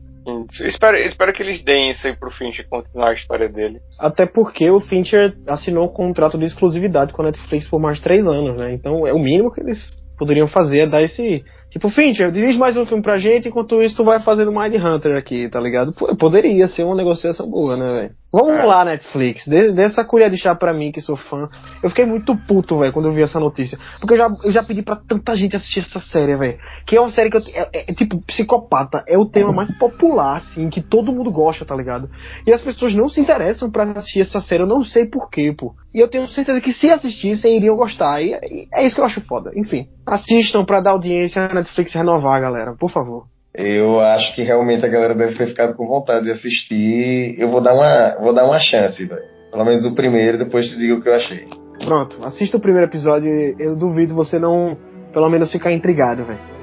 [0.62, 3.80] espero, espero que eles deem isso aí pro Fincher continuar a história dele.
[4.00, 8.26] Até porque o Fincher assinou um contrato de exclusividade com a Netflix por mais três
[8.28, 8.74] anos, né?
[8.74, 12.78] Então é o mínimo que eles poderiam fazer é dar esse, Tipo, Fincher, dirige mais
[12.78, 15.92] um filme pra gente, enquanto isso tu vai fazendo Mind Hunter aqui, tá ligado?
[15.92, 18.16] Pô, poderia ser uma negociação boa, né, velho?
[18.32, 18.64] Vamos é.
[18.64, 21.50] lá, Netflix, dê, dê, essa colher de chá pra mim, que sou fã.
[21.82, 23.78] Eu fiquei muito puto, velho, quando eu vi essa notícia.
[24.00, 26.58] Porque eu já, eu já pedi pra tanta gente assistir essa série, velho.
[26.86, 29.04] Que é uma série que eu, é, é, é, tipo, psicopata.
[29.08, 32.10] É o tema mais popular, assim, que todo mundo gosta, tá ligado?
[32.46, 35.74] E as pessoas não se interessam pra assistir essa série, eu não sei porquê, pô.
[35.98, 38.22] E eu tenho certeza que se assistissem, iriam gostar.
[38.22, 39.50] E, e é isso que eu acho foda.
[39.56, 43.24] Enfim, assistam pra dar audiência na Netflix renovar, galera, por favor.
[43.52, 47.34] Eu acho que realmente a galera deve ter ficado com vontade de assistir.
[47.40, 49.24] Eu vou dar uma, vou dar uma chance, velho.
[49.50, 51.48] Pelo menos o primeiro, depois te digo o que eu achei.
[51.84, 53.32] Pronto, assista o primeiro episódio.
[53.58, 54.78] Eu duvido você não,
[55.12, 56.57] pelo menos, ficar intrigado, velho.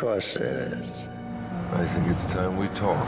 [0.00, 1.10] Course it is.
[1.72, 3.06] I think it's time we talked.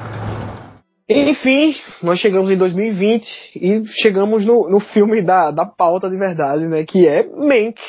[1.09, 6.67] Enfim, nós chegamos em 2020 e chegamos no, no filme da, da pauta de verdade,
[6.67, 6.85] né?
[6.85, 7.81] Que é Mank.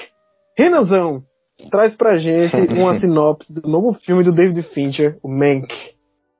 [0.57, 1.21] Renanzão,
[1.69, 5.73] traz pra gente uma sinopse do novo filme do David Fincher, o Mank.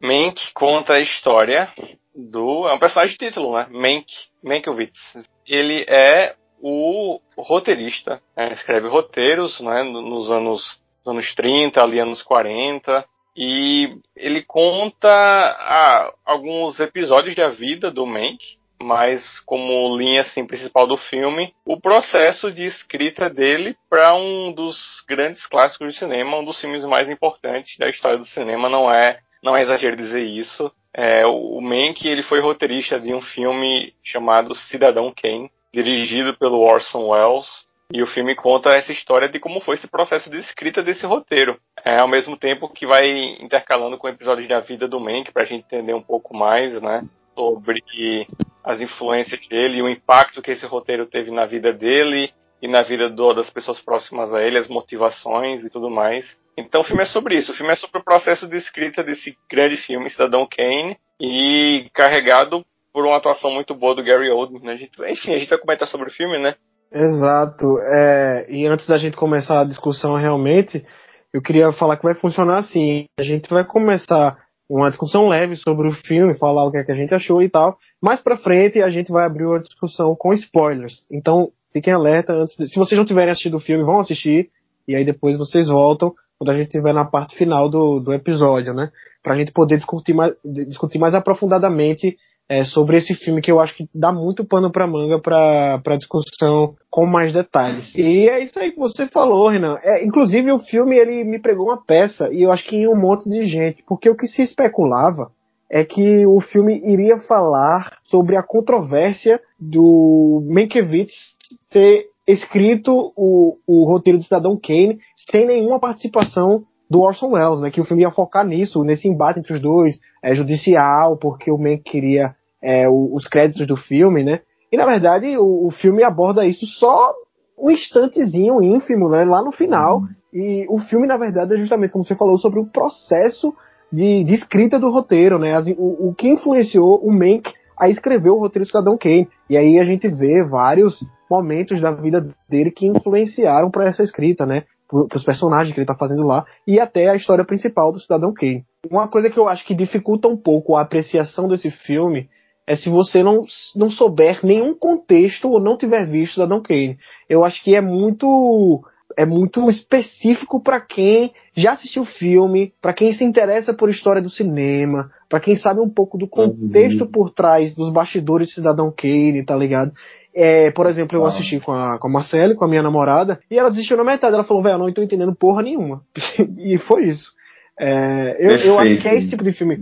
[0.01, 1.69] Mank conta a história
[2.15, 2.67] do.
[2.67, 3.67] É um personagem de título, né?
[3.71, 4.05] Mank.
[4.43, 5.29] Mankiewicz.
[5.47, 8.21] Ele é o roteirista.
[8.35, 8.53] Né?
[8.53, 9.83] Escreve roteiros né?
[9.83, 13.05] nos anos anos 30, ali anos 40.
[13.35, 20.85] E ele conta ah, alguns episódios da vida do Mank, mas como linha assim, principal
[20.85, 26.45] do filme, o processo de escrita dele para um dos grandes clássicos do cinema, um
[26.45, 30.71] dos filmes mais importantes da história do cinema, não é, não é exagero dizer isso.
[30.93, 37.07] É, o Mank ele foi roteirista de um filme chamado Cidadão Kane, dirigido pelo Orson
[37.07, 37.47] Welles,
[37.93, 41.59] e o filme conta essa história de como foi esse processo de escrita desse roteiro.
[41.85, 43.05] É, ao mesmo tempo que vai
[43.39, 47.03] intercalando com episódios da vida do Mank, a gente entender um pouco mais, né?
[47.35, 48.27] Sobre
[48.63, 52.81] as influências dele e o impacto que esse roteiro teve na vida dele e na
[52.81, 56.35] vida do, das pessoas próximas a ele, as motivações e tudo mais.
[56.57, 57.51] Então o filme é sobre isso.
[57.51, 62.65] O filme é sobre o processo de escrita desse grande filme, Cidadão Kane, e carregado
[62.91, 64.63] por uma atuação muito boa do Gary Oldman.
[64.63, 64.73] Né?
[64.73, 66.55] A gente, enfim, a gente vai comentar sobre o filme, né?
[66.93, 67.79] Exato.
[67.79, 70.85] É, e antes da gente começar a discussão realmente,
[71.33, 73.05] eu queria falar que vai funcionar assim.
[73.19, 74.37] A gente vai começar
[74.69, 77.49] uma discussão leve sobre o filme, falar o que, é que a gente achou e
[77.49, 77.77] tal.
[78.01, 81.05] Mais pra frente a gente vai abrir uma discussão com spoilers.
[81.11, 82.55] Então fiquem alerta antes.
[82.55, 82.67] De...
[82.67, 84.49] Se vocês não tiverem assistido o filme, vão assistir.
[84.87, 88.73] E aí depois vocês voltam quando a gente estiver na parte final do, do episódio,
[88.73, 88.91] né?
[89.23, 92.17] Pra gente poder discutir mais, discutir mais aprofundadamente
[92.53, 96.75] é, sobre esse filme que eu acho que dá muito pano pra manga pra discussão
[96.87, 97.95] com mais detalhes.
[97.95, 99.77] E é isso aí que você falou, Renan.
[99.81, 102.95] É, inclusive o filme ele me pregou uma peça e eu acho que em um
[102.95, 105.31] monte de gente, porque o que se especulava
[105.67, 111.35] é que o filme iria falar sobre a controvérsia do Mankiewicz
[111.71, 117.71] ter escrito o, o roteiro de Cidadão Kane sem nenhuma participação do Orson Welles, né?
[117.71, 121.57] Que o filme ia focar nisso, nesse embate entre os dois, é, judicial, porque o
[121.57, 124.39] Mank queria é, os créditos do filme, né?
[124.71, 127.13] E na verdade o, o, filme aborda isso só
[127.59, 129.25] um instantezinho ínfimo, né?
[129.25, 129.97] Lá no final.
[129.97, 130.07] Uhum.
[130.33, 133.53] E o filme, na verdade, é justamente como você falou sobre o processo
[133.91, 135.53] de, de escrita do roteiro, né?
[135.53, 139.27] As, o, o, que influenciou o Mank a escrever o roteiro do Cidadão Kane.
[139.47, 144.45] E aí a gente vê vários momentos da vida dele que influenciaram para essa escrita,
[144.45, 144.63] né?
[144.87, 148.33] Para os personagens que ele está fazendo lá e até a história principal do Cidadão
[148.33, 148.63] Kane.
[148.89, 152.29] uma coisa que eu acho que dificulta um pouco a apreciação desse filme
[152.65, 153.43] é se você não,
[153.75, 156.97] não souber nenhum contexto ou não tiver visto da Don Kane.
[157.29, 158.81] Eu acho que é muito
[159.15, 164.21] é muito específico para quem já assistiu o filme, para quem se interessa por história
[164.21, 167.11] do cinema, para quem sabe um pouco do contexto uhum.
[167.11, 169.91] por trás dos bastidores de Cidadão Kane, tá ligado?
[170.35, 173.57] É, por exemplo, eu assisti com a, com a Marcele, com a minha namorada, e
[173.57, 174.33] ela desistiu na metade.
[174.33, 176.01] Ela falou, velho, eu não tô entendendo porra nenhuma.
[176.57, 177.31] e foi isso.
[177.79, 179.77] É, eu, eu, acho que é esse tipo de filme.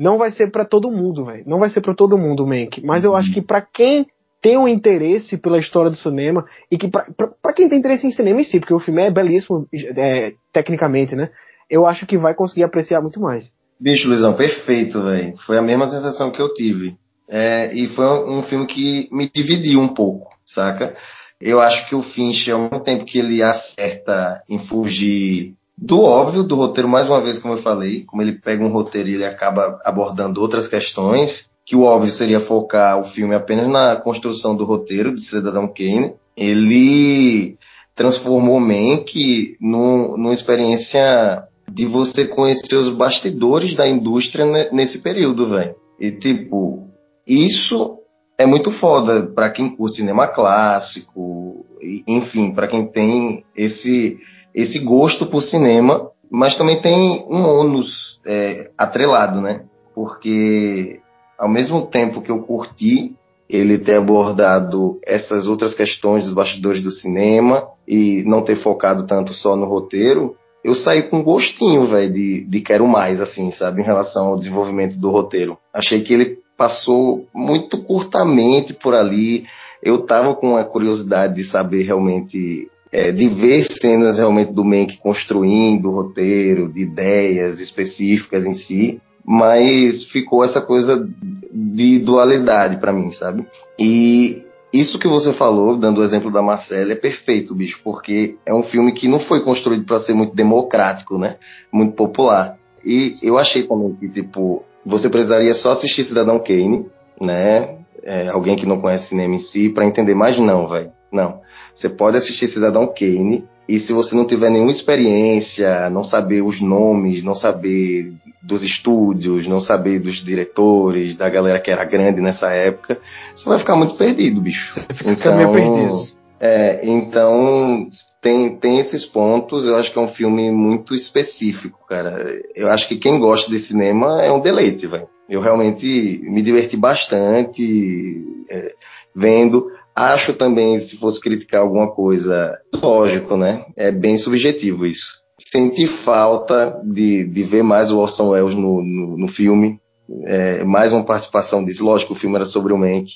[0.00, 1.44] Não vai ser para todo mundo, velho.
[1.46, 2.82] Não vai ser para todo mundo, Mank.
[2.82, 4.06] Mas eu acho que para quem
[4.40, 8.40] tem um interesse pela história do cinema e que para quem tem interesse em cinema
[8.40, 11.28] em si, porque o filme é belíssimo é, tecnicamente, né?
[11.68, 13.52] Eu acho que vai conseguir apreciar muito mais.
[13.78, 15.36] Bicho, Luizão, perfeito, velho.
[15.44, 16.96] Foi a mesma sensação que eu tive.
[17.28, 20.96] É, e foi um filme que me dividiu um pouco, saca?
[21.38, 26.42] Eu acho que o Finch, ao mesmo tempo que ele acerta em fugir do óbvio
[26.42, 29.24] do roteiro, mais uma vez, como eu falei, como ele pega um roteiro e ele
[29.24, 34.64] acaba abordando outras questões, que o óbvio seria focar o filme apenas na construção do
[34.64, 37.56] roteiro de Cidadão Kane, ele
[37.96, 45.74] transformou Mank num, numa experiência de você conhecer os bastidores da indústria nesse período, velho.
[45.98, 46.88] E tipo,
[47.26, 47.98] isso
[48.36, 51.64] é muito foda para quem curte cinema clássico,
[52.06, 54.18] enfim, para quem tem esse
[54.54, 59.62] esse gosto por cinema, mas também tem um ônus é, atrelado, né?
[59.94, 61.00] Porque
[61.38, 63.14] ao mesmo tempo que eu curti
[63.48, 69.32] ele ter abordado essas outras questões dos bastidores do cinema e não ter focado tanto
[69.32, 73.84] só no roteiro, eu saí com gostinho, velho, de, de quero mais, assim, sabe, em
[73.84, 75.58] relação ao desenvolvimento do roteiro.
[75.72, 79.46] Achei que ele passou muito curtamente por ali.
[79.82, 84.98] Eu tava com a curiosidade de saber realmente, é, de ver cenas realmente do Mank
[84.98, 91.08] construindo o roteiro, de ideias específicas em si mas ficou essa coisa
[91.52, 93.46] de dualidade para mim, sabe?
[93.78, 94.42] E
[94.72, 98.62] isso que você falou, dando o exemplo da Marcela, é perfeito, bicho, porque é um
[98.62, 101.36] filme que não foi construído para ser muito democrático, né?
[101.72, 102.56] Muito popular.
[102.84, 106.86] E eu achei também que, tipo, você precisaria só assistir Cidadão Kane,
[107.20, 107.78] né?
[108.02, 110.90] É, alguém que não conhece cinema em si, para entender mais, não, velho.
[111.12, 111.39] Não.
[111.74, 116.60] Você pode assistir Cidadão Kane, e se você não tiver nenhuma experiência, não saber os
[116.60, 122.50] nomes, não saber dos estúdios, não saber dos diretores, da galera que era grande nessa
[122.50, 122.98] época,
[123.34, 124.74] você vai ficar muito perdido, bicho.
[124.74, 126.08] Você fica então, meio perdido.
[126.40, 127.90] É, então
[128.22, 132.40] tem, tem esses pontos, eu acho que é um filme muito específico, cara.
[132.54, 135.08] Eu acho que quem gosta de cinema é um deleite, velho.
[135.28, 138.72] Eu realmente me diverti bastante é,
[139.14, 139.70] vendo.
[140.00, 143.64] Acho também, se fosse criticar alguma coisa, lógico, né?
[143.76, 149.16] É bem subjetivo isso senti falta de, de ver mais o Orson Welles no, no,
[149.16, 149.78] no filme,
[150.26, 151.84] é, mais uma participação disso.
[151.84, 153.06] Lógico, o filme era sobre o Mank,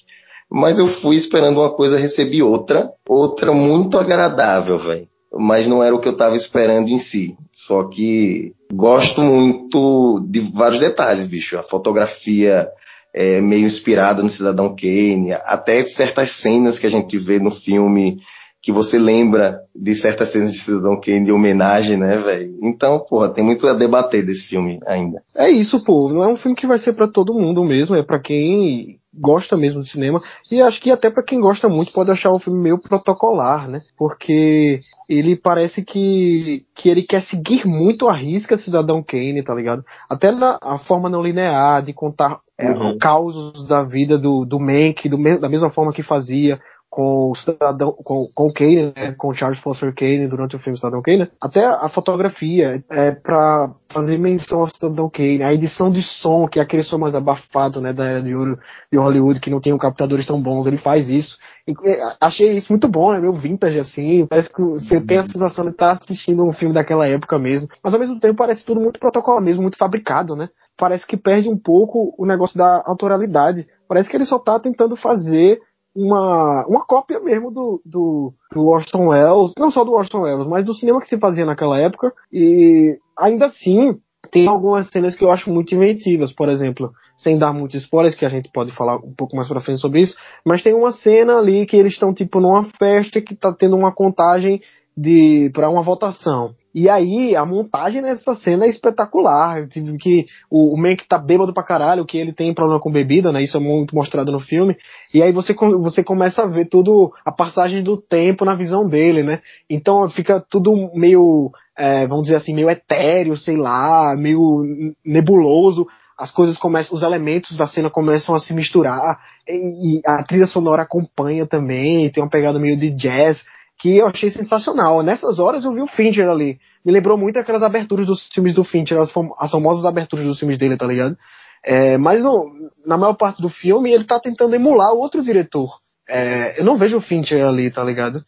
[0.51, 5.09] mas eu fui esperando uma coisa, recebi outra, outra muito agradável, velho.
[5.36, 7.35] Mas não era o que eu estava esperando em si.
[7.52, 11.59] Só que gosto muito de vários detalhes, bicho.
[11.59, 12.69] A fotografia
[13.14, 18.18] é meio inspirada no Cidadão Kane, até certas cenas que a gente vê no filme
[18.60, 22.58] que você lembra de certas cenas de Cidadão Kane de homenagem, né, velho?
[22.62, 25.22] Então, porra, tem muito a debater desse filme ainda.
[25.36, 26.08] É isso, pô.
[26.08, 29.56] Não é um filme que vai ser para todo mundo mesmo, é para quem gosta
[29.56, 30.20] mesmo de cinema
[30.50, 33.82] e acho que até para quem gosta muito pode achar o filme meio protocolar, né?
[33.96, 39.84] Porque ele parece que, que ele quer seguir muito a risca Cidadão Kane, tá ligado?
[40.08, 42.98] Até na a forma não linear de contar é, uhum.
[42.98, 46.59] causos da vida do, do Mank, do, da mesma forma que fazia
[46.94, 50.60] com o cidadão, com, com o Kane, né, com o Charles Foster Kane durante o
[50.60, 55.90] filme Cidadão Kane, até a fotografia é para fazer menção ao Cidadão Kane, a edição
[55.90, 58.60] de som, que é aquele som mais abafado, né, da era de ouro
[58.93, 61.36] de Hollywood, que não tem captadores tão bons, ele faz isso.
[61.66, 61.74] E,
[62.20, 65.72] achei isso muito bom, né, meio vintage assim, parece que você tem a sensação de
[65.72, 69.01] estar tá assistindo um filme daquela época mesmo, mas ao mesmo tempo parece tudo muito
[69.01, 70.48] protocolo mesmo, muito fabricado, né?
[70.76, 73.66] Parece que perde um pouco o negócio da autoralidade.
[73.88, 75.60] Parece que ele só tá tentando fazer
[75.94, 80.64] uma, uma cópia mesmo do, do, do Orson Welles, não só do Orson Welles, mas
[80.64, 82.12] do cinema que se fazia naquela época.
[82.32, 83.96] E ainda assim,
[84.30, 88.26] tem algumas cenas que eu acho muito inventivas, por exemplo, sem dar muitos spoilers, que
[88.26, 91.38] a gente pode falar um pouco mais pra frente sobre isso, mas tem uma cena
[91.38, 94.60] ali que eles estão tipo numa festa que tá tendo uma contagem
[94.96, 96.55] de para uma votação.
[96.74, 99.68] E aí, a montagem nessa cena é espetacular.
[100.01, 103.42] Que o, o Mank tá bêbado pra caralho, que ele tem problema com bebida, né?
[103.42, 104.76] Isso é muito mostrado no filme.
[105.12, 109.22] E aí você, você começa a ver tudo, a passagem do tempo na visão dele,
[109.22, 109.40] né?
[109.70, 115.86] Então fica tudo meio é, vamos dizer assim, meio etéreo, sei lá, meio nebuloso.
[116.18, 119.18] As coisas começam, os elementos da cena começam a se misturar
[119.48, 123.38] e, e a trilha sonora acompanha também, tem uma pegada meio de jazz
[123.85, 125.02] que eu achei sensacional.
[125.02, 126.59] Nessas horas eu vi o Fincher ali.
[126.82, 130.39] Me lembrou muito aquelas aberturas dos filmes do Fincher, as, fam as famosas aberturas dos
[130.39, 131.15] filmes dele, tá ligado?
[131.62, 132.51] É, mas no,
[132.86, 135.69] na maior parte do filme ele tá tentando emular outro diretor.
[136.09, 138.24] É, eu não vejo o Fincher ali, tá ligado?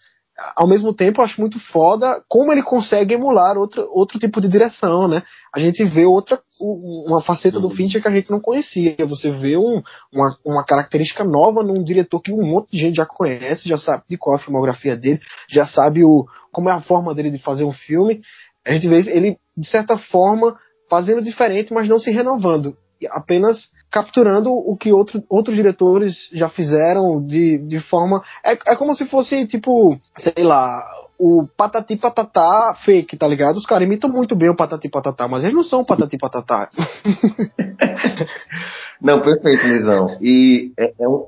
[0.55, 4.49] Ao mesmo tempo, eu acho muito foda como ele consegue emular outro, outro tipo de
[4.49, 5.23] direção, né?
[5.55, 7.75] A gente vê outra, uma faceta do uhum.
[7.75, 8.95] Fincher que a gente não conhecia.
[9.07, 9.83] Você vê um,
[10.13, 14.03] uma, uma característica nova num diretor que um monte de gente já conhece, já sabe
[14.11, 17.39] de qual é a filmografia dele, já sabe o, como é a forma dele de
[17.39, 18.21] fazer um filme.
[18.67, 20.59] A gente vê ele, de certa forma,
[20.91, 22.77] fazendo diferente, mas não se renovando
[23.11, 28.23] apenas capturando o que outro, outros diretores já fizeram de, de forma.
[28.45, 30.85] É, é como se fosse, tipo, sei lá,
[31.19, 33.57] o Patati Patatá fake, tá ligado?
[33.57, 36.71] Os caras imitam muito bem o Patati Patatá, mas eles não são Patati Patatá.
[39.01, 40.19] não, perfeito, Luizão.
[40.21, 41.27] E é, é um.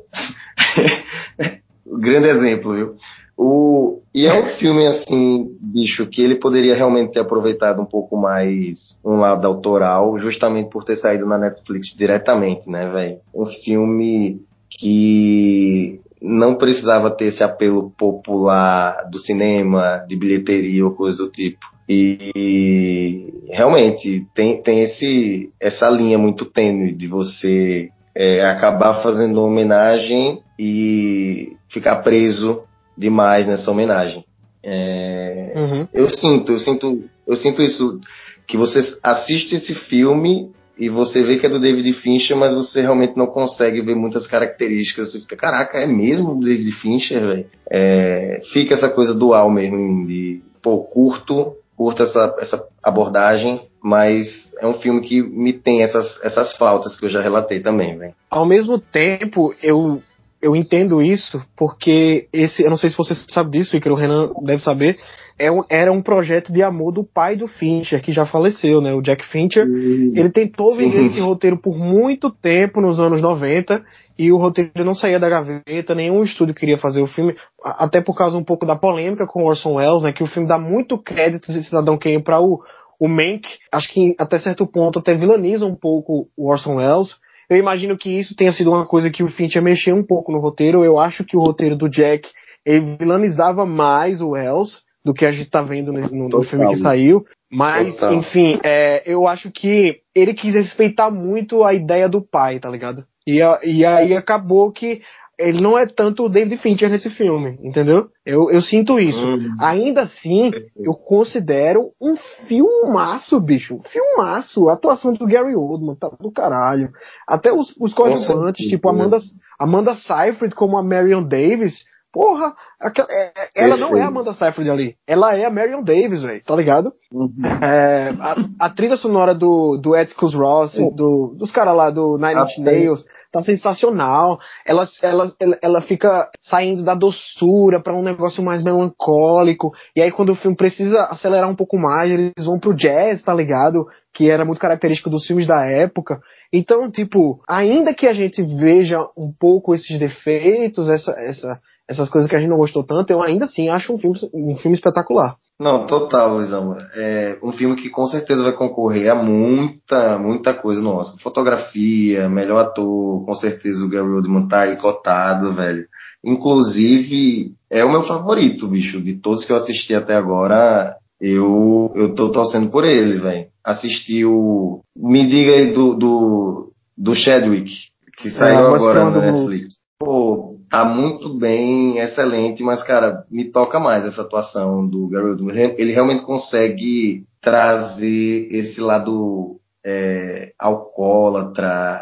[2.01, 2.97] grande exemplo, viu?
[3.41, 8.17] O, e é um filme, assim, bicho, que ele poderia realmente ter aproveitado um pouco
[8.17, 13.19] mais um lado autoral, justamente por ter saído na Netflix diretamente, né, velho?
[13.33, 21.23] Um filme que não precisava ter esse apelo popular do cinema, de bilheteria ou coisa
[21.23, 21.65] do tipo.
[21.89, 30.43] E realmente tem, tem esse, essa linha muito tênue de você é, acabar fazendo homenagem
[30.59, 32.63] e ficar preso
[32.99, 34.25] demais nessa homenagem.
[34.63, 35.89] É, uhum.
[35.95, 38.01] Eu sinto, eu sinto, eu sinto isso
[38.47, 42.81] que você assiste esse filme e você vê que é do David Fincher, mas você
[42.83, 45.13] realmente não consegue ver muitas características.
[45.13, 47.47] Você fica, caraca, é mesmo do David Fincher, velho?
[47.71, 54.67] É, fica essa coisa dual mesmo de, pô, curto, curto essa, essa abordagem, mas é
[54.67, 58.15] um filme que me tem essas, essas faltas que eu já relatei também, velho.
[58.31, 60.01] Ao mesmo tempo, eu
[60.41, 63.95] eu entendo isso porque esse, eu não sei se você sabe disso, e que o
[63.95, 64.99] Renan deve saber,
[65.39, 68.93] é um, era um projeto de amor do pai do Fincher, que já faleceu, né?
[68.93, 69.65] O Jack Fincher.
[69.65, 73.85] Ele tentou vender esse roteiro por muito tempo nos anos 90
[74.19, 78.17] e o roteiro não saía da gaveta, nenhum estúdio queria fazer o filme, até por
[78.17, 80.13] causa um pouco da polêmica com Orson Welles, né?
[80.13, 82.61] Que o filme dá muito crédito de Cidadão Kane para o,
[82.99, 83.47] o Mank.
[83.71, 87.15] Acho que até certo ponto até vilaniza um pouco o Orson Welles.
[87.49, 90.39] Eu imagino que isso tenha sido uma coisa que o Fincher mexeu um pouco no
[90.39, 90.85] roteiro.
[90.85, 92.29] Eu acho que o roteiro do Jack
[92.65, 96.77] ele vilanizava mais o Wells do que a gente tá vendo no, no filme que
[96.77, 97.25] saiu.
[97.51, 98.15] Mas, Total.
[98.15, 103.05] enfim, é, eu acho que ele quis respeitar muito a ideia do pai, tá ligado?
[103.27, 105.01] E, e aí acabou que
[105.39, 108.09] ele não é tanto o David Fincher nesse filme, entendeu?
[108.27, 109.25] Eu, eu sinto isso.
[109.25, 109.57] Uhum.
[109.61, 112.17] Ainda assim, eu considero um
[112.49, 113.77] filmaço, bicho.
[113.77, 114.69] Um filmaço.
[114.69, 116.91] A atuação do Gary Oldman tá do caralho.
[117.27, 119.19] Até os, os coadjuvantes, tipo Amanda,
[119.59, 121.87] Amanda Seyfried como a Marion Davis.
[122.13, 124.97] Porra, é, é, ela não é a Amanda Seyfried ali.
[125.07, 126.43] Ela é a Marion Davis, velho.
[126.43, 126.93] Tá ligado?
[127.13, 127.33] Uhum.
[127.63, 130.93] É, a, a, trilha sonora do, do Atticus Ross, uhum.
[130.93, 134.39] do, dos caras lá do Nine Inch Nails tá sensacional.
[134.67, 135.33] Ela, ela,
[135.63, 139.73] ela, fica saindo da doçura para um negócio mais melancólico.
[139.95, 143.35] E aí quando o filme precisa acelerar um pouco mais, eles vão pro jazz, tá
[143.35, 143.87] ligado?
[144.13, 146.21] Que era muito característico dos filmes da época.
[146.53, 152.29] Então, tipo, ainda que a gente veja um pouco esses defeitos, essa, essa, essas coisas
[152.29, 155.37] que a gente não gostou tanto, eu ainda assim acho um filme, um filme espetacular.
[155.59, 156.77] Não, total, Luizão.
[156.95, 161.19] É um filme que com certeza vai concorrer a muita, muita coisa no Oscar.
[161.21, 165.87] Fotografia, melhor ator, com certeza o Gary Oldman tá aí cotado, velho.
[166.23, 169.01] Inclusive, é o meu favorito, bicho.
[169.01, 173.47] De todos que eu assisti até agora, eu, eu tô torcendo por ele, velho.
[173.65, 174.83] Assisti o.
[174.97, 177.73] Me diga aí do, do, do Chadwick,
[178.19, 179.79] que saiu é, agora na Netflix.
[179.99, 185.75] Pô, tá muito bem, excelente, mas, cara, me toca mais essa atuação do Gary Oldman.
[185.79, 192.01] Ele realmente consegue trazer esse lado é, alcoólatra,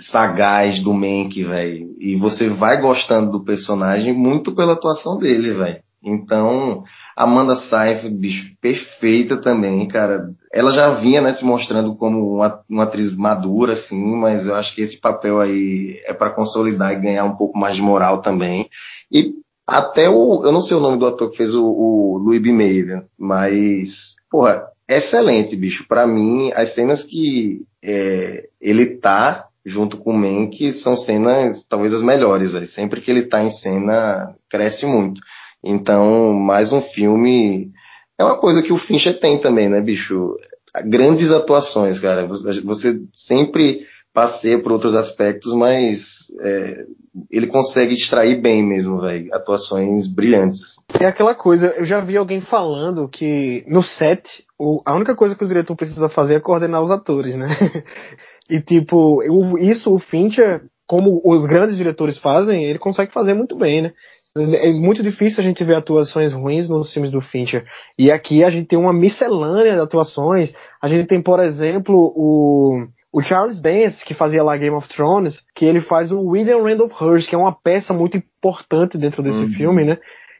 [0.00, 1.94] sagaz do Mank, velho.
[1.98, 5.80] E você vai gostando do personagem muito pela atuação dele, velho.
[6.04, 6.84] Então,
[7.16, 10.30] Amanda Seyfried, bicho, perfeita também, cara.
[10.56, 14.74] Ela já vinha, né, se mostrando como uma, uma atriz madura, assim, mas eu acho
[14.74, 18.66] que esse papel aí é para consolidar e ganhar um pouco mais de moral também.
[19.12, 19.34] E
[19.66, 22.52] até o, eu não sei o nome do ator que fez o, o Louis B.
[22.52, 25.86] Mayer, mas, porra, excelente, bicho.
[25.86, 31.92] Para mim, as cenas que é, ele tá junto com o Mank são cenas talvez
[31.92, 32.66] as melhores, véio.
[32.66, 35.20] sempre que ele tá em cena cresce muito.
[35.62, 37.72] Então, mais um filme
[38.18, 40.36] é uma coisa que o Fincher tem também, né, bicho?
[40.84, 42.26] Grandes atuações, cara.
[42.26, 43.86] Você sempre
[44.16, 46.00] passeia por outros aspectos, mas
[46.40, 46.86] é,
[47.30, 49.28] ele consegue extrair bem mesmo, velho.
[49.34, 50.60] Atuações brilhantes.
[50.98, 54.22] É aquela coisa, eu já vi alguém falando que no set,
[54.58, 57.48] o, a única coisa que o diretor precisa fazer é coordenar os atores, né?
[58.48, 59.22] e tipo,
[59.58, 63.92] isso o Fincher, como os grandes diretores fazem, ele consegue fazer muito bem, né?
[64.36, 67.64] É muito difícil a gente ver atuações ruins nos filmes do Fincher.
[67.98, 70.52] E aqui a gente tem uma miscelânea de atuações.
[70.82, 72.86] A gente tem, por exemplo, o
[73.16, 76.92] o Charles Dance, que fazia lá Game of Thrones, que ele faz o William Randolph
[77.00, 79.54] Hearst, que é uma peça muito importante dentro desse uhum.
[79.54, 79.96] filme, né?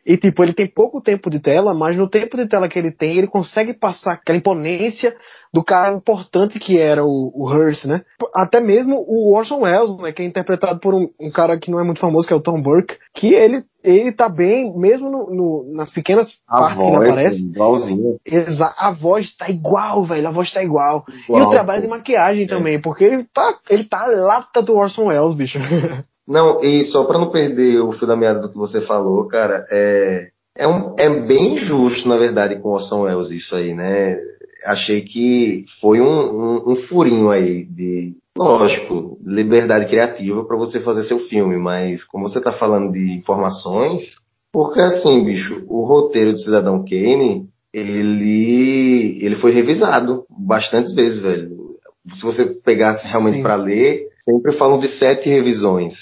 [0.07, 2.93] E, tipo, ele tem pouco tempo de tela, mas no tempo de tela que ele
[2.93, 5.16] tem, ele consegue passar aquela imponência
[5.53, 8.03] do cara importante que era o, o Hearst, né?
[8.33, 10.12] Até mesmo o Orson Welles, né?
[10.12, 12.43] Que é interpretado por um, um, cara que não é muito famoso, que é o
[12.43, 16.91] Tom Burke, que ele, ele tá bem, mesmo no, no nas pequenas a partes voz,
[16.91, 17.43] que ele aparece.
[17.43, 18.16] Igualzinho.
[18.24, 20.28] Exa a voz tá igual, velho.
[20.28, 21.05] A voz tá igual.
[21.24, 21.87] igual e o trabalho pô.
[21.89, 22.49] de maquiagem é.
[22.49, 25.59] também, porque ele tá, ele tá lata do Orson Welles, bicho.
[26.27, 29.65] Não, e só para não perder o fio da meada do que você falou, cara,
[29.70, 34.19] é, é, um, é bem justo, na verdade, com o Orson Welles isso aí, né?
[34.65, 41.05] Achei que foi um, um, um furinho aí de, lógico, liberdade criativa para você fazer
[41.05, 44.16] seu filme, mas como você tá falando de informações,
[44.53, 51.77] porque assim, bicho, o roteiro de Cidadão Kane, ele, ele foi revisado bastantes vezes, velho.
[52.15, 55.94] Se você pegasse realmente para ler, sempre falam de sete revisões.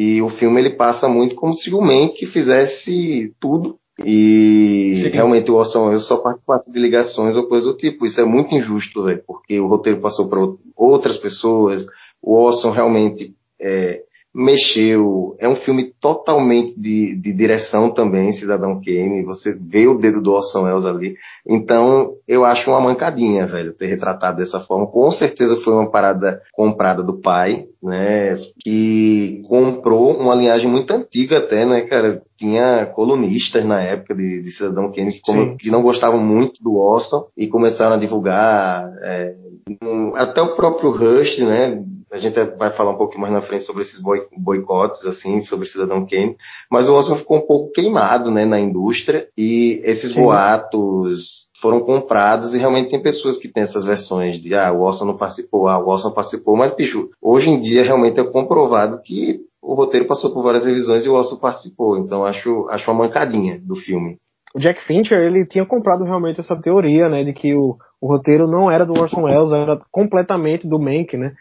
[0.00, 5.08] E o filme ele passa muito como se o Mank fizesse tudo e Sim.
[5.08, 8.06] realmente o Orson Welles só participasse de ligações ou coisa do tipo.
[8.06, 10.38] Isso é muito injusto, velho, porque o roteiro passou para
[10.76, 11.84] outras pessoas.
[12.22, 14.02] O Orson realmente é,
[14.38, 15.34] mexeu.
[15.40, 19.24] É um filme totalmente de, de direção também, Cidadão Kane.
[19.24, 21.16] Você vê o dedo do Orson Welles ali.
[21.46, 24.86] Então, eu acho uma mancadinha, velho, ter retratado dessa forma.
[24.86, 28.36] Com certeza foi uma parada comprada do pai, né?
[28.62, 32.22] Que comprou uma linhagem muito antiga até, né, cara?
[32.38, 36.76] Tinha colunistas na época de, de Cidadão Kane que, como, que, não gostavam muito do
[36.76, 38.88] Orson e começaram a divulgar.
[39.02, 39.34] É,
[39.82, 41.82] um, até o próprio Rush, né?
[42.10, 44.00] A gente vai falar um pouco mais na frente sobre esses
[44.36, 46.36] boicotes, assim, sobre Cidadão Kane,
[46.70, 50.22] mas o Orson ficou um pouco queimado, né, na indústria, e esses Sim.
[50.22, 55.04] boatos foram comprados e realmente tem pessoas que têm essas versões de, ah, o Orson
[55.04, 59.40] não participou, ah, o Orson participou, mas, bicho, hoje em dia realmente é comprovado que
[59.60, 63.60] o roteiro passou por várias revisões e o Orson participou, então acho, acho uma mancadinha
[63.60, 64.18] do filme.
[64.54, 68.46] O Jack Fincher, ele tinha comprado realmente essa teoria, né, de que o, o roteiro
[68.46, 71.34] não era do Orson Welles, era completamente do Mank, né?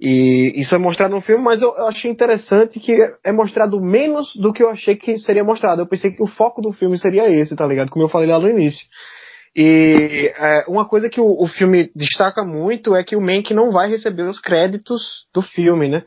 [0.00, 4.34] E isso é mostrado no filme, mas eu, eu, achei interessante que é mostrado menos
[4.34, 5.82] do que eu achei que seria mostrado.
[5.82, 7.90] Eu pensei que o foco do filme seria esse, tá ligado?
[7.90, 8.86] Como eu falei lá no início.
[9.54, 13.72] E é, uma coisa que o, o, filme destaca muito é que o Mank não
[13.72, 16.02] vai receber os créditos do filme, né?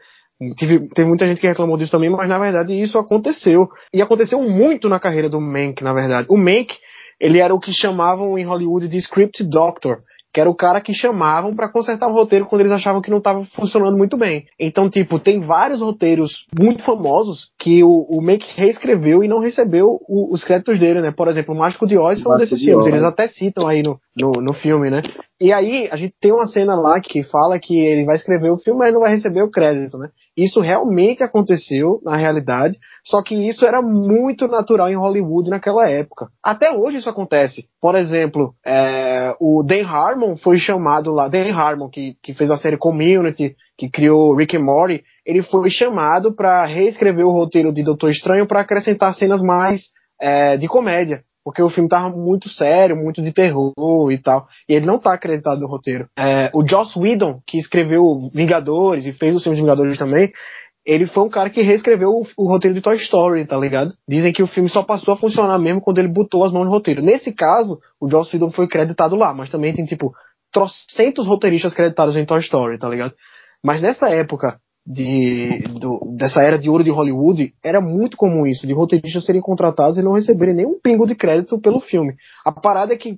[0.57, 3.67] Tive, teve muita gente que reclamou disso também, mas na verdade isso aconteceu.
[3.93, 6.27] E aconteceu muito na carreira do Mank, na verdade.
[6.31, 6.73] O Mank,
[7.19, 10.01] ele era o que chamavam em Hollywood de script doctor
[10.33, 13.19] que era o cara que chamavam para consertar o roteiro quando eles achavam que não
[13.19, 14.45] estava funcionando muito bem.
[14.59, 19.99] Então, tipo, tem vários roteiros muito famosos que o, o Mank reescreveu e não recebeu
[20.07, 21.11] o, os créditos dele, né?
[21.15, 23.83] Por exemplo, o Mágico de Oz foi um desses de filmes, eles até citam aí
[23.83, 25.01] no, no, no filme, né?
[25.41, 28.57] E aí, a gente tem uma cena lá que fala que ele vai escrever o
[28.57, 30.09] filme, mas não vai receber o crédito, né?
[30.37, 36.27] Isso realmente aconteceu na realidade, só que isso era muito natural em Hollywood naquela época.
[36.41, 37.65] Até hoje isso acontece.
[37.81, 42.57] Por exemplo, é, o Dan Harmon foi chamado lá, Dan Harmon, que, que fez a
[42.57, 47.83] série Community, que criou Rick and Morty, ele foi chamado para reescrever o roteiro de
[47.83, 49.89] Doutor Estranho para acrescentar cenas mais
[50.21, 53.73] é, de comédia porque o filme tava muito sério, muito de terror
[54.11, 56.07] e tal, e ele não tá acreditado no roteiro.
[56.17, 60.31] É, o Joss Whedon, que escreveu Vingadores e fez o filme de Vingadores também,
[60.85, 63.93] ele foi um cara que reescreveu o, o, roteiro de Toy Story, tá ligado?
[64.07, 66.71] Dizem que o filme só passou a funcionar mesmo quando ele botou as mãos no
[66.71, 67.01] roteiro.
[67.01, 70.11] Nesse caso, o Joss Whedon foi creditado lá, mas também tem, tipo,
[70.51, 73.13] trocentos roteiristas creditados em Toy Story, tá ligado?
[73.63, 78.67] Mas nessa época, de, do, dessa era de ouro de Hollywood, era muito comum isso,
[78.67, 82.15] de roteiristas serem contratados e não receberem nenhum pingo de crédito pelo filme.
[82.45, 83.17] A parada é que,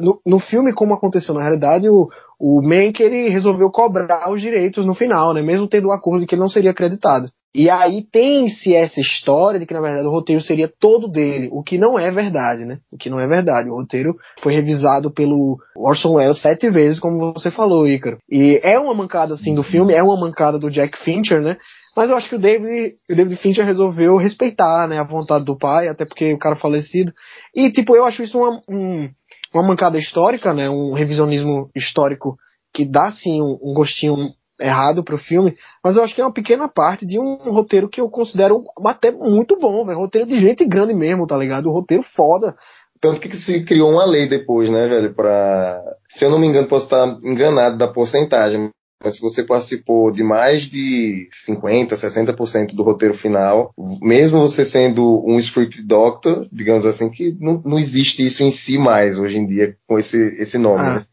[0.00, 2.08] no, no filme, como aconteceu na realidade, o,
[2.40, 6.20] o Mank ele resolveu cobrar os direitos no final, né, mesmo tendo o um acordo
[6.20, 7.30] de que ele não seria acreditado.
[7.54, 11.62] E aí tem-se essa história de que, na verdade, o roteiro seria todo dele, o
[11.62, 12.78] que não é verdade, né?
[12.92, 13.70] O que não é verdade.
[13.70, 18.18] O roteiro foi revisado pelo Orson Welles sete vezes, como você falou, Ícaro.
[18.28, 21.56] E é uma mancada, assim, do filme, é uma mancada do Jack Fincher, né?
[21.96, 25.56] Mas eu acho que o David, o David Fincher resolveu respeitar, né, a vontade do
[25.56, 27.12] pai, até porque o cara falecido.
[27.54, 29.08] E, tipo, eu acho isso uma, um,
[29.54, 30.68] uma mancada histórica, né?
[30.68, 32.36] Um revisionismo histórico
[32.72, 34.16] que dá sim um, um gostinho
[34.60, 38.00] errado pro filme, mas eu acho que é uma pequena parte de um roteiro que
[38.00, 39.98] eu considero até muito bom, velho.
[39.98, 41.68] Roteiro de gente grande mesmo, tá ligado?
[41.68, 42.54] Um roteiro foda.
[43.00, 45.82] Tanto que se criou uma lei depois, né, velho, pra.
[46.10, 48.70] Se eu não me engano, posso estar enganado da porcentagem,
[49.04, 55.22] mas se você participou de mais de 50%, 60% do roteiro final, mesmo você sendo
[55.26, 59.46] um script doctor, digamos assim, que não, não existe isso em si mais hoje em
[59.46, 61.06] dia com esse, esse nome, ah, né?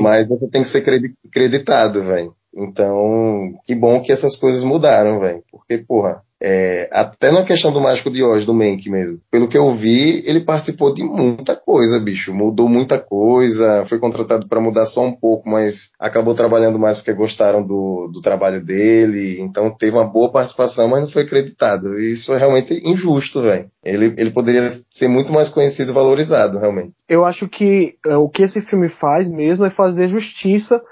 [0.00, 0.84] Mas você tem que ser
[1.30, 2.34] creditado, velho.
[2.56, 5.42] Então, que bom que essas coisas mudaram, velho.
[5.50, 9.18] Porque, porra, é, até na questão do Mágico de Oz, do Mank mesmo.
[9.30, 12.34] Pelo que eu vi, ele participou de muita coisa, bicho.
[12.34, 17.12] Mudou muita coisa, foi contratado para mudar só um pouco, mas acabou trabalhando mais porque
[17.12, 19.40] gostaram do, do trabalho dele.
[19.40, 21.98] Então teve uma boa participação, mas não foi acreditado.
[21.98, 23.66] E isso é realmente injusto, velho.
[23.84, 26.92] Ele, ele poderia ser muito mais conhecido e valorizado, realmente.
[27.08, 30.82] Eu acho que é, o que esse filme faz mesmo é fazer justiça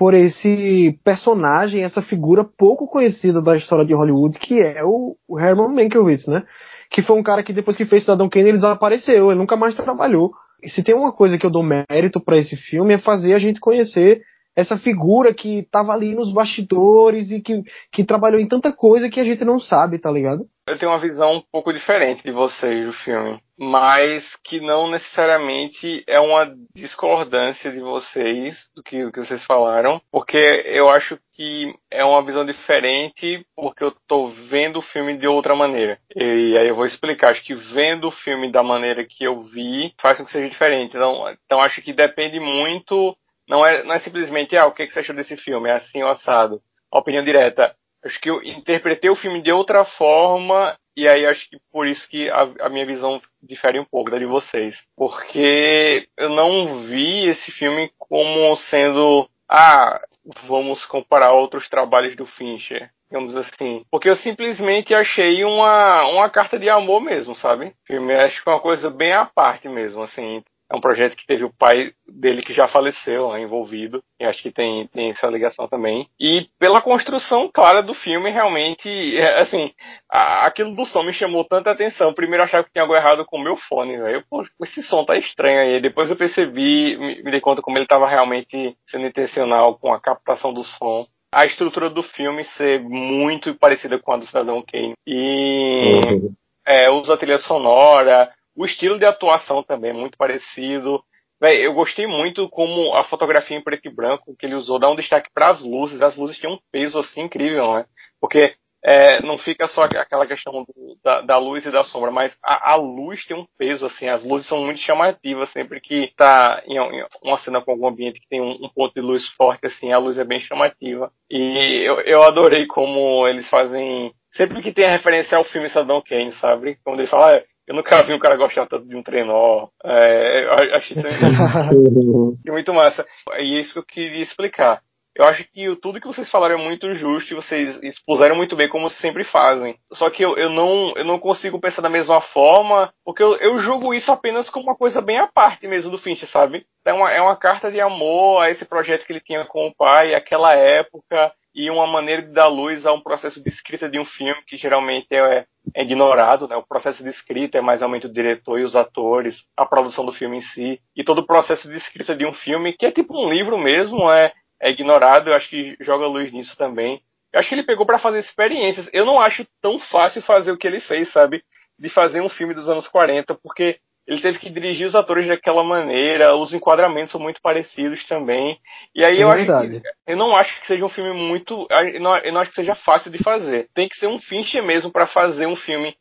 [0.00, 5.68] por esse personagem, essa figura pouco conhecida da história de Hollywood, que é o, Herman
[5.68, 6.42] Mankiewicz, né?
[6.90, 9.74] Que foi um cara que depois que fez Cidadão Kane ele desapareceu, ele nunca mais
[9.74, 10.32] trabalhou.
[10.64, 13.38] E se tem uma coisa que eu dou mérito para esse filme é fazer a
[13.38, 14.22] gente conhecer
[14.60, 17.62] essa figura que estava ali nos bastidores e que,
[17.92, 20.46] que trabalhou em tanta coisa que a gente não sabe, tá ligado?
[20.68, 26.04] Eu tenho uma visão um pouco diferente de vocês do filme, mas que não necessariamente
[26.06, 31.74] é uma discordância de vocês do que, do que vocês falaram, porque eu acho que
[31.90, 35.98] é uma visão diferente porque eu tô vendo o filme de outra maneira.
[36.14, 37.30] E aí eu vou explicar.
[37.30, 40.96] Acho que vendo o filme da maneira que eu vi faz com que seja diferente.
[40.96, 43.16] Então, então acho que depende muito
[43.50, 45.68] não é, não é simplesmente, ah, o que, que você achou desse filme?
[45.68, 46.62] É assim, assado.
[46.90, 47.74] Opinião direta.
[48.04, 52.08] Acho que eu interpretei o filme de outra forma e aí acho que por isso
[52.08, 54.76] que a, a, minha visão difere um pouco da de vocês.
[54.96, 60.00] Porque eu não vi esse filme como sendo, ah,
[60.44, 63.84] vamos comparar outros trabalhos do Fincher digamos assim.
[63.90, 67.74] Porque eu simplesmente achei uma, uma carta de amor mesmo, sabe?
[67.84, 70.44] Filme, acho que é uma coisa bem à parte mesmo, assim.
[70.70, 74.02] É um projeto que teve o pai dele que já faleceu né, envolvido.
[74.20, 76.08] E acho que tem, tem essa ligação também.
[76.18, 78.88] E pela construção clara do filme, realmente,
[79.18, 79.72] é, assim,
[80.08, 82.14] a, aquilo do som me chamou tanta atenção.
[82.14, 84.24] Primeiro eu achava que tinha algo errado com o meu fone, velho.
[84.30, 85.80] Pô, esse som tá estranho aí.
[85.80, 90.00] Depois eu percebi, me, me dei conta como ele estava realmente sendo intencional com a
[90.00, 94.94] captação do som a estrutura do filme ser muito parecida com a do Cidadão Kane.
[95.06, 96.34] E uhum.
[96.66, 98.28] é, usa a trilha sonora,
[98.60, 101.02] o estilo de atuação também é muito parecido.
[101.40, 104.90] Véi, eu gostei muito como a fotografia em preto e branco que ele usou dá
[104.90, 106.02] um destaque para as luzes.
[106.02, 107.86] As luzes têm um peso assim incrível, né?
[108.20, 108.54] Porque
[108.84, 112.72] é, não fica só aquela questão do, da, da, luz e da sombra, mas a,
[112.72, 116.76] a, luz tem um peso, assim, as luzes são muito chamativas, sempre que tá em,
[116.76, 119.90] em uma cena com algum ambiente que tem um, um, ponto de luz forte, assim,
[119.90, 121.10] a luz é bem chamativa.
[121.30, 126.02] E eu, eu adorei como eles fazem, sempre que tem a referência ao filme Saddam
[126.02, 126.78] Kane, sabe?
[126.82, 129.68] Quando ele fala, ah, eu nunca vi um cara gostar tanto de um trenó.
[129.84, 130.96] É, achei
[132.46, 133.06] muito massa.
[133.38, 134.82] E é isso que eu queria explicar.
[135.14, 138.68] Eu acho que tudo que vocês falaram é muito justo e vocês expuseram muito bem
[138.68, 139.76] como sempre fazem.
[139.92, 143.58] Só que eu, eu, não, eu não consigo pensar da mesma forma, porque eu, eu
[143.58, 146.64] julgo isso apenas como uma coisa bem à parte mesmo do Finch, sabe?
[146.86, 149.74] É uma, é uma carta de amor a esse projeto que ele tinha com o
[149.74, 153.98] pai, aquela época, e uma maneira de dar luz a um processo de escrita de
[153.98, 155.44] um filme que geralmente é,
[155.74, 156.56] é ignorado, né?
[156.56, 160.12] O processo de escrita é mais realmente o diretor e os atores, a produção do
[160.12, 163.18] filme em si, e todo o processo de escrita de um filme, que é tipo
[163.18, 167.02] um livro mesmo, é, é ignorado, eu acho que joga luz nisso também.
[167.32, 168.88] Eu acho que ele pegou para fazer experiências.
[168.92, 171.42] Eu não acho tão fácil fazer o que ele fez, sabe?
[171.78, 175.62] De fazer um filme dos anos 40, porque ele teve que dirigir os atores daquela
[175.62, 178.58] maneira, os enquadramentos são muito parecidos também.
[178.94, 179.76] E aí é eu verdade.
[179.76, 182.50] acho que, eu não acho que seja um filme muito, eu não, eu não acho
[182.50, 183.68] que seja fácil de fazer.
[183.74, 185.94] Tem que ser um Fincher mesmo para fazer um filme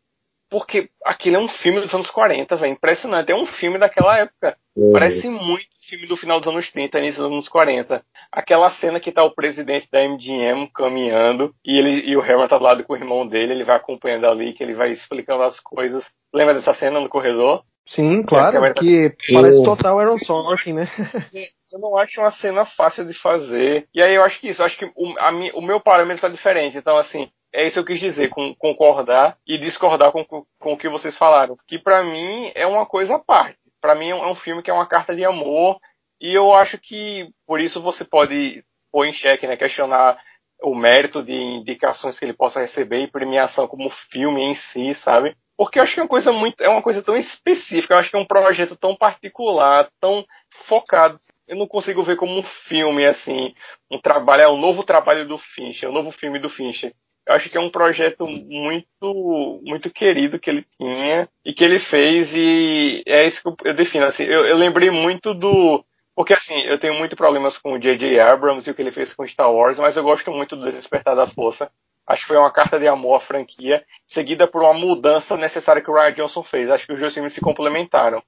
[0.49, 4.57] porque aquele é um filme dos anos 40, velho, impressionante, é um filme daquela época.
[4.75, 4.91] Uhum.
[4.91, 8.03] Parece muito filme do final dos anos 30, início dos anos 40.
[8.31, 12.57] Aquela cena que tá o presidente da MGM caminhando e ele e o Herman tá
[12.57, 15.59] do lado com o irmão dele, ele vai acompanhando ali, que ele vai explicando as
[15.59, 16.05] coisas.
[16.33, 17.63] Lembra dessa cena no corredor?
[17.89, 20.87] Sim, claro, que, que parece total Aaron Sorkin, né?
[21.73, 23.87] eu não acho uma cena fácil de fazer.
[23.93, 26.77] E aí eu acho que isso, acho que o, a, o meu parâmetro tá diferente.
[26.77, 30.77] Então, assim, é isso que eu quis dizer, com, concordar e discordar com, com o
[30.77, 31.57] que vocês falaram.
[31.67, 33.57] Que para mim é uma coisa à parte.
[33.81, 35.79] Para mim é um filme que é uma carta de amor.
[36.21, 39.57] E eu acho que por isso você pode pôr em xeque, né?
[39.57, 40.15] Questionar
[40.61, 45.35] o mérito de indicações que ele possa receber e premiação como filme em si, sabe?
[45.59, 48.09] Porque eu acho que é uma coisa muito, é uma coisa tão específica, eu acho
[48.09, 50.25] que é um projeto tão particular, tão
[50.69, 51.19] focado.
[51.45, 53.53] Eu não consigo ver como um filme assim,
[53.91, 56.93] um trabalho, é um novo trabalho do Fincher, um novo filme do Fincher.
[57.27, 61.79] Eu acho que é um projeto muito muito querido que ele tinha e que ele
[61.79, 64.23] fez e é isso que eu defino assim.
[64.23, 65.83] Eu, eu lembrei muito do
[66.15, 68.17] porque assim, eu tenho muito problemas com o J.J.
[68.21, 71.17] Abrams e o que ele fez com Star Wars, mas eu gosto muito do Despertar
[71.17, 71.69] da Força.
[72.07, 75.91] Acho que foi uma carta de amor à franquia, seguida por uma mudança necessária que
[75.91, 76.69] o Ryan Johnson fez.
[76.69, 78.21] Acho que os dois filmes se complementaram.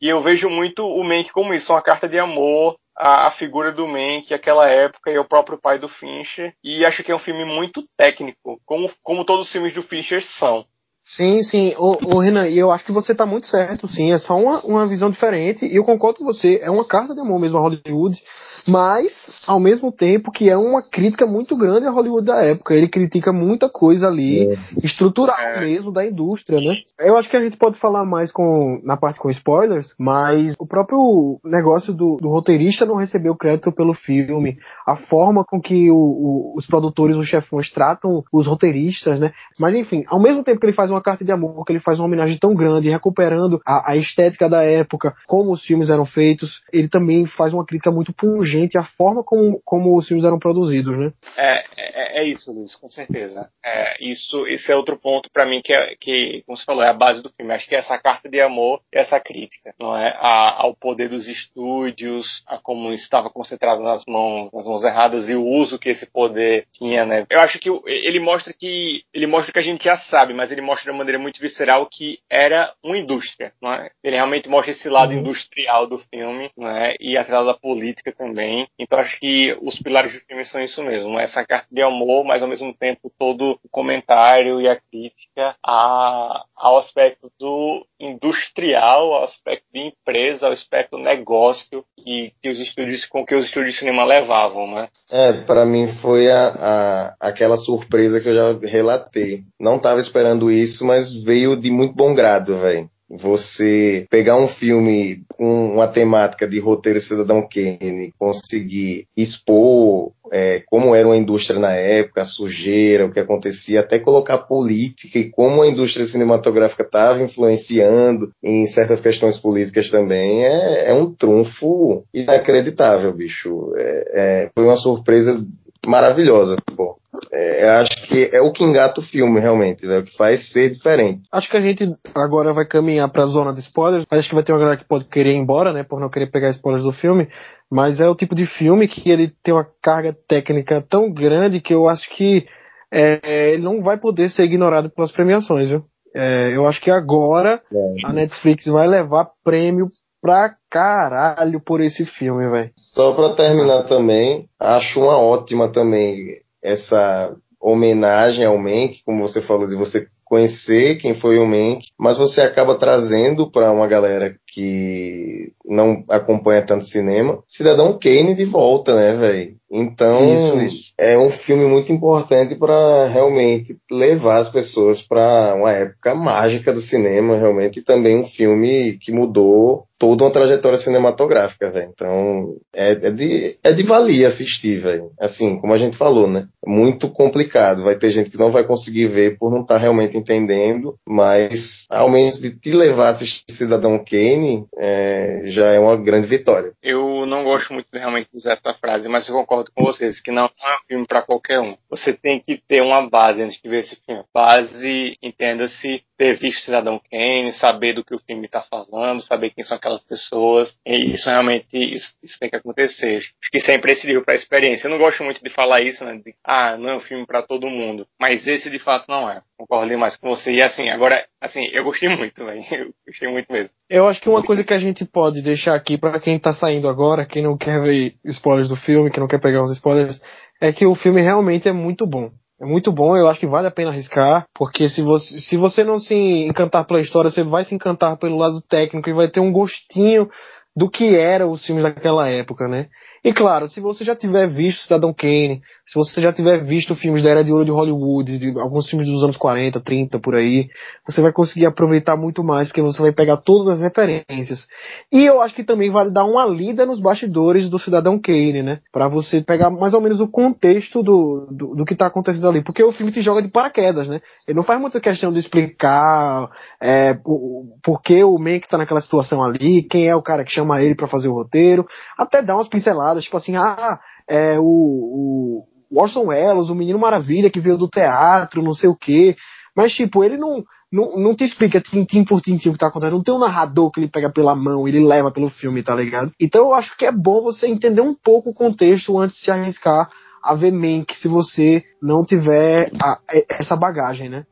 [0.00, 3.72] E eu vejo muito o Mank como isso, uma carta de amor à, à figura
[3.72, 6.52] do Mank, aquela época, e o próprio pai do Fincher.
[6.62, 10.22] E acho que é um filme muito técnico, como, como todos os filmes do Fincher
[10.38, 10.64] são.
[11.04, 11.74] Sim, sim.
[11.78, 14.12] O, o Renan, e eu acho que você tá muito certo, sim.
[14.12, 15.64] É só uma, uma visão diferente.
[15.64, 16.60] E eu concordo com você.
[16.62, 18.20] É uma carta de amor mesmo a Hollywood
[18.68, 19.10] mas
[19.46, 22.74] ao mesmo tempo que é uma crítica muito grande a Hollywood da época.
[22.74, 24.58] Ele critica muita coisa ali, é.
[24.84, 25.60] estrutural é.
[25.60, 26.76] mesmo da indústria, né?
[27.00, 30.66] Eu acho que a gente pode falar mais com na parte com spoilers, mas o
[30.66, 35.96] próprio negócio do, do roteirista não recebeu crédito pelo filme, a forma com que o,
[35.96, 39.32] o, os produtores, os chefões tratam os roteiristas, né?
[39.58, 41.98] Mas enfim, ao mesmo tempo que ele faz uma carta de amor, que ele faz
[41.98, 46.62] uma homenagem tão grande, recuperando a, a estética da época, como os filmes eram feitos,
[46.70, 50.38] ele também faz uma crítica muito pungente gente a forma como, como os filmes eram
[50.38, 51.12] produzidos, né?
[51.36, 53.48] É, é, é isso, Luiz, com certeza.
[53.64, 56.90] É, isso, esse é outro ponto para mim que, é, que, como você falou, é
[56.90, 57.52] a base do filme.
[57.52, 60.16] Acho que é essa carta de amor e essa crítica, não é?
[60.18, 65.34] A, ao poder dos estúdios, a como estava concentrado nas mãos, nas mãos erradas e
[65.34, 67.26] o uso que esse poder tinha, né?
[67.30, 70.60] Eu acho que ele mostra que ele mostra que a gente já sabe, mas ele
[70.60, 73.90] mostra de uma maneira muito visceral que era uma indústria, não é?
[74.02, 75.20] Ele realmente mostra esse lado uhum.
[75.20, 76.94] industrial do filme, não é?
[77.00, 78.47] E atrás da política também
[78.78, 81.18] Então acho que os pilares do filme são isso mesmo.
[81.18, 86.44] Essa carta de amor, mas ao mesmo tempo todo o comentário e a crítica a,
[86.56, 93.04] ao aspecto do industrial, ao aspecto de empresa, ao aspecto negócio e que os estúdios
[93.06, 94.88] com que os estúdios de cinema levavam, né?
[95.10, 99.42] É, para mim foi a, a, aquela surpresa que eu já relatei.
[99.58, 105.22] Não estava esperando isso, mas veio de muito bom grado, velho você pegar um filme
[105.36, 111.72] com uma temática de roteiro Cidadão Kane, conseguir expor é, como era uma indústria na
[111.72, 117.22] época, a sujeira, o que acontecia, até colocar política e como a indústria cinematográfica estava
[117.22, 123.72] influenciando em certas questões políticas também, é, é um trunfo inacreditável, bicho.
[123.76, 125.42] É, é foi uma surpresa
[125.86, 126.97] maravilhosa, pô.
[127.32, 129.98] É, acho que é o que engata o filme, realmente, né?
[129.98, 131.22] O que faz ser diferente.
[131.32, 134.44] Acho que a gente agora vai caminhar pra zona de spoilers, mas acho que vai
[134.44, 135.82] ter uma galera que pode querer ir embora, né?
[135.82, 137.28] Por não querer pegar spoilers do filme.
[137.70, 141.74] Mas é o tipo de filme que ele tem uma carga técnica tão grande que
[141.74, 142.46] eu acho que
[142.90, 145.84] é, ele não vai poder ser ignorado pelas premiações, viu?
[146.14, 148.06] É, eu acho que agora é.
[148.06, 149.88] a Netflix vai levar prêmio
[150.20, 152.70] pra caralho por esse filme, velho.
[152.94, 159.66] Só pra terminar também, acho uma ótima também essa homenagem ao Mank, como você falou,
[159.66, 165.52] de você conhecer quem foi o Mank, mas você acaba trazendo para uma galera que
[165.64, 169.54] não acompanha tanto cinema, Cidadão Kane de volta, né, velho?
[169.70, 170.92] Então, isso, isso.
[170.98, 176.80] é um filme muito importante para realmente levar as pessoas para uma época mágica do
[176.80, 181.90] cinema, realmente, e também um filme que mudou toda uma trajetória cinematográfica, velho.
[181.92, 185.10] Então, é, é, de, é de valia assistir, velho.
[185.20, 186.46] Assim, como a gente falou, né?
[186.64, 187.82] Muito complicado.
[187.82, 191.84] Vai ter gente que não vai conseguir ver por não estar tá realmente entendendo, mas
[191.90, 196.72] ao menos de te levar a assistir Cidadão Kane, é, já é uma grande vitória.
[196.82, 200.30] Eu não gosto muito realmente de usar essa frase, mas eu concordo com vocês que
[200.30, 201.76] não é um filme para qualquer um.
[201.90, 204.24] Você tem que ter uma base antes de ver esse filme.
[204.32, 209.64] Base, entenda-se, ter visto Cidadão Kane, saber do que o filme está falando, saber quem
[209.64, 210.76] são aquelas pessoas.
[210.84, 213.18] E isso realmente isso, isso tem que acontecer.
[213.18, 214.86] Acho que isso é imprescindível para a experiência.
[214.86, 216.20] Eu não gosto muito de falar isso, né?
[216.24, 218.06] De, ah, não é um filme para todo mundo.
[218.20, 219.42] Mas esse de fato não é.
[219.56, 220.52] Concordo demais com você.
[220.52, 222.62] E assim, agora, assim, eu gostei muito, velho.
[222.78, 223.74] Eu gostei muito mesmo.
[223.90, 226.88] Eu acho que uma coisa que a gente pode deixar aqui para quem tá saindo
[226.88, 230.20] agora, quem não quer ver spoilers do filme, quem não quer pegar os spoilers,
[230.60, 232.30] é que o filme realmente é muito bom.
[232.60, 235.84] É muito bom, eu acho que vale a pena arriscar, porque se você, se você
[235.84, 239.40] não se encantar pela história, você vai se encantar pelo lado técnico e vai ter
[239.40, 240.28] um gostinho
[240.76, 242.88] do que eram os filmes daquela época, né?
[243.24, 247.22] E claro, se você já tiver visto Cidadão Kane, se você já tiver visto filmes
[247.22, 250.68] da Era de Ouro de Hollywood, de alguns filmes dos anos 40, 30, por aí,
[251.06, 254.66] você vai conseguir aproveitar muito mais, porque você vai pegar todas as referências.
[255.10, 258.80] E eu acho que também vale dar uma lida nos bastidores do Cidadão Kane, né?
[258.92, 262.62] Pra você pegar mais ou menos o contexto do, do, do que tá acontecendo ali.
[262.62, 264.20] Porque o filme te joga de paraquedas, né?
[264.46, 266.50] Ele não faz muita questão de explicar
[266.82, 270.52] é, o, por que o Mank tá naquela situação ali, quem é o cara que
[270.52, 271.86] chama ele para fazer o roteiro.
[272.18, 273.98] Até dá umas pinceladas, tipo assim, ah,
[274.28, 278.96] é, o, o Orson Welles, o Menino Maravilha que veio do teatro, não sei o
[278.96, 279.36] quê.
[279.76, 283.16] Mas, tipo, ele não, não, não te explica tintim por tintim o que tá acontecendo.
[283.16, 286.32] Não tem um narrador que ele pega pela mão, ele leva pelo filme, tá ligado?
[286.40, 289.50] Então eu acho que é bom você entender um pouco o contexto antes de se
[289.50, 290.10] arriscar
[290.42, 293.18] a ver Mank se você não tiver a,
[293.50, 294.46] essa bagagem, né?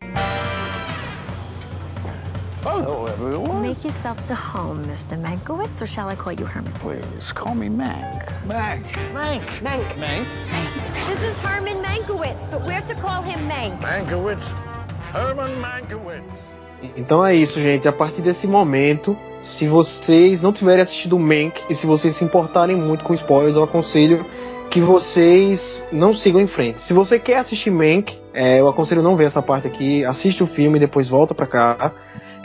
[3.86, 5.16] Yourself to home, Mr.
[5.22, 6.72] Mankowitz, or shall I call you Herman?
[6.80, 8.26] Please call me Mank.
[8.44, 8.82] Mank.
[9.12, 9.46] Mank.
[9.62, 9.96] Mank.
[9.96, 10.26] Mank.
[11.06, 13.80] This is Herman Mankowitz, but we're to call him Mank.
[13.80, 14.52] Mankowitz.
[15.12, 16.52] Herman Mankowitz.
[16.96, 17.86] Então é isso, gente.
[17.86, 22.74] A partir desse momento, se vocês não tiverem assistido Mank e se vocês se importarem
[22.74, 24.26] muito com spoilers, eu aconselho
[24.68, 26.80] que vocês não sigam em frente.
[26.80, 30.46] Se você quer assistir Mank, é, eu aconselho não ver essa parte aqui, assiste o
[30.46, 31.92] filme e depois volta pra cá.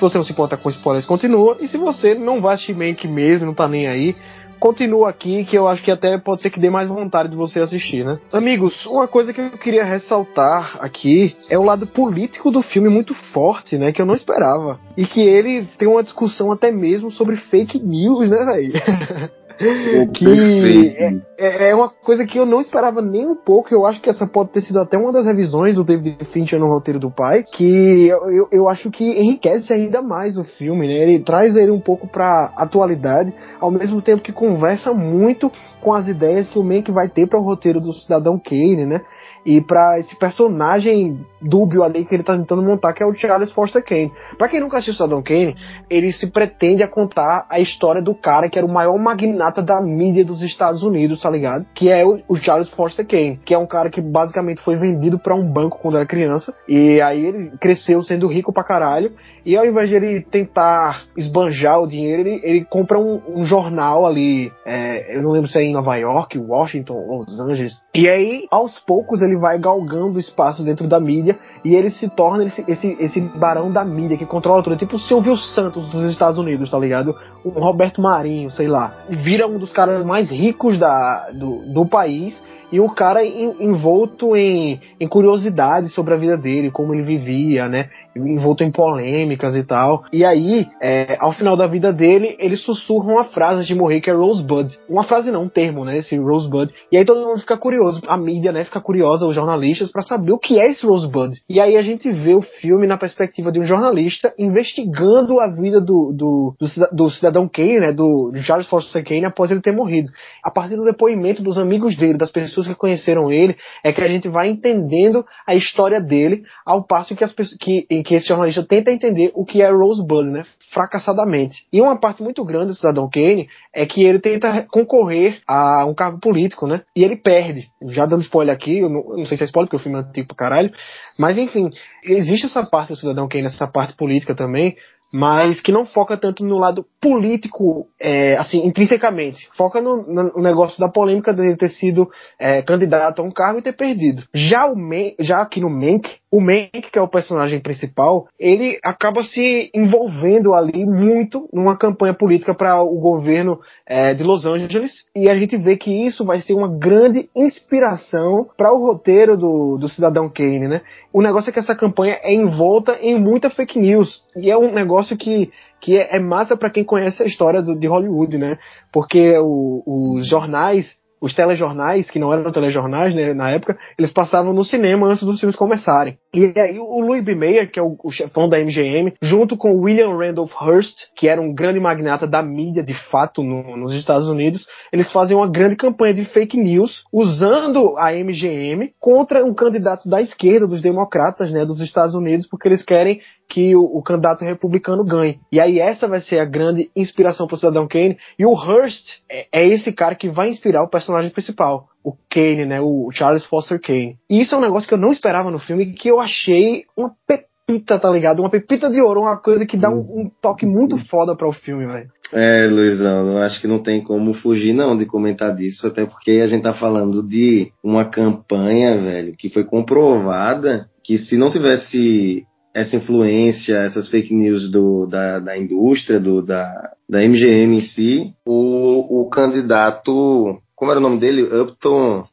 [0.01, 1.57] Se você não se importa com spoilers, continua.
[1.59, 4.15] E se você não vai assistir Mank mesmo, não tá nem aí,
[4.59, 7.59] continua aqui, que eu acho que até pode ser que dê mais vontade de você
[7.59, 8.19] assistir, né?
[8.33, 13.13] Amigos, uma coisa que eu queria ressaltar aqui é o lado político do filme muito
[13.13, 13.91] forte, né?
[13.91, 14.79] Que eu não esperava.
[14.97, 19.31] E que ele tem uma discussão até mesmo sobre fake news, né, velho?
[20.13, 23.73] que é, é, é, uma coisa que eu não esperava nem um pouco.
[23.73, 26.67] Eu acho que essa pode ter sido até uma das revisões do David Fincher no
[26.67, 30.93] roteiro do pai, que eu, eu acho que enriquece ainda mais o filme, né?
[30.93, 36.07] Ele traz ele um pouco pra atualidade, ao mesmo tempo que conversa muito com as
[36.07, 39.01] ideias que o Mank vai ter para o roteiro do Cidadão Kane, né?
[39.45, 43.51] E para esse personagem dúbio ali que ele tá tentando montar, que é o Charles
[43.51, 44.11] Foster Kane.
[44.37, 45.55] Para quem nunca assistiu Saddam Kane,
[45.89, 49.81] ele se pretende a contar a história do cara que era o maior magnata da
[49.81, 51.65] mídia dos Estados Unidos, tá ligado?
[51.73, 55.17] Que é o, o Charles Foster Kane, que é um cara que basicamente foi vendido
[55.17, 59.13] para um banco quando era criança, e aí ele cresceu sendo rico pra caralho,
[59.43, 64.05] e ao invés de ele tentar esbanjar o dinheiro, ele, ele compra um, um jornal
[64.05, 68.45] ali, é, eu não lembro se é em Nova York, Washington, Los Angeles, e aí
[68.51, 72.97] aos poucos ele vai galgando espaço dentro da mídia e ele se torna esse, esse,
[72.99, 76.77] esse barão da mídia que controla tudo, tipo o Silvio Santos dos Estados Unidos, tá
[76.77, 77.15] ligado?
[77.43, 78.93] O Roberto Marinho, sei lá.
[79.09, 82.41] Vira um dos caras mais ricos da, do, do país
[82.71, 87.89] e o cara envolto em, em curiosidades sobre a vida dele, como ele vivia, né?
[88.15, 90.03] Envolto em polêmicas e tal.
[90.11, 94.09] E aí, é, ao final da vida dele, ele sussurra uma frase de morrer que
[94.09, 94.69] é Rosebud.
[94.89, 95.97] Uma frase não, um termo, né?
[95.97, 96.73] Esse Rosebud.
[96.91, 98.63] E aí todo mundo fica curioso, a mídia, né?
[98.63, 101.31] Fica curiosa, os jornalistas, para saber o que é esse Rosebud.
[101.49, 105.79] E aí a gente vê o filme na perspectiva de um jornalista investigando a vida
[105.79, 106.55] do, do,
[106.91, 107.93] do, cidadão Kane, né?
[107.93, 110.09] Do, do Charles Foster Kane após ele ter morrido.
[110.43, 114.07] A partir do depoimento dos amigos dele, das pessoas que conheceram ele, é que a
[114.07, 118.27] gente vai entendendo a história dele, ao passo que as pessoas que em que esse
[118.27, 120.43] jornalista tenta entender o que é Rosebud, né?
[120.73, 121.67] Fracassadamente.
[121.71, 125.93] E uma parte muito grande do Cidadão Kane é que ele tenta concorrer a um
[125.93, 126.81] cargo político, né?
[126.95, 127.69] E ele perde.
[127.89, 129.99] Já dando spoiler aqui, eu não, eu não sei se é spoiler, porque o filme
[129.99, 130.73] é antigo pra caralho.
[131.17, 131.69] Mas enfim,
[132.03, 134.75] existe essa parte do Cidadão Kane, essa parte política também,
[135.11, 139.49] mas que não foca tanto no lado político, é, assim, intrinsecamente.
[139.57, 142.09] Foca no, no, negócio da polêmica de ter sido
[142.39, 144.23] é, candidato a um cargo e ter perdido.
[144.33, 144.75] Já, o
[145.19, 150.53] já aqui no Mank, o Mank, que é o personagem principal, ele acaba se envolvendo
[150.53, 155.57] ali muito numa campanha política para o governo é, de Los Angeles, e a gente
[155.57, 160.67] vê que isso vai ser uma grande inspiração para o roteiro do, do Cidadão Kane,
[160.67, 160.81] né?
[161.11, 164.71] O negócio é que essa campanha é envolta em muita fake news, e é um
[164.71, 168.57] negócio que que é, é massa para quem conhece a história do, de Hollywood, né?
[168.91, 169.83] Porque o,
[170.15, 175.07] os jornais os telejornais, que não eram telejornais né, na época, eles passavam no cinema
[175.07, 176.17] antes dos filmes começarem.
[176.33, 177.35] E aí o Louis B.
[177.35, 181.39] Mayer, que é o, o chefão da MGM, junto com William Randolph Hearst, que era
[181.39, 185.75] um grande magnata da mídia de fato no, nos Estados Unidos, eles fazem uma grande
[185.75, 191.63] campanha de fake news usando a MGM contra um candidato da esquerda, dos democratas, né,
[191.65, 193.21] dos Estados Unidos, porque eles querem
[193.51, 195.37] que o, o, candidato republicano ganhe.
[195.51, 198.17] E aí essa vai ser a grande inspiração para o Cidadão Kane.
[198.39, 202.65] E o Hearst é, é, esse cara que vai inspirar o personagem principal, o Kane,
[202.65, 204.17] né, o Charles Foster Kane.
[204.29, 207.11] E isso é um negócio que eu não esperava no filme que eu achei uma
[207.27, 208.39] pepita, tá ligado?
[208.39, 211.53] Uma pepita de ouro, uma coisa que dá um, um toque muito foda para o
[211.53, 212.09] filme, velho.
[212.31, 216.39] É, Luizão, eu acho que não tem como fugir não de comentar disso, até porque
[216.41, 222.45] a gente tá falando de uma campanha, velho, que foi comprovada que se não tivesse
[222.73, 228.33] essa influência, essas fake news do, da, da indústria, do, da, da MGM em si,
[228.45, 231.43] o, o candidato como era o nome dele?
[231.43, 232.25] Upton,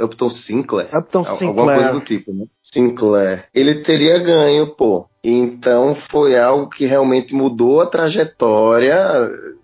[0.00, 0.88] Upton Sinclair.
[0.96, 1.48] Upton Sinclair.
[1.48, 2.44] Alguma coisa do tipo, né?
[2.62, 3.46] Sinclair.
[3.52, 5.06] Ele teria ganho, pô.
[5.28, 8.96] Então foi algo que realmente mudou a trajetória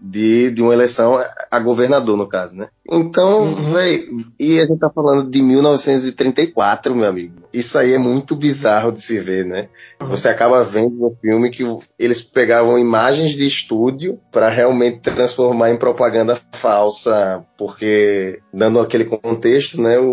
[0.01, 2.66] de, de uma eleição a governador, no caso, né?
[2.90, 4.24] Então, uhum.
[4.40, 7.43] e a gente tá falando de 1934, meu amigo.
[7.55, 9.68] Isso aí é muito bizarro de se ver, né?
[10.01, 10.09] Uhum.
[10.09, 11.62] Você acaba vendo no filme que
[11.97, 19.80] eles pegavam imagens de estúdio para realmente transformar em propaganda falsa, porque, dando aquele contexto,
[19.80, 20.06] né, o,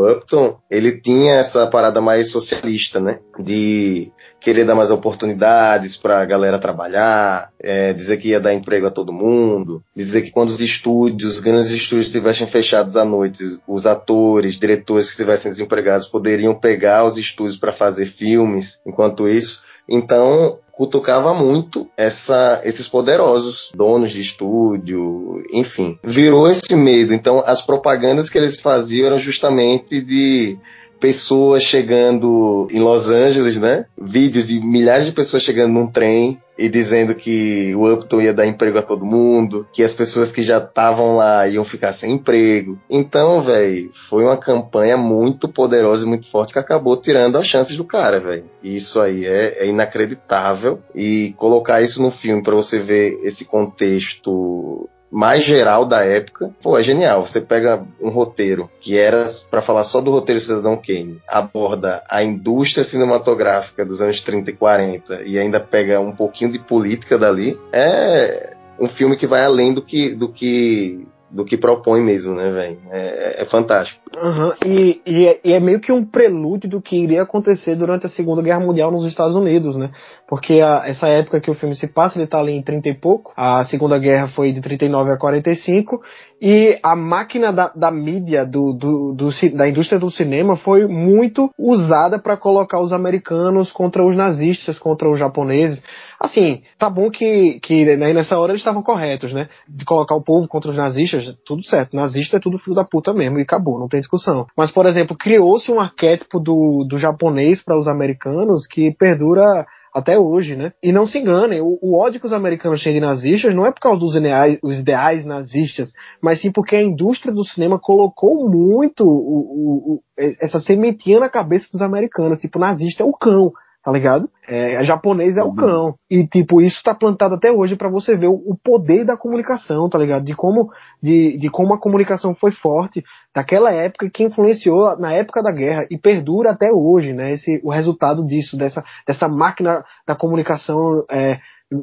[0.00, 3.20] o Upton, ele tinha essa parada mais socialista, né?
[3.38, 4.10] De
[4.40, 8.90] querer dar mais oportunidades para a galera trabalhar, é, dizer que ia dar emprego a
[8.90, 13.86] todo mundo, dizer que quando os estúdios, os grandes estúdios estivessem fechados à noite, os
[13.86, 19.60] atores, diretores que estivessem desempregados poderiam pegar os estúdios para fazer filmes, enquanto isso.
[19.88, 25.98] Então, cutucava muito essa, esses poderosos donos de estúdio, enfim.
[26.02, 27.12] Virou esse medo.
[27.12, 30.56] Então, as propagandas que eles faziam eram justamente de
[31.00, 33.86] pessoas chegando em Los Angeles, né?
[33.98, 38.46] Vídeos de milhares de pessoas chegando num trem e dizendo que o Upton ia dar
[38.46, 42.78] emprego a todo mundo, que as pessoas que já estavam lá iam ficar sem emprego.
[42.90, 47.76] Então, velho, foi uma campanha muito poderosa e muito forte que acabou tirando as chances
[47.78, 48.44] do cara, velho.
[48.62, 54.86] Isso aí é, é, inacreditável e colocar isso no filme para você ver esse contexto
[55.10, 57.26] mais geral da época, pô, é genial.
[57.26, 62.22] Você pega um roteiro que era para falar só do roteiro Cidadão Kane, aborda a
[62.22, 67.58] indústria cinematográfica dos anos 30 e 40 e ainda pega um pouquinho de política dali,
[67.72, 72.50] é um filme que vai além do que do que do que propõe mesmo, né,
[72.50, 72.78] velho?
[72.90, 74.00] É, é, fantástico.
[74.16, 74.52] Uhum.
[74.66, 78.08] E, e é, e, é, meio que um prelúdio do que iria acontecer durante a
[78.08, 79.90] Segunda Guerra Mundial nos Estados Unidos, né?
[80.30, 82.94] Porque a, essa época que o filme se passa, ele tá ali em 30 e
[82.94, 83.32] pouco.
[83.36, 86.00] A Segunda Guerra foi de 39 a 45.
[86.40, 91.50] E a máquina da, da mídia, do, do, do, da indústria do cinema, foi muito
[91.58, 95.82] usada para colocar os americanos contra os nazistas, contra os japoneses.
[96.20, 99.48] Assim, tá bom que, que né, nessa hora eles estavam corretos, né?
[99.68, 101.96] De colocar o povo contra os nazistas, tudo certo.
[101.96, 104.46] Nazista é tudo filho da puta mesmo, e acabou, não tem discussão.
[104.56, 110.18] Mas, por exemplo, criou-se um arquétipo do, do japonês para os americanos que perdura até
[110.18, 110.72] hoje, né?
[110.82, 113.72] E não se enganem, o, o, ódio que os americanos têm de nazistas não é
[113.72, 115.92] por causa dos ideais, os ideais nazistas,
[116.22, 121.66] mas sim porque a indústria do cinema colocou muito o, o, essa sementinha na cabeça
[121.72, 124.28] dos americanos, tipo, nazista é o cão tá ligado?
[124.46, 125.54] É, japonês é o uhum.
[125.54, 125.94] cão.
[126.10, 129.88] E, tipo, isso tá plantado até hoje para você ver o, o, poder da comunicação,
[129.88, 130.24] tá ligado?
[130.24, 130.70] De como,
[131.02, 133.02] de, de como a comunicação foi forte
[133.34, 137.32] daquela época que influenciou na época da guerra e perdura até hoje, né?
[137.32, 140.78] Esse, o resultado disso, dessa, dessa máquina da comunicação
[141.10, 141.38] é,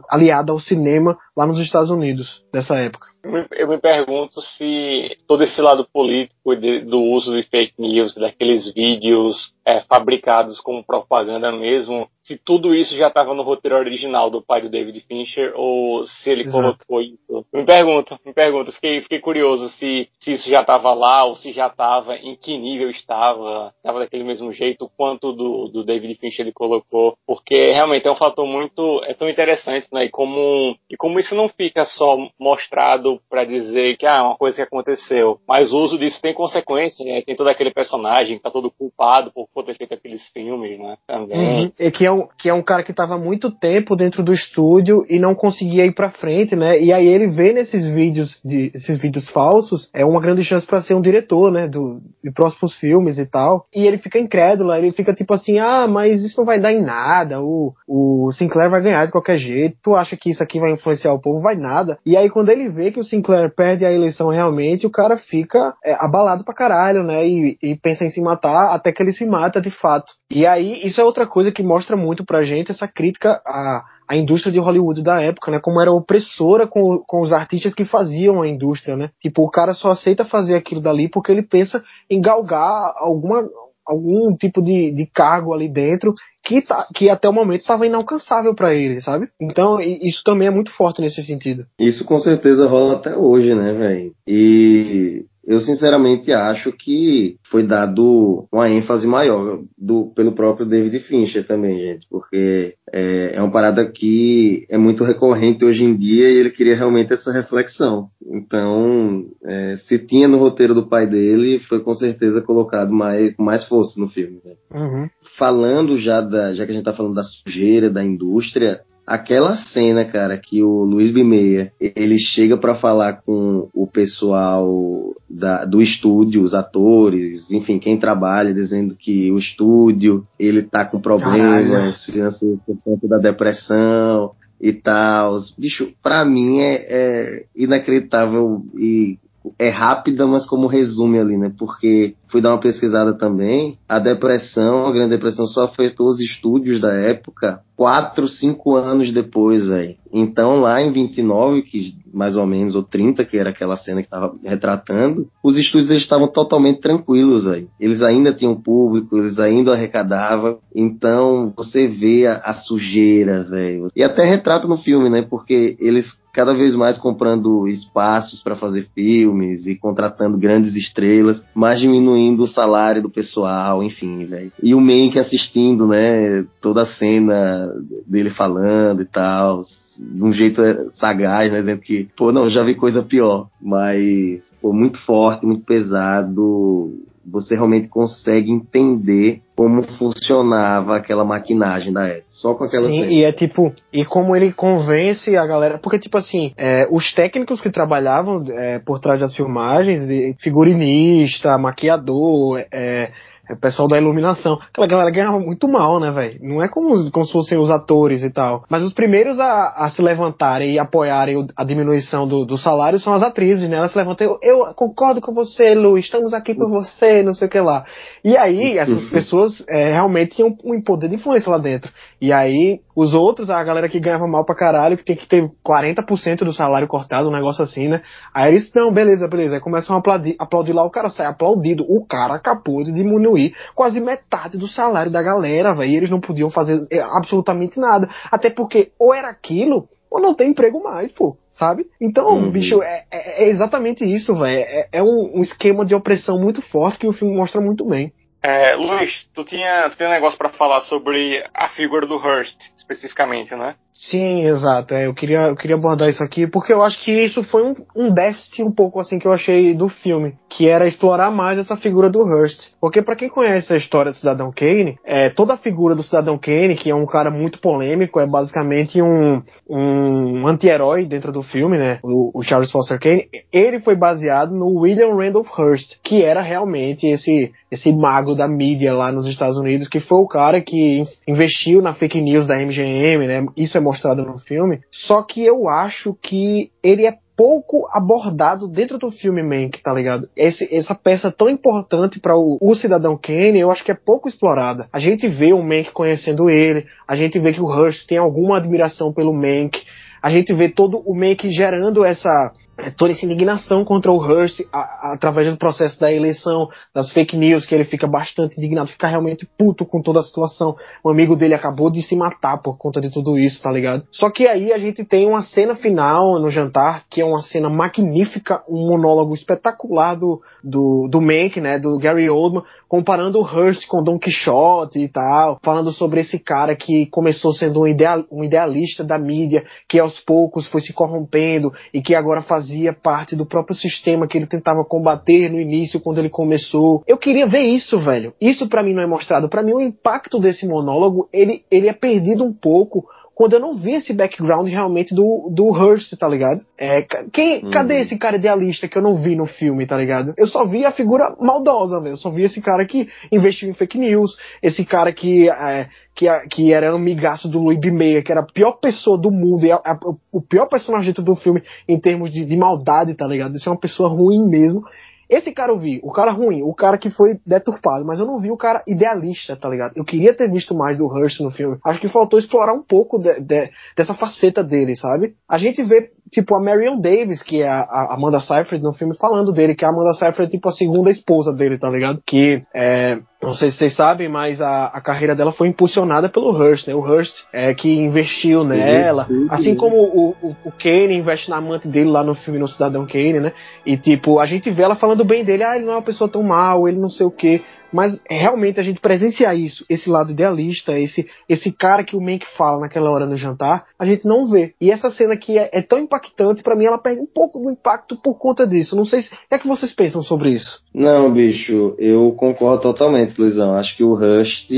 [0.10, 3.08] aliada ao cinema lá nos Estados Unidos, dessa época.
[3.52, 8.74] Eu me pergunto se todo esse lado político de, do uso de fake news, daqueles
[8.74, 14.42] vídeos é, fabricados como propaganda mesmo, se tudo isso já estava no roteiro original do
[14.42, 16.86] pai do David Fincher ou se ele Exato.
[16.88, 17.46] colocou isso.
[17.54, 21.52] Me pergunto, me pergunto, fiquei, fiquei curioso se, se isso já estava lá ou se
[21.52, 26.46] já estava, em que nível estava, estava daquele mesmo jeito, quanto do, do David Fincher
[26.46, 30.96] ele colocou, porque realmente é um fator muito, é tão interessante, né, e como, e
[30.96, 35.40] como isso não fica só mostrado para dizer que ah, é uma coisa que aconteceu,
[35.48, 39.32] mas o uso disso tem consequência, né, tem todo aquele personagem que tá todo culpado
[39.54, 40.96] por ter feito aqueles filmes, né?
[41.08, 41.66] Também.
[41.66, 41.72] Uhum.
[41.80, 45.06] E que é, um, que é um cara que estava muito tempo dentro do estúdio
[45.10, 46.80] e não conseguia ir para frente, né?
[46.80, 50.82] E aí ele vê nesses vídeos, de, esses vídeos falsos, é uma grande chance para
[50.82, 51.68] ser um diretor, né?
[51.68, 53.66] Do, de próximos filmes e tal.
[53.74, 56.84] E ele fica incrédulo, ele fica tipo assim, ah, mas isso não vai dar em
[56.84, 60.72] nada, o, o Sinclair vai ganhar de qualquer jeito, tu acha que isso aqui vai
[60.72, 61.42] influenciar o povo?
[61.42, 61.98] Vai nada.
[62.06, 65.76] E aí quando ele vê que o Sinclair perde a eleição realmente, o cara fica
[65.84, 67.28] é, abalado pra caralho, né?
[67.28, 70.14] E, e pensa em se matar até que ele se mata de fato.
[70.32, 74.16] E aí, isso é outra coisa que mostra muito pra gente essa crítica à, à
[74.16, 75.60] indústria de Hollywood da época, né?
[75.60, 79.10] Como era opressora com, com os artistas que faziam a indústria, né?
[79.22, 83.44] Tipo, o cara só aceita fazer aquilo dali porque ele pensa em galgar alguma,
[83.86, 86.14] algum tipo de, de cargo ali dentro
[86.48, 89.28] que, tá, que até o momento estava inalcançável para ele, sabe?
[89.40, 91.66] Então isso também é muito forte nesse sentido.
[91.78, 94.14] Isso com certeza rola até hoje, né, velho?
[94.26, 101.48] E eu sinceramente acho que foi dado uma ênfase maior do, pelo próprio David Fincher
[101.48, 106.36] também, gente, porque é, é uma parada que é muito recorrente hoje em dia e
[106.36, 108.10] ele queria realmente essa reflexão.
[108.30, 113.44] Então, é, se tinha no roteiro do pai dele, foi com certeza colocado mais, com
[113.44, 114.42] mais força no filme.
[114.44, 114.54] Né?
[114.74, 115.10] Uhum.
[115.38, 120.04] Falando já da, já que a gente tá falando da sujeira da indústria, aquela cena,
[120.04, 126.44] cara, que o Luiz Bimeia, ele chega para falar com o pessoal da, do estúdio,
[126.44, 132.78] os atores, enfim, quem trabalha, dizendo que o estúdio, ele tá com problemas financeiros por
[132.84, 135.38] conta da depressão e tal.
[135.58, 139.18] Bicho, pra mim é, é inacreditável e
[139.58, 141.54] é rápida, mas como resume ali, né?
[141.58, 143.78] Porque fui dar uma pesquisada também.
[143.88, 149.68] A depressão, a Grande Depressão, só afetou os estúdios da época quatro, cinco anos depois,
[149.68, 149.96] velho.
[150.12, 154.10] Então, lá em 29, que mais ou menos, ou 30, que era aquela cena que
[154.10, 157.68] tava retratando, os estúdios estavam totalmente tranquilos, velho.
[157.80, 160.58] Eles ainda tinham público, eles ainda arrecadavam.
[160.76, 163.88] Então, você vê a, a sujeira, velho.
[163.96, 165.28] E até retrata no filme, né?
[165.30, 171.80] Porque eles cada vez mais comprando espaços para fazer filmes e contratando grandes estrelas, mas
[171.80, 174.52] diminuindo o salário do pessoal, enfim, velho.
[174.62, 177.72] E o Mank assistindo, né, toda a cena
[178.06, 179.64] dele falando e tal,
[179.98, 180.62] de um jeito
[180.96, 185.64] sagaz, né, dizendo que, pô, não, já vi coisa pior, mas, pô, muito forte, muito
[185.64, 186.94] pesado,
[187.30, 192.26] você realmente consegue entender como funcionava aquela maquinagem da época.
[192.30, 196.18] Só com aquela Sim, e é tipo, e como ele convence a galera, porque tipo
[196.18, 200.02] assim, é, os técnicos que trabalhavam é, por trás das filmagens,
[200.40, 203.12] figurinista, maquiador, é,
[203.50, 204.60] é pessoal da iluminação.
[204.70, 206.40] Aquela galera ganhava muito mal, né, velho?
[206.42, 208.64] Não é como, como se fossem os atores e tal.
[208.70, 213.14] Mas os primeiros a, a se levantarem e apoiarem a diminuição do, do, salário são
[213.14, 213.78] as atrizes, né?
[213.78, 217.48] Elas se levantam, eu, eu, concordo com você, Lu, estamos aqui por você, não sei
[217.48, 217.86] o que lá.
[218.24, 221.92] E aí, essas pessoas é, realmente tinham um poder de influência lá dentro.
[222.20, 225.48] E aí, os outros, a galera que ganhava mal pra caralho, que tem que ter
[225.64, 228.02] 40% do salário cortado, um negócio assim, né?
[228.34, 229.54] Aí eles, não, beleza, beleza.
[229.54, 231.86] Aí começam a aplaudir, aplaudir lá, o cara sai aplaudido.
[231.88, 235.92] O cara acabou de diminuir quase metade do salário da galera, velho.
[235.92, 238.10] E eles não podiam fazer é, absolutamente nada.
[238.32, 241.88] Até porque ou era aquilo, ou não tem emprego mais, pô sabe?
[242.00, 242.52] Então, uhum.
[242.52, 244.60] bicho, é, é, é, exatamente isso, velho.
[244.60, 248.14] É, é um, um, esquema de opressão muito forte que o filme mostra muito bem.
[248.44, 252.58] É, Luiz, tu tinha, tu tinha um negócio para falar sobre a figura do Hearst,
[252.88, 253.76] especificamente, né?
[254.00, 254.94] Sim, exato.
[254.94, 257.76] É, eu, queria, eu queria abordar isso aqui, porque eu acho que isso foi um,
[257.96, 261.76] um déficit um pouco assim que eu achei do filme, que era explorar mais essa
[261.76, 262.74] figura do Hearst.
[262.80, 266.38] Porque para quem conhece a história do Cidadão Kane, é, toda a figura do Cidadão
[266.38, 271.80] Kane, que é um cara muito polêmico, é basicamente um, um anti-herói dentro do filme,
[271.80, 271.98] né?
[272.04, 277.08] O, o, Charles Foster Kane, ele foi baseado no William Randolph Hearst, que era realmente
[277.08, 281.82] esse, esse mago da mídia lá nos Estados Unidos, que foi o cara que investiu
[281.82, 283.44] na fake news da MGM, né?
[283.58, 284.82] Isso é mostrado no filme.
[284.92, 290.28] Só que eu acho que ele é pouco abordado dentro do filme Mank, tá ligado?
[290.36, 294.28] Esse, essa peça tão importante para o, o, Cidadão Kane, eu acho que é pouco
[294.28, 294.90] explorada.
[294.92, 298.58] A gente vê o Mank conhecendo ele, a gente vê que o Hearst tem alguma
[298.58, 299.80] admiração pelo Mank,
[300.22, 302.52] a gente vê todo o Mank gerando essa
[302.98, 307.74] toda essa indignação contra o Hearst através do processo da eleição, das fake news, que
[307.74, 310.76] ele fica bastante indignado, fica realmente puto com toda a situação.
[311.04, 314.06] O amigo dele acabou de se matar por conta de tudo isso, tá ligado?
[314.12, 317.70] Só que aí a gente tem uma cena final no jantar, que é uma cena
[317.70, 323.88] magnífica, um monólogo espetacular do, do, do Mank, né, do Gary Oldman, comparando o Hearst
[323.88, 328.44] com Don Quixote e tal, falando sobre esse cara que começou sendo um, ideal, um
[328.44, 333.36] idealista da mídia, que aos poucos foi se corrompendo e que agora faz fazia parte
[333.36, 337.04] do próprio sistema que ele tentava combater no início, quando ele começou.
[337.08, 338.34] Eu queria ver isso, velho.
[338.42, 339.48] Isso para mim não é mostrado.
[339.48, 343.06] Para mim, o impacto desse monólogo, ele, ele é perdido um pouco
[343.38, 346.60] quando eu não vi esse background realmente do, do Hearst, tá ligado?
[346.76, 347.70] É, quem, uhum.
[347.70, 350.34] Cadê esse cara idealista que eu não vi no filme, tá ligado?
[350.36, 352.14] Eu só vi a figura maldosa, velho.
[352.14, 356.28] Eu só vi esse cara que investiu em fake news, esse cara que, é, que,
[356.50, 357.92] que era amigaço do Louis B.
[357.92, 360.00] Mayer, que era a pior pessoa do mundo, e a, a,
[360.32, 363.56] o pior personagem do filme em termos de, de maldade, tá ligado?
[363.56, 364.82] Isso é uma pessoa ruim mesmo.
[365.30, 368.40] Esse cara eu vi, o cara ruim, o cara que foi deturpado, mas eu não
[368.40, 369.94] vi o cara idealista, tá ligado?
[369.96, 371.78] Eu queria ter visto mais do Hearst no filme.
[371.86, 375.36] Acho que faltou explorar um pouco de, de, dessa faceta dele, sabe?
[375.48, 379.52] A gente vê, tipo, a Marion Davis, que é a, Amanda Seyfried no filme, falando
[379.52, 382.22] dele, que a Amanda Seyfried é tipo a segunda esposa dele, tá ligado?
[382.26, 386.52] Que é, não sei se vocês sabem, mas a, a carreira dela foi impulsionada pelo
[386.62, 386.96] Hearst, né?
[386.96, 391.88] O Hearst é que investiu nela, assim como o, o, o Kane investe na amante
[391.88, 393.54] dele lá no filme No Cidadão Kane, né?
[393.86, 396.30] E tipo, a gente vê ela falando bem dele, ah, ele não é uma pessoa
[396.30, 397.62] tão mal, ele não sei o quê
[397.92, 402.46] mas realmente a gente presenciar isso, esse lado idealista, esse, esse cara que o Mank
[402.58, 404.74] fala naquela hora no jantar, a gente não vê.
[404.80, 407.72] E essa cena aqui é, é tão impactante, para mim ela perde um pouco do
[407.72, 408.96] impacto por conta disso.
[408.96, 410.82] Não sei se, o que é que vocês pensam sobre isso.
[410.94, 413.76] Não, bicho, eu concordo totalmente, Luizão.
[413.76, 414.72] Acho que o Rust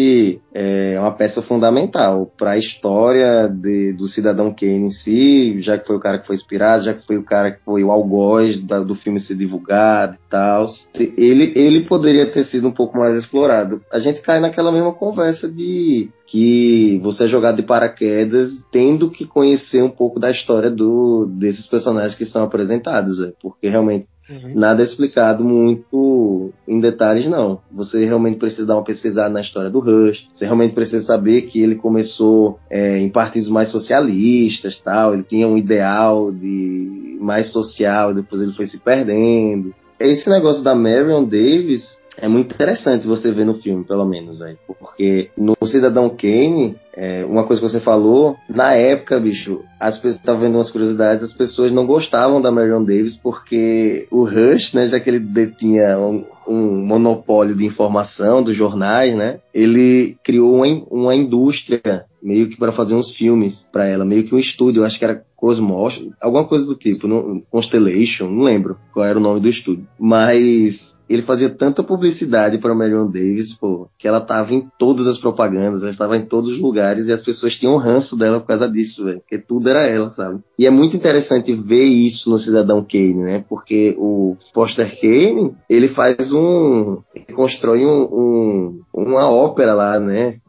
[0.54, 5.88] é uma peça fundamental para a história de, do Cidadão Kane em si, já que
[5.88, 8.62] foi o cara que foi inspirado, já que foi o cara que foi o algoz
[8.62, 10.66] da, do filme ser divulgado e tal.
[10.94, 13.82] Ele, ele poderia ter sido um pouco mais explorado.
[13.92, 19.26] A gente cai naquela mesma conversa de que você é jogado de paraquedas tendo que
[19.26, 24.54] conhecer um pouco da história do, desses personagens que são apresentados, é, porque realmente uhum.
[24.54, 27.60] nada é explicado muito em detalhes, não.
[27.72, 31.60] Você realmente precisa dar uma pesquisada na história do Rush, você realmente precisa saber que
[31.60, 38.14] ele começou é, em partidos mais socialistas, tal, ele tinha um ideal de mais social,
[38.14, 39.74] depois ele foi se perdendo.
[40.00, 44.58] Esse negócio da Marion Davis é muito interessante você ver no filme, pelo menos, velho.
[44.68, 50.16] Porque no Cidadão Kane, é, uma coisa que você falou, na época, bicho, as pessoas
[50.16, 54.88] estavam vendo umas curiosidades, as pessoas não gostavam da Marion Davis porque o Rush, né,
[54.88, 60.68] já que ele detinha um, um monopólio de informação dos jornais, né, ele criou uma,
[60.90, 65.00] uma indústria meio que para fazer uns filmes para ela, meio que um estúdio, acho
[65.00, 67.08] que era Cosmos, alguma coisa do tipo,
[67.50, 72.76] Constellation, não lembro qual era o nome do estúdio, mas ele fazia tanta publicidade para
[72.76, 76.62] Marion Davis, pô, que ela tava em todas as propagandas, ela estava em todos os
[76.62, 80.12] lugares e as pessoas tinham ranço dela por causa disso, velho, porque tudo era ela,
[80.12, 80.40] sabe?
[80.58, 83.46] E é muito interessante ver isso no Cidadão Kane, né?
[83.50, 90.40] Porque o Foster Kane, ele faz um, ele constrói um, um uma ópera lá, né?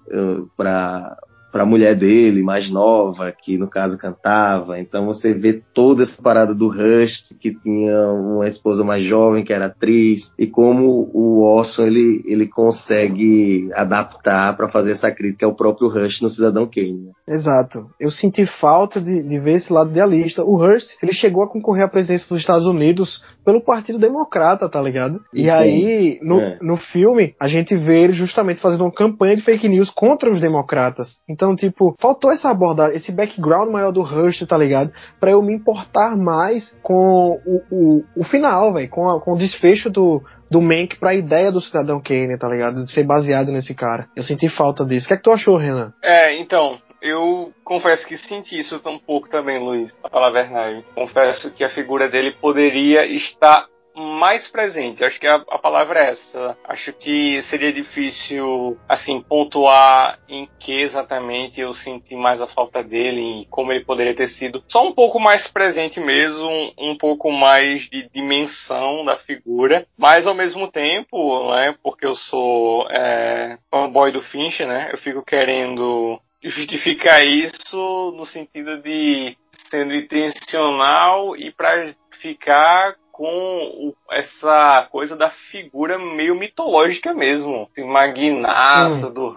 [0.57, 1.17] para
[1.51, 4.79] para a mulher dele, mais nova, que no caso cantava.
[4.79, 9.53] Então você vê toda essa parada do Rush, que tinha uma esposa mais jovem, que
[9.53, 15.55] era atriz, e como o Orson ele, ele consegue adaptar para fazer essa crítica ao
[15.55, 17.07] próprio Rush no Cidadão Kane.
[17.07, 17.13] Né?
[17.29, 17.87] Exato.
[17.99, 20.45] Eu senti falta de, de ver esse lado idealista.
[20.45, 24.81] O Hearst, ele chegou a concorrer à presidência dos Estados Unidos pelo Partido Democrata, tá
[24.81, 25.21] ligado?
[25.33, 26.59] E, e aí, no, é.
[26.61, 30.41] no filme, a gente vê ele justamente fazendo uma campanha de fake news contra os
[30.41, 31.19] democratas.
[31.29, 34.93] Então, tipo, faltou essa abordagem, esse background maior do Hearst, tá ligado?
[35.19, 39.91] Pra eu me importar mais com o, o, o final, velho, com, com o desfecho
[39.91, 42.85] do, do Mank pra ideia do Cidadão Kane, tá ligado?
[42.85, 44.09] De ser baseado nesse cara.
[44.17, 45.07] Eu senti falta disso.
[45.07, 45.93] O que é que tu achou, Renan?
[46.03, 50.85] É, então, eu confesso que senti isso um pouco também, Luiz, pra falar a verdade.
[50.95, 55.05] Confesso que a figura dele poderia estar mais presente.
[55.05, 56.57] Acho que a, a, palavra é essa.
[56.65, 63.43] Acho que seria difícil, assim, pontuar em que exatamente eu senti mais a falta dele
[63.43, 67.31] e como ele poderia ter sido só um pouco mais presente mesmo, um, um pouco
[67.31, 74.13] mais de dimensão da figura, mas ao mesmo tempo, né, porque eu sou é, fanboy
[74.13, 79.37] do Finch, né, eu fico querendo justificar isso no sentido de
[79.71, 87.69] sendo intencional e para ficar com essa coisa da figura meio mitológica mesmo.
[87.71, 89.13] Esse magnata hum.
[89.13, 89.37] do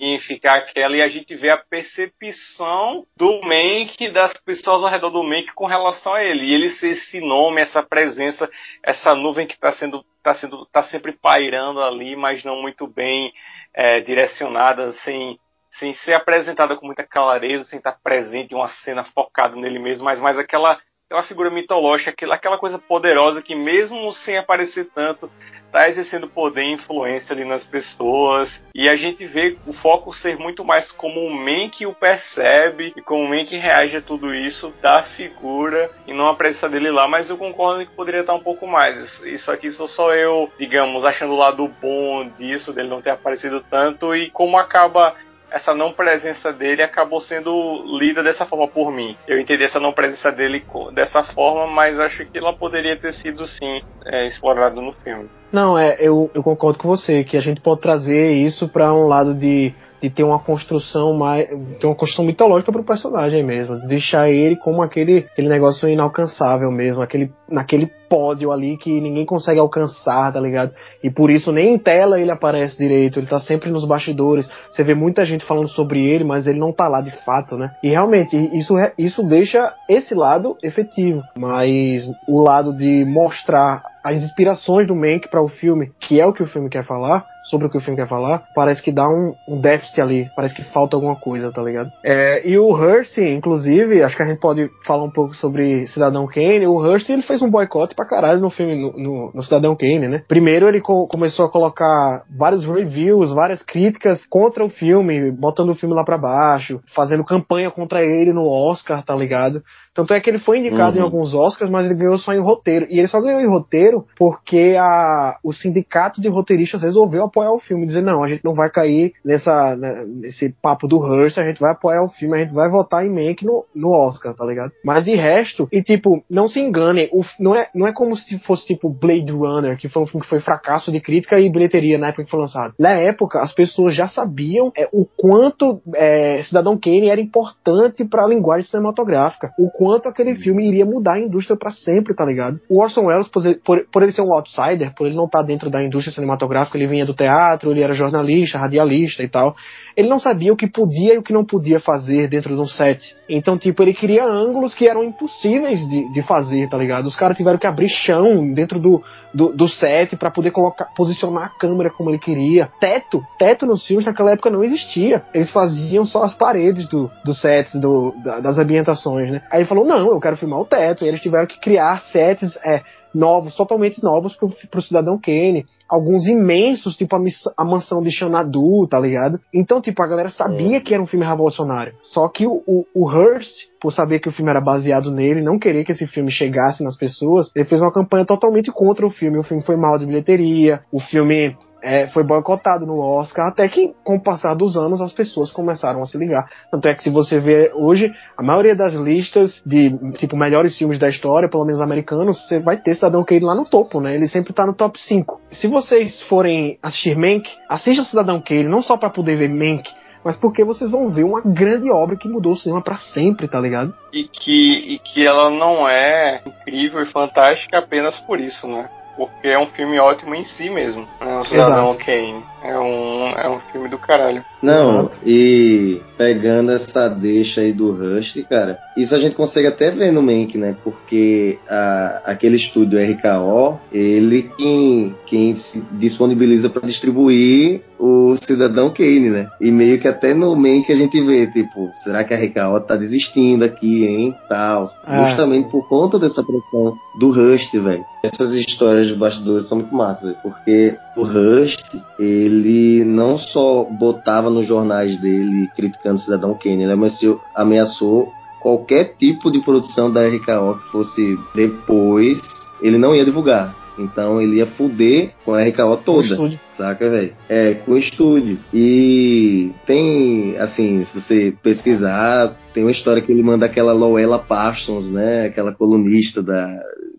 [0.00, 5.10] e ficar aquela e a gente vê a percepção do Mank, das pessoas ao redor
[5.10, 6.46] do Mank com relação a ele.
[6.46, 8.50] E ele ser esse nome, essa presença,
[8.82, 13.32] essa nuvem que está sendo está sendo tá sempre pairando ali, mas não muito bem
[13.72, 15.38] é, direcionada, sem
[15.70, 20.04] sem ser apresentada com muita clareza, sem estar presente em uma cena focada nele mesmo,
[20.04, 20.80] mas mais aquela
[21.10, 25.28] é uma figura mitológica, aquela, coisa poderosa que mesmo sem aparecer tanto,
[25.66, 28.62] está exercendo poder e influência ali nas pessoas.
[28.74, 33.02] E a gente vê o foco ser muito mais como o Mank o percebe e
[33.02, 37.08] como o Mank reage a tudo isso da figura e não a presença dele lá.
[37.08, 39.20] Mas eu concordo que poderia estar um pouco mais.
[39.22, 43.64] Isso aqui sou só eu, digamos, achando o lado bom disso, dele não ter aparecido
[43.68, 45.14] tanto e como acaba
[45.50, 49.16] essa não presença dele acabou sendo lida dessa forma por mim.
[49.26, 50.64] Eu entendi essa não presença dele
[50.94, 55.28] dessa forma, mas acho que ela poderia ter sido sim é, explorada no filme.
[55.52, 59.06] Não, é, eu, eu concordo com você que a gente pode trazer isso para um
[59.06, 61.46] lado de de ter uma construção mais.
[61.78, 63.76] ter uma construção mitológica pro personagem mesmo.
[63.86, 69.60] Deixar ele como aquele, aquele negócio inalcançável mesmo, aquele, naquele pódio ali que ninguém consegue
[69.60, 70.72] alcançar, tá ligado?
[71.00, 74.50] E por isso nem em tela ele aparece direito, ele tá sempre nos bastidores.
[74.68, 77.70] Você vê muita gente falando sobre ele, mas ele não tá lá de fato, né?
[77.84, 81.22] E realmente, isso, isso deixa esse lado efetivo.
[81.38, 86.32] Mas o lado de mostrar as inspirações do Mank para o filme, que é o
[86.32, 89.06] que o filme quer falar, sobre o que o filme quer falar, parece que dá
[89.08, 91.90] um, um déficit ali, parece que falta alguma coisa, tá ligado?
[92.04, 96.26] É, e o Hearst, inclusive, acho que a gente pode falar um pouco sobre Cidadão
[96.26, 96.66] Kane.
[96.66, 100.08] O Hearst ele fez um boicote pra caralho no filme, no, no, no Cidadão Kane,
[100.08, 100.22] né?
[100.26, 105.74] Primeiro ele co começou a colocar vários reviews, várias críticas contra o filme, botando o
[105.74, 109.62] filme lá pra baixo, fazendo campanha contra ele no Oscar, tá ligado?
[109.92, 111.02] Tanto é que ele foi indicado uhum.
[111.02, 112.86] em alguns Oscars, mas ele ganhou só em roteiro.
[112.88, 117.58] E ele só ganhou em roteiro porque a, o sindicato de roteiristas resolveu apoiar o
[117.58, 121.44] filme, dizer não, a gente não vai cair nessa né, nesse papo do Hearst, a
[121.44, 124.44] gente vai apoiar o filme, a gente vai votar em Mank no, no Oscar, tá
[124.46, 124.70] ligado?
[124.84, 128.38] Mas de resto, e tipo, não se enganem, o, não, é, não é como se
[128.40, 131.98] fosse tipo Blade Runner, que foi um filme que foi fracasso de crítica e bilheteria
[131.98, 132.74] na época que foi lançado.
[132.78, 138.24] Na época, as pessoas já sabiam é, o quanto é, Cidadão Kane era importante para
[138.24, 142.60] a linguagem cinematográfica, o quanto aquele filme iria mudar a indústria para sempre, tá ligado?
[142.68, 145.46] O Orson Welles, por, por, por, ele ser um outsider, por ele não estar tá
[145.46, 149.54] dentro da indústria cinematográfica, ele vinha do teatro, ele era jornalista, radialista e tal
[150.00, 152.66] ele não sabia o que podia e o que não podia fazer dentro de um
[152.66, 153.14] set.
[153.28, 157.06] Então, tipo, ele queria ângulos que eram impossíveis de, de fazer, tá ligado?
[157.06, 159.02] Os caras tiveram que abrir chão dentro do,
[159.32, 162.68] do, do set para poder colocar, posicionar a câmera como ele queria.
[162.80, 165.24] Teto, teto nos filmes naquela época não existia.
[165.32, 169.42] Eles faziam só as paredes do, do sets, do, da, das ambientações, né?
[169.50, 171.04] Aí ele falou, não, eu quero filmar o teto.
[171.04, 172.82] E eles tiveram que criar sets, é,
[173.14, 175.64] novos, totalmente novos pro, pro Cidadão Kane.
[175.88, 177.20] Alguns imensos, tipo a,
[177.58, 179.38] a mansão de Xanadu, tá ligado?
[179.52, 180.80] Então, tipo, a galera sabia é.
[180.80, 181.94] que era um filme revolucionário.
[182.02, 185.58] Só que o, o, o Hearst, por saber que o filme era baseado nele, não
[185.58, 189.38] querer que esse filme chegasse nas pessoas, ele fez uma campanha totalmente contra o filme.
[189.38, 193.94] O filme foi mal de bilheteria, o filme é, foi boicotado no Oscar, até que
[194.04, 196.44] com o passar dos anos as pessoas começaram a se ligar.
[196.70, 200.98] Tanto é que se você vê hoje, a maioria das listas de tipo melhores filmes
[200.98, 204.14] da história, pelo menos americanos, você vai ter Cidadão Kane lá no topo, né?
[204.14, 205.40] Ele sempre tá no top 5.
[205.50, 209.88] Se vocês forem assistir Mank, assistam Cidadão Kane, não só para poder ver Mank,
[210.24, 213.58] mas porque vocês vão ver uma grande obra que mudou o cinema para sempre, tá
[213.58, 213.94] ligado?
[214.12, 218.90] E que, e que ela não é incrível e fantástica apenas por isso, né?
[219.16, 221.06] Porque é um filme ótimo em si mesmo.
[221.20, 221.38] Né?
[221.38, 222.42] O Cidadão Kane.
[222.62, 224.44] É um, é um filme do caralho.
[224.62, 230.12] Não, e pegando essa deixa aí do Rust, cara, isso a gente consegue até ver
[230.12, 230.76] no Mank, né?
[230.84, 239.28] Porque a, aquele estúdio RKO, ele quem, quem se disponibiliza para distribuir o Cidadão Kane,
[239.28, 239.48] né?
[239.60, 242.96] E meio que até no Mank a gente vê, tipo, será que a RKO tá
[242.96, 244.34] desistindo aqui, hein?
[244.48, 244.90] Tal.
[245.04, 245.70] Ah, Justamente sim.
[245.70, 248.04] por conta dessa pressão do Rust, velho.
[248.22, 251.84] Essas histórias de bastidores são muito massas, porque o Rust,
[252.18, 257.10] ele não só botava nos jornais dele criticando o Cidadão Kane, ele
[257.54, 262.40] ameaçou qualquer tipo de produção da RKO que fosse depois,
[262.80, 263.74] ele não ia divulgar.
[263.98, 266.28] Então ele ia fuder com a RKO toda.
[266.76, 267.32] Saca, velho?
[267.48, 268.58] É, com o estúdio.
[268.72, 275.10] E tem, assim, se você pesquisar, tem uma história que ele manda aquela Loela Parsons,
[275.10, 275.46] né?
[275.46, 276.66] Aquela colunista da,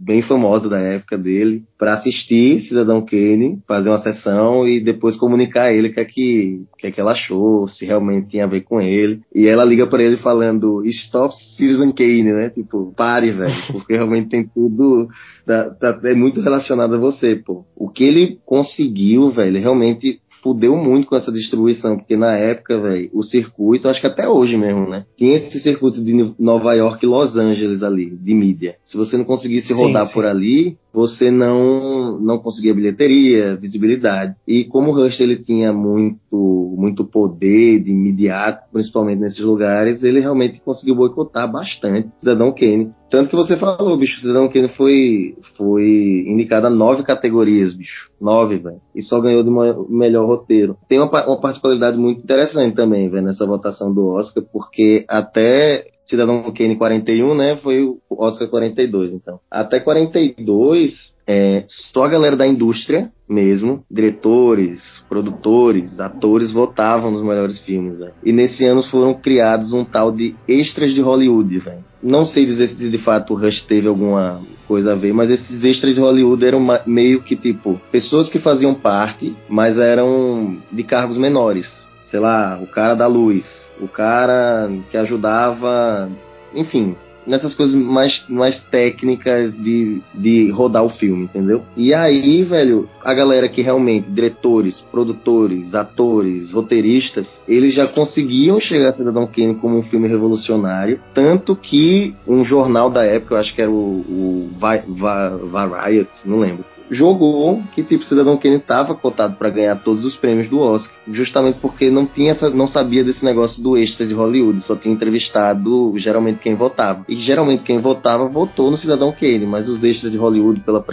[0.04, 5.66] bem famosa da época dele, para assistir Cidadão Kane, fazer uma sessão e depois comunicar
[5.66, 8.50] a ele o que é que, que, é que ela achou, se realmente tinha a
[8.50, 9.22] ver com ele.
[9.34, 12.50] E ela liga para ele falando: Stop Citizen Kane, né?
[12.50, 15.08] Tipo, pare, velho, porque realmente tem tudo.
[15.46, 17.66] Tá, tá, é muito relacionado a você, pô.
[17.76, 23.10] O que ele conseguiu, velho, realmente fudeu muito com essa distribuição, porque na época, velho,
[23.14, 25.06] o circuito, acho que até hoje mesmo, né?
[25.18, 28.76] Tinha esse circuito de Nova York e Los Angeles ali, de mídia.
[28.84, 30.14] Se você não conseguisse rodar sim, sim.
[30.14, 34.36] por ali, você não não conseguia bilheteria, visibilidade.
[34.48, 40.20] E como o Rush ele tinha muito muito poder de imediato, principalmente nesses lugares, ele
[40.20, 42.92] realmente conseguiu boicotar bastante Cidadão Kane.
[43.12, 48.10] Tanto que você falou, bicho, Cidadão Kane foi foi indicado a nove categorias, bicho.
[48.20, 48.80] Nove, velho.
[48.96, 50.78] E só ganhou uma, melhor roteiro.
[50.88, 56.52] Tem uma, uma particularidade muito interessante também, velho, nessa votação do Oscar, porque até Cidadão
[56.52, 57.56] Kane 41, né?
[57.56, 59.40] Foi o Oscar 42, então.
[59.50, 67.60] Até 42, é, só a galera da indústria mesmo, diretores, produtores, atores votavam nos melhores
[67.60, 68.12] filmes, véio.
[68.26, 71.86] E nesse ano foram criados um tal de extras de Hollywood, velho.
[72.04, 75.64] Não sei dizer se de fato o Rush teve alguma coisa a ver, mas esses
[75.64, 81.18] extras de Hollywood eram meio que tipo pessoas que faziam parte, mas eram de cargos
[81.18, 81.70] menores.
[82.12, 83.46] Sei lá, o cara da luz,
[83.80, 86.10] o cara que ajudava,
[86.54, 86.94] enfim,
[87.26, 91.62] nessas coisas mais, mais técnicas de, de rodar o filme, entendeu?
[91.78, 98.90] E aí, velho, a galera que realmente, diretores, produtores, atores, roteiristas, eles já conseguiam chegar
[98.90, 103.56] a Cidadão Kane como um filme revolucionário, tanto que um jornal da época, eu acho
[103.56, 109.50] que era o, o Variety, não lembro, jogou que tipo Cidadão Kane estava cotado para
[109.50, 113.64] ganhar todos os prêmios do Oscar, justamente porque não tinha essa, não sabia desse negócio
[113.64, 117.06] do extra de Hollywood, só tinha entrevistado geralmente quem votava.
[117.08, 120.84] E geralmente quem votava votou no Cidadão Kane, mas os extras de Hollywood pela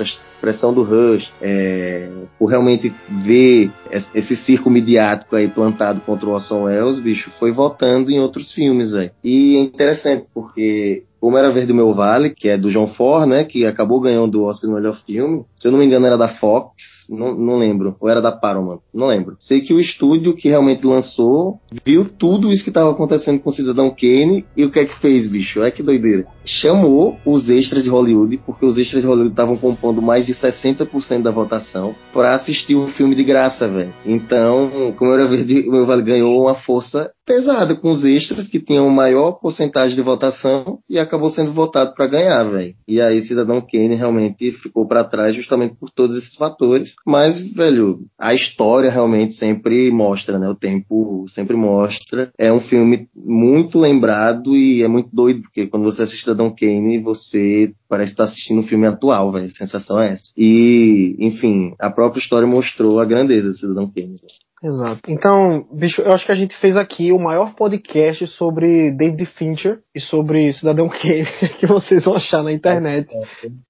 [0.41, 2.09] pressão do Rush, é,
[2.39, 3.71] por realmente ver
[4.15, 8.93] esse circo midiático aí plantado contra o Orson Welles, bicho, foi votando em outros filmes,
[8.93, 9.11] velho.
[9.25, 13.45] E é interessante porque como era Verde Meu Vale, que é do John Ford, né?
[13.45, 15.45] Que acabou ganhando o Oscar no melhor filme.
[15.57, 16.73] Se eu não me engano, era da Fox,
[17.09, 17.97] não, não lembro.
[18.01, 19.37] Ou era da Paramount, não lembro.
[19.41, 23.53] Sei que o estúdio que realmente lançou viu tudo isso que estava acontecendo com o
[23.53, 25.63] Cidadão Kane e o que é que fez, bicho?
[25.63, 26.27] É que doideira.
[26.45, 31.23] Chamou os extras de Hollywood, porque os extras de Hollywood estavam compondo mais de 60%
[31.23, 33.93] da votação, para assistir o filme de graça, velho.
[34.05, 38.89] Então, como era Verde Meu Vale ganhou uma força pesada com os extras que tinham
[38.89, 42.75] maior porcentagem de votação e acabou sendo votado para ganhar, velho.
[42.87, 48.01] E aí Cidadão Kane realmente ficou para trás justamente por todos esses fatores, mas, velho,
[48.19, 50.49] a história realmente sempre mostra, né?
[50.49, 52.31] O tempo sempre mostra.
[52.39, 57.01] É um filme muito lembrado e é muito doido, porque quando você assiste Cidadão Kane,
[57.01, 59.47] você parece estar assistindo um filme atual, velho.
[59.47, 60.25] A sensação é essa.
[60.37, 64.17] E, enfim, a própria história mostrou a grandeza de Cidadão Kane.
[64.21, 64.48] Véio.
[64.63, 65.01] Exato.
[65.09, 69.79] Então, bicho, eu acho que a gente fez aqui o maior podcast sobre David Fincher
[69.95, 71.25] e sobre Cidadão Kane
[71.59, 73.09] que vocês vão achar na internet.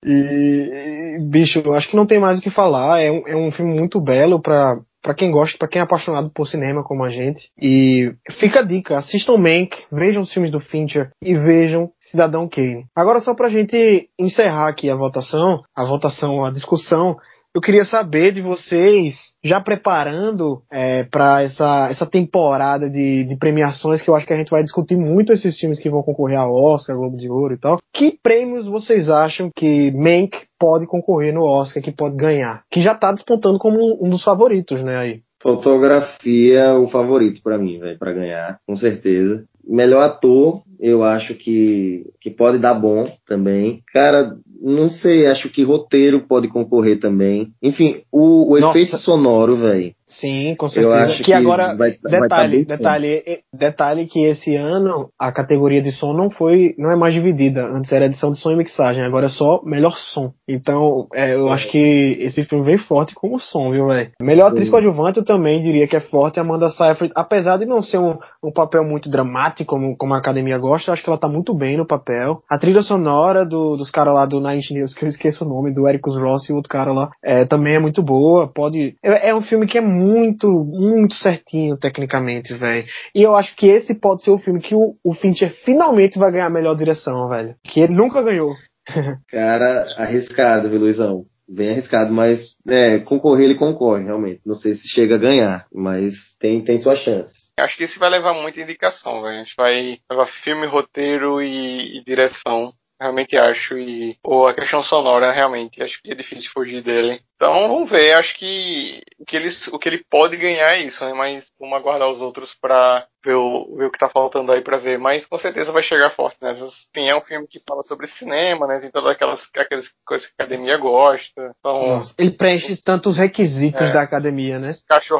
[0.04, 3.00] E, bicho, eu acho que não tem mais o que falar.
[3.00, 6.30] É um, é um filme muito belo para para quem gosta, para quem é apaixonado
[6.30, 7.50] por cinema como a gente.
[7.60, 12.84] E fica a dica, assistam Mank, vejam os filmes do Fincher e vejam Cidadão Kane.
[12.94, 17.16] Agora só pra gente encerrar aqui a votação, a votação, a discussão,
[17.58, 24.00] eu queria saber de vocês, já preparando é, para essa, essa temporada de, de premiações,
[24.00, 26.54] que eu acho que a gente vai discutir muito esses filmes que vão concorrer ao
[26.54, 27.78] Oscar, Globo de Ouro e tal.
[27.92, 32.62] Que prêmios vocês acham que Mank pode concorrer no Oscar, que pode ganhar?
[32.70, 35.20] Que já tá despontando como um dos favoritos, né, aí.
[35.42, 39.44] Fotografia, o favorito para mim, velho, para ganhar, com certeza.
[39.68, 43.82] Melhor ator, eu acho que, que pode dar bom também.
[43.92, 47.52] Cara, não sei, acho que roteiro pode concorrer também.
[47.62, 49.94] Enfim, o, o efeito sonoro, velho.
[50.08, 51.16] Sim, com certeza.
[51.18, 53.22] que, que, agora, vai, detalhe, vai tá detalhe,
[53.52, 57.66] detalhe que esse ano a categoria de som não foi, não é mais dividida.
[57.66, 60.32] Antes era edição de som e mixagem, agora é só melhor som.
[60.48, 61.52] Então, é, eu é.
[61.52, 64.10] acho que esse filme vem forte como som, viu, velho?
[64.20, 66.40] Melhor atriz coadjuvante eu também diria que é forte.
[66.40, 70.56] Amanda Seyfried, apesar de não ser um, um papel muito dramático como, como a academia
[70.56, 72.42] gosta, eu acho que ela tá muito bem no papel.
[72.48, 75.72] A trilha sonora do, dos caras lá do Nine News, que eu esqueço o nome,
[75.72, 78.48] do Ericus Ross e o outro cara lá, é, também é muito boa.
[78.48, 82.86] Pode, é, é um filme que é muito, muito certinho tecnicamente, velho.
[83.14, 86.30] E eu acho que esse pode ser o filme que o, o Fincher finalmente vai
[86.30, 87.54] ganhar a melhor direção, velho.
[87.64, 88.52] Que ele nunca ganhou.
[89.30, 91.24] Cara, arriscado, viu, Luizão?
[91.50, 94.42] Bem arriscado, mas é, concorrer ele concorre, realmente.
[94.44, 97.48] Não sei se chega a ganhar, mas tem, tem suas chances.
[97.58, 99.36] Acho que isso vai levar muita indicação, velho.
[99.36, 103.78] A gente vai levar filme, roteiro e, e direção realmente acho.
[103.78, 107.22] E ou a questão sonora, realmente, acho que é difícil fugir dele.
[107.38, 111.04] Então vamos ver, acho que o que ele, o que ele pode ganhar é isso,
[111.04, 111.12] né?
[111.12, 114.78] Mas vamos aguardar os outros pra ver o, ver o que tá faltando aí pra
[114.78, 114.98] ver.
[114.98, 116.50] Mas com certeza vai chegar forte, né?
[116.50, 118.80] Enfim, é um filme que fala sobre cinema, né?
[118.80, 121.54] Tem todas aquelas, aquelas coisas que a academia gosta.
[121.60, 123.92] Então, Nossa, ele preenche tantos requisitos é.
[123.92, 124.72] da academia, né?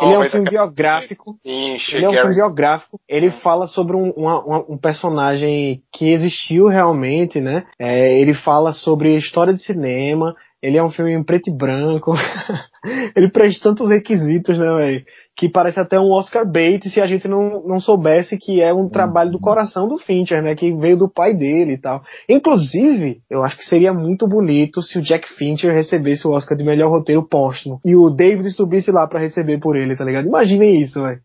[0.03, 1.39] ele é um filme biográfico.
[1.47, 3.01] Sim, ele é um filme biográfico.
[3.09, 7.65] Ele fala sobre um, uma, um personagem que existiu realmente, né?
[7.79, 12.13] É, ele fala sobre história de cinema ele é um filme em preto e branco.
[13.15, 15.05] ele presta tantos requisitos, né, velho?
[15.37, 18.89] Que parece até um Oscar bait se a gente não, não soubesse que é um
[18.89, 20.57] trabalho do coração do Fincher, né?
[20.57, 22.03] Que veio do pai dele e tal.
[22.29, 26.65] Inclusive, eu acho que seria muito bonito se o Jack Fincher recebesse o Oscar de
[26.65, 27.81] melhor roteiro póstumo.
[27.85, 30.27] E o David subisse lá para receber por ele, tá ligado?
[30.27, 31.21] Imaginem isso, velho.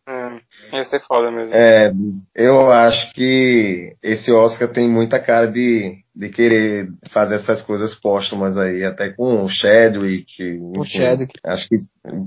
[0.74, 1.54] É, ia ser foda mesmo.
[1.54, 1.92] É,
[2.36, 8.56] eu acho que esse Oscar tem muita cara de de querer fazer essas coisas póstumas
[8.58, 10.44] aí, até com o Chadwick.
[10.44, 11.34] Enfim, o Chadwick.
[11.44, 11.76] Acho que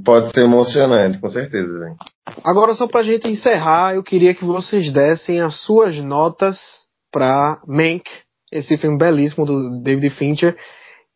[0.05, 1.78] pode ser emocionante, com certeza.
[1.78, 1.97] Véio.
[2.43, 6.59] Agora, só pra gente encerrar, eu queria que vocês dessem as suas notas
[7.12, 8.05] pra Mank,
[8.51, 10.56] esse filme belíssimo do David Fincher.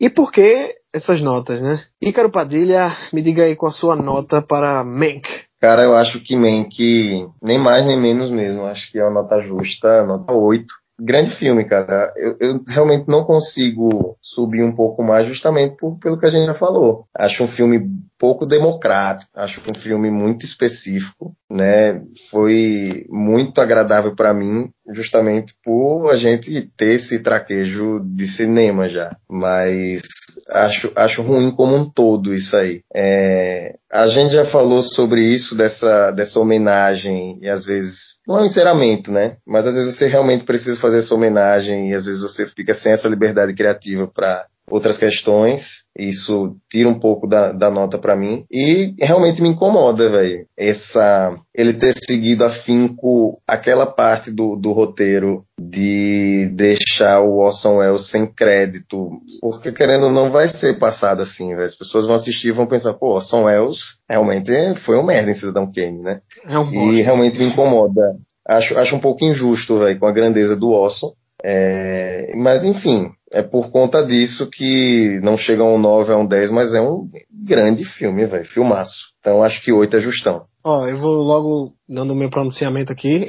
[0.01, 1.81] E por que essas notas, né?
[2.01, 5.29] Ícaro Padilha, me diga aí qual a sua nota para Mank.
[5.61, 9.41] Cara, eu acho que Mank, nem mais nem menos mesmo, acho que é uma nota
[9.43, 12.13] justa, nota 8 grande filme, cara.
[12.17, 16.47] Eu, eu, realmente não consigo subir um pouco mais justamente por, pelo que a gente
[16.47, 17.07] já falou.
[17.17, 17.81] Acho um filme
[18.19, 22.03] pouco democrático, acho um filme muito específico, né?
[22.31, 29.17] Foi muito agradável para mim, justamente por a gente ter esse traquejo de cinema já.
[29.29, 30.03] Mas
[30.51, 32.83] acho, acho ruim como um todo isso aí.
[32.95, 37.95] É, a gente já falou sobre isso, dessa, dessa homenagem, e às vezes,
[38.27, 39.37] não é um encerramento, né?
[39.47, 42.93] Mas às vezes você realmente precisa fazer essa homenagem, e às vezes você fica sem
[42.93, 45.63] essa liberdade criativa para outras questões.
[45.99, 48.45] Isso tira um pouco da, da nota para mim.
[48.51, 50.47] E realmente me incomoda, velho.
[50.57, 51.35] Essa.
[51.55, 58.27] Ele ter seguido afinco aquela parte do, do roteiro de deixar o Orson Welles sem
[58.27, 59.11] crédito.
[59.41, 61.67] Porque querendo ou não vai ser passado assim, velho.
[61.67, 63.79] As pessoas vão assistir e vão pensar, pô, Orson Welles
[64.09, 64.53] realmente
[64.87, 66.21] foi um merda em Cidadão Kane, né?
[66.47, 68.01] É um e realmente me incomoda.
[68.49, 71.13] Acho, acho um pouco injusto, velho, com a grandeza do Orson.
[71.43, 76.27] É, mas enfim, é por conta disso que não chega a um 9, a um
[76.27, 77.09] 10, mas é um
[77.45, 78.45] grande filme, velho.
[78.45, 79.11] Filmaço.
[79.21, 80.43] Então acho que 8 é justão.
[80.65, 83.27] Ó, eu vou logo dando o meu pronunciamento aqui.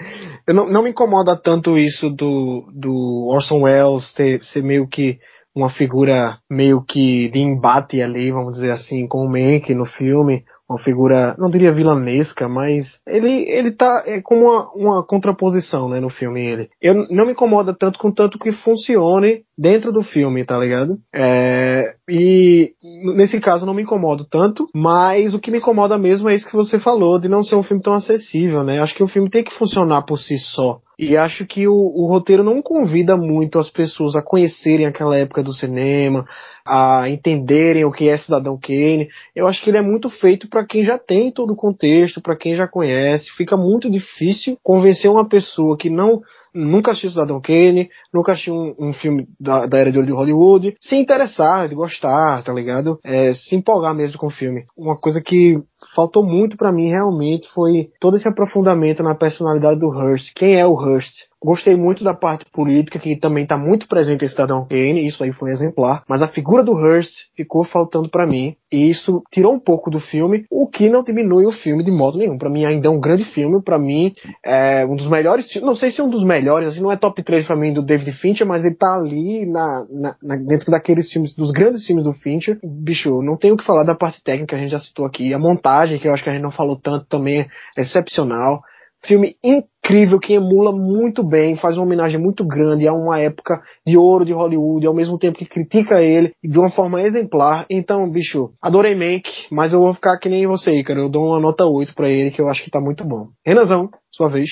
[0.46, 5.18] eu não, não me incomoda tanto isso do, do Orson Welles ter, ser meio que
[5.54, 10.42] uma figura meio que de embate ali, vamos dizer assim, com o Mank no filme
[10.74, 16.00] uma figura, não diria vilanesca, mas ele, ele tá é como uma, uma contraposição, né,
[16.00, 16.68] no filme ele.
[16.80, 20.98] Eu não me incomoda tanto com tanto que funcione dentro do filme, tá ligado?
[21.14, 22.72] É, e
[23.14, 26.56] nesse caso não me incomodo tanto, mas o que me incomoda mesmo é isso que
[26.56, 28.80] você falou, de não ser um filme tão acessível, né?
[28.80, 30.80] Acho que o filme tem que funcionar por si só.
[30.98, 35.42] E acho que o, o roteiro não convida muito as pessoas a conhecerem aquela época
[35.42, 36.24] do cinema,
[36.66, 39.08] a entenderem o que é Cidadão Kane.
[39.34, 42.36] Eu acho que ele é muito feito para quem já tem todo o contexto, para
[42.36, 43.30] quem já conhece.
[43.36, 46.22] Fica muito difícil convencer uma pessoa que não
[46.54, 50.12] nunca assistiu Cidadão Kane, nunca assistiu um, um filme da, da, era de ouro de
[50.12, 53.00] Hollywood, se interessar, de gostar, tá ligado?
[53.02, 54.64] É, se empolgar mesmo com o filme.
[54.76, 55.60] Uma coisa que
[55.94, 60.32] faltou muito para mim realmente foi todo esse aprofundamento na personalidade do Hearst.
[60.34, 61.14] Quem é o Hearst?
[61.44, 65.30] Gostei muito da parte política, que também está muito presente em Cidadão Kane, isso aí
[65.30, 69.60] foi exemplar, mas a figura do Hearst ficou faltando para mim, e isso tirou um
[69.60, 72.38] pouco do filme, o que não diminui o filme de modo nenhum.
[72.38, 74.10] Para mim ainda é um grande filme, para mim
[74.42, 77.22] é um dos melhores, não sei se é um dos melhores, assim, não é top
[77.22, 81.12] 3 para mim do David Fincher, mas ele tá ali na, na, na, dentro daqueles
[81.12, 82.58] filmes, dos grandes filmes do Fincher.
[82.64, 85.38] Bicho, não tenho o que falar da parte técnica, a gente já citou aqui, a
[85.38, 88.62] montagem, que eu acho que a gente não falou tanto, também é excepcional.
[89.06, 93.98] Filme incrível que emula muito bem, faz uma homenagem muito grande a uma época de
[93.98, 97.66] ouro de Hollywood, ao mesmo tempo que critica ele de uma forma exemplar.
[97.68, 101.00] Então, bicho, adorei Mank, mas eu vou ficar que nem você, cara.
[101.00, 103.28] Eu dou uma nota 8 para ele, que eu acho que tá muito bom.
[103.46, 104.48] Renazão, sua vez.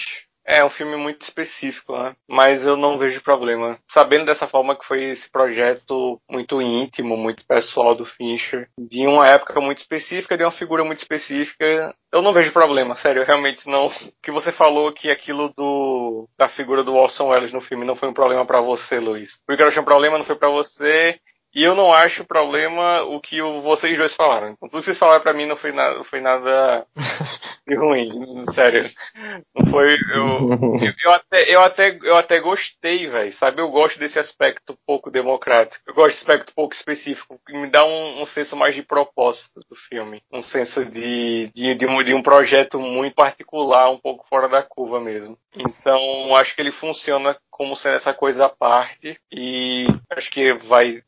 [0.47, 2.15] É um filme muito específico, né?
[2.29, 3.79] Mas eu não vejo problema.
[3.89, 9.29] Sabendo dessa forma que foi esse projeto muito íntimo, muito pessoal do Fincher, de uma
[9.29, 13.91] época muito específica, de uma figura muito específica, eu não vejo problema, sério, realmente não.
[14.23, 18.09] Que você falou que aquilo do da figura do Orson Welles no filme não foi
[18.09, 19.33] um problema para você, Luiz.
[19.49, 21.19] O que eu achei um problema não foi para você
[21.55, 24.51] e eu não acho problema o que vocês dois falaram.
[24.51, 26.87] Então, tudo que vocês falaram pra mim não foi não foi nada
[27.67, 28.91] de ruim, sério.
[29.55, 29.95] Não foi.
[29.95, 33.33] Eu, eu, eu, até, eu, até, eu até gostei, velho.
[33.35, 33.61] Sabe?
[33.61, 35.83] Eu gosto desse aspecto pouco democrático.
[35.87, 39.61] Eu gosto desse aspecto pouco específico, que me dá um, um senso mais de propósito
[39.69, 40.23] do filme.
[40.33, 44.63] Um senso de, de, de, um, de um projeto muito particular, um pouco fora da
[44.63, 45.39] curva mesmo.
[45.55, 51.03] Então, acho que ele funciona como sendo essa coisa à parte e acho que vai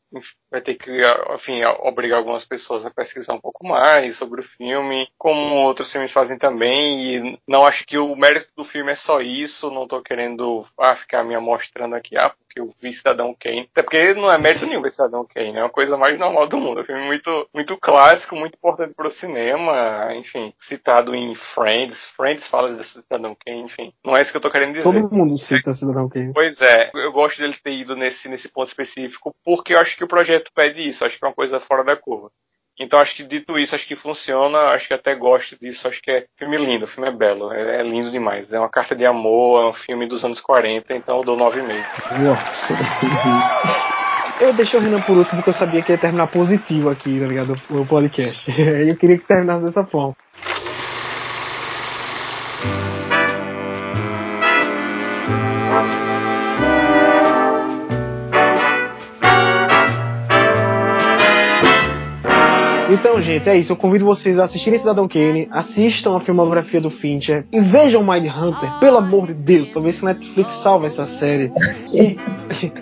[0.55, 0.89] vai ter que,
[1.33, 6.13] enfim, obrigar algumas pessoas a pesquisar um pouco mais sobre o filme, como outros filmes
[6.13, 10.01] fazem também, e não acho que o mérito do filme é só isso, não tô
[10.01, 14.31] querendo ah, ficar me amostrando aqui, ah, porque eu vi Cidadão Kane, até porque não
[14.31, 16.85] é mérito nenhum ver Cidadão Kane, é uma coisa mais normal do mundo, é um
[16.85, 22.83] filme muito, muito clássico, muito importante pro cinema, enfim, citado em Friends, Friends fala de
[22.85, 24.83] Cidadão Kane, enfim, não é isso que eu tô querendo dizer.
[24.83, 26.33] Todo mundo cita Cidadão Kane.
[26.33, 30.03] Pois é, eu gosto dele ter ido nesse, nesse ponto específico, porque eu acho que
[30.03, 32.29] o projeto pede isso, acho que é uma coisa fora da curva.
[32.79, 36.11] Então acho que dito isso, acho que funciona, acho que até gosto disso, acho que
[36.11, 38.51] é filme lindo, o filme é belo, é, é lindo demais.
[38.51, 41.83] É uma carta de amor, é um filme dos anos 40, então eu dou 9,5.
[44.41, 47.25] Eu deixei o Renan por último porque eu sabia que ia terminar positivo aqui, tá
[47.25, 47.55] ligado?
[47.69, 48.51] O podcast.
[48.51, 50.13] Eu queria que terminasse dessa forma.
[63.05, 63.71] Então, gente, é isso.
[63.71, 68.25] Eu convido vocês a assistirem Cidadão Kane, assistam a filmografia do Fincher e vejam Mind
[68.25, 71.51] Hunter, pelo amor de Deus, pra ver se Netflix salva essa série.
[71.93, 72.17] E,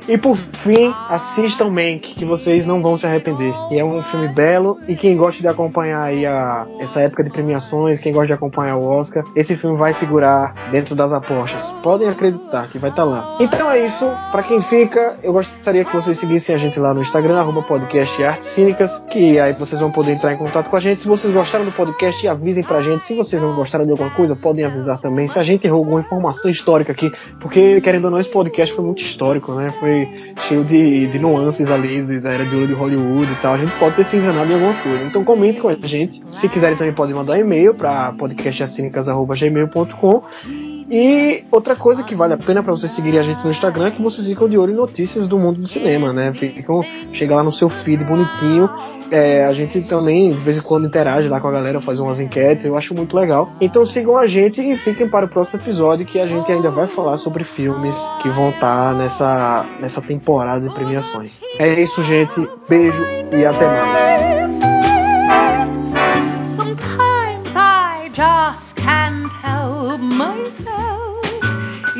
[0.08, 3.53] e por fim, assistam Mank, que vocês não vão se arrepender.
[3.69, 7.30] E é um filme belo e quem gosta de acompanhar aí a, essa época de
[7.30, 11.69] premiações, quem gosta de acompanhar o Oscar, esse filme vai figurar dentro das apostas.
[11.84, 13.38] Podem acreditar que vai estar tá lá.
[13.42, 14.10] Então é isso.
[14.32, 18.24] Para quem fica, eu gostaria que vocês seguissem a gente lá no Instagram, arroba podcast
[18.24, 21.01] Artes Cínicas, que aí vocês vão poder entrar em contato com a gente.
[21.01, 23.06] Se vocês gostaram do podcast, avisem pra gente.
[23.06, 25.27] Se vocês não gostaram de alguma coisa, podem avisar também.
[25.27, 28.85] Se a gente errou alguma informação histórica aqui, porque, querendo ou não, esse podcast foi
[28.85, 29.74] muito histórico, né?
[29.80, 30.08] Foi
[30.48, 33.56] cheio de, de nuances ali de, da era de ouro de Hollywood e tal.
[33.56, 35.03] A gente pode ter se enganado em alguma coisa.
[35.03, 36.24] Então comente com a gente.
[36.32, 42.64] Se quiserem também podem mandar e-mail para podcastacínicas.gmail.com e outra coisa que vale a pena
[42.64, 45.28] para vocês seguirem a gente no Instagram é que vocês ficam de olho em notícias
[45.28, 46.34] do mundo do cinema, né?
[46.34, 46.82] Ficam,
[47.12, 48.70] chega lá no seu feed bonitinho.
[49.12, 52.20] É, a gente também, de vez em quando, interage lá com a galera, faz umas
[52.20, 53.52] enquetes, eu acho muito legal.
[53.62, 56.88] Então sigam a gente e fiquem para o próximo episódio que a gente ainda vai
[56.88, 61.40] falar sobre filmes que vão estar nessa, nessa temporada de premiações.
[61.60, 62.36] É isso, gente.
[62.68, 64.73] Beijo e até mais.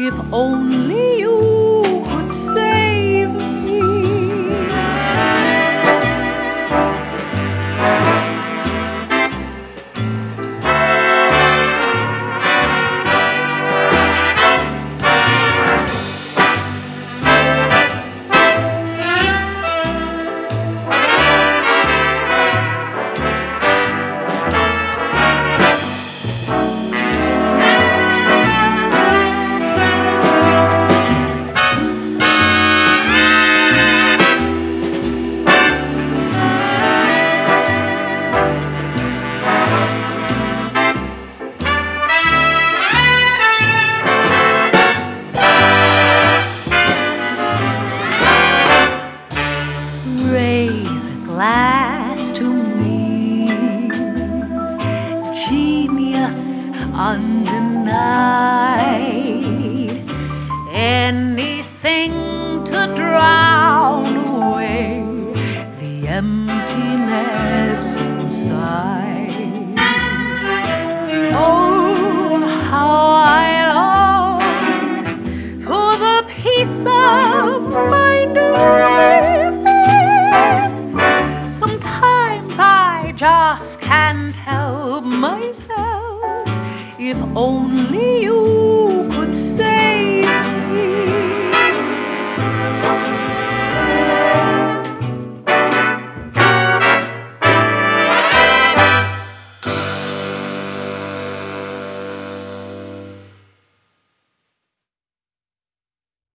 [0.06, 1.52] If only you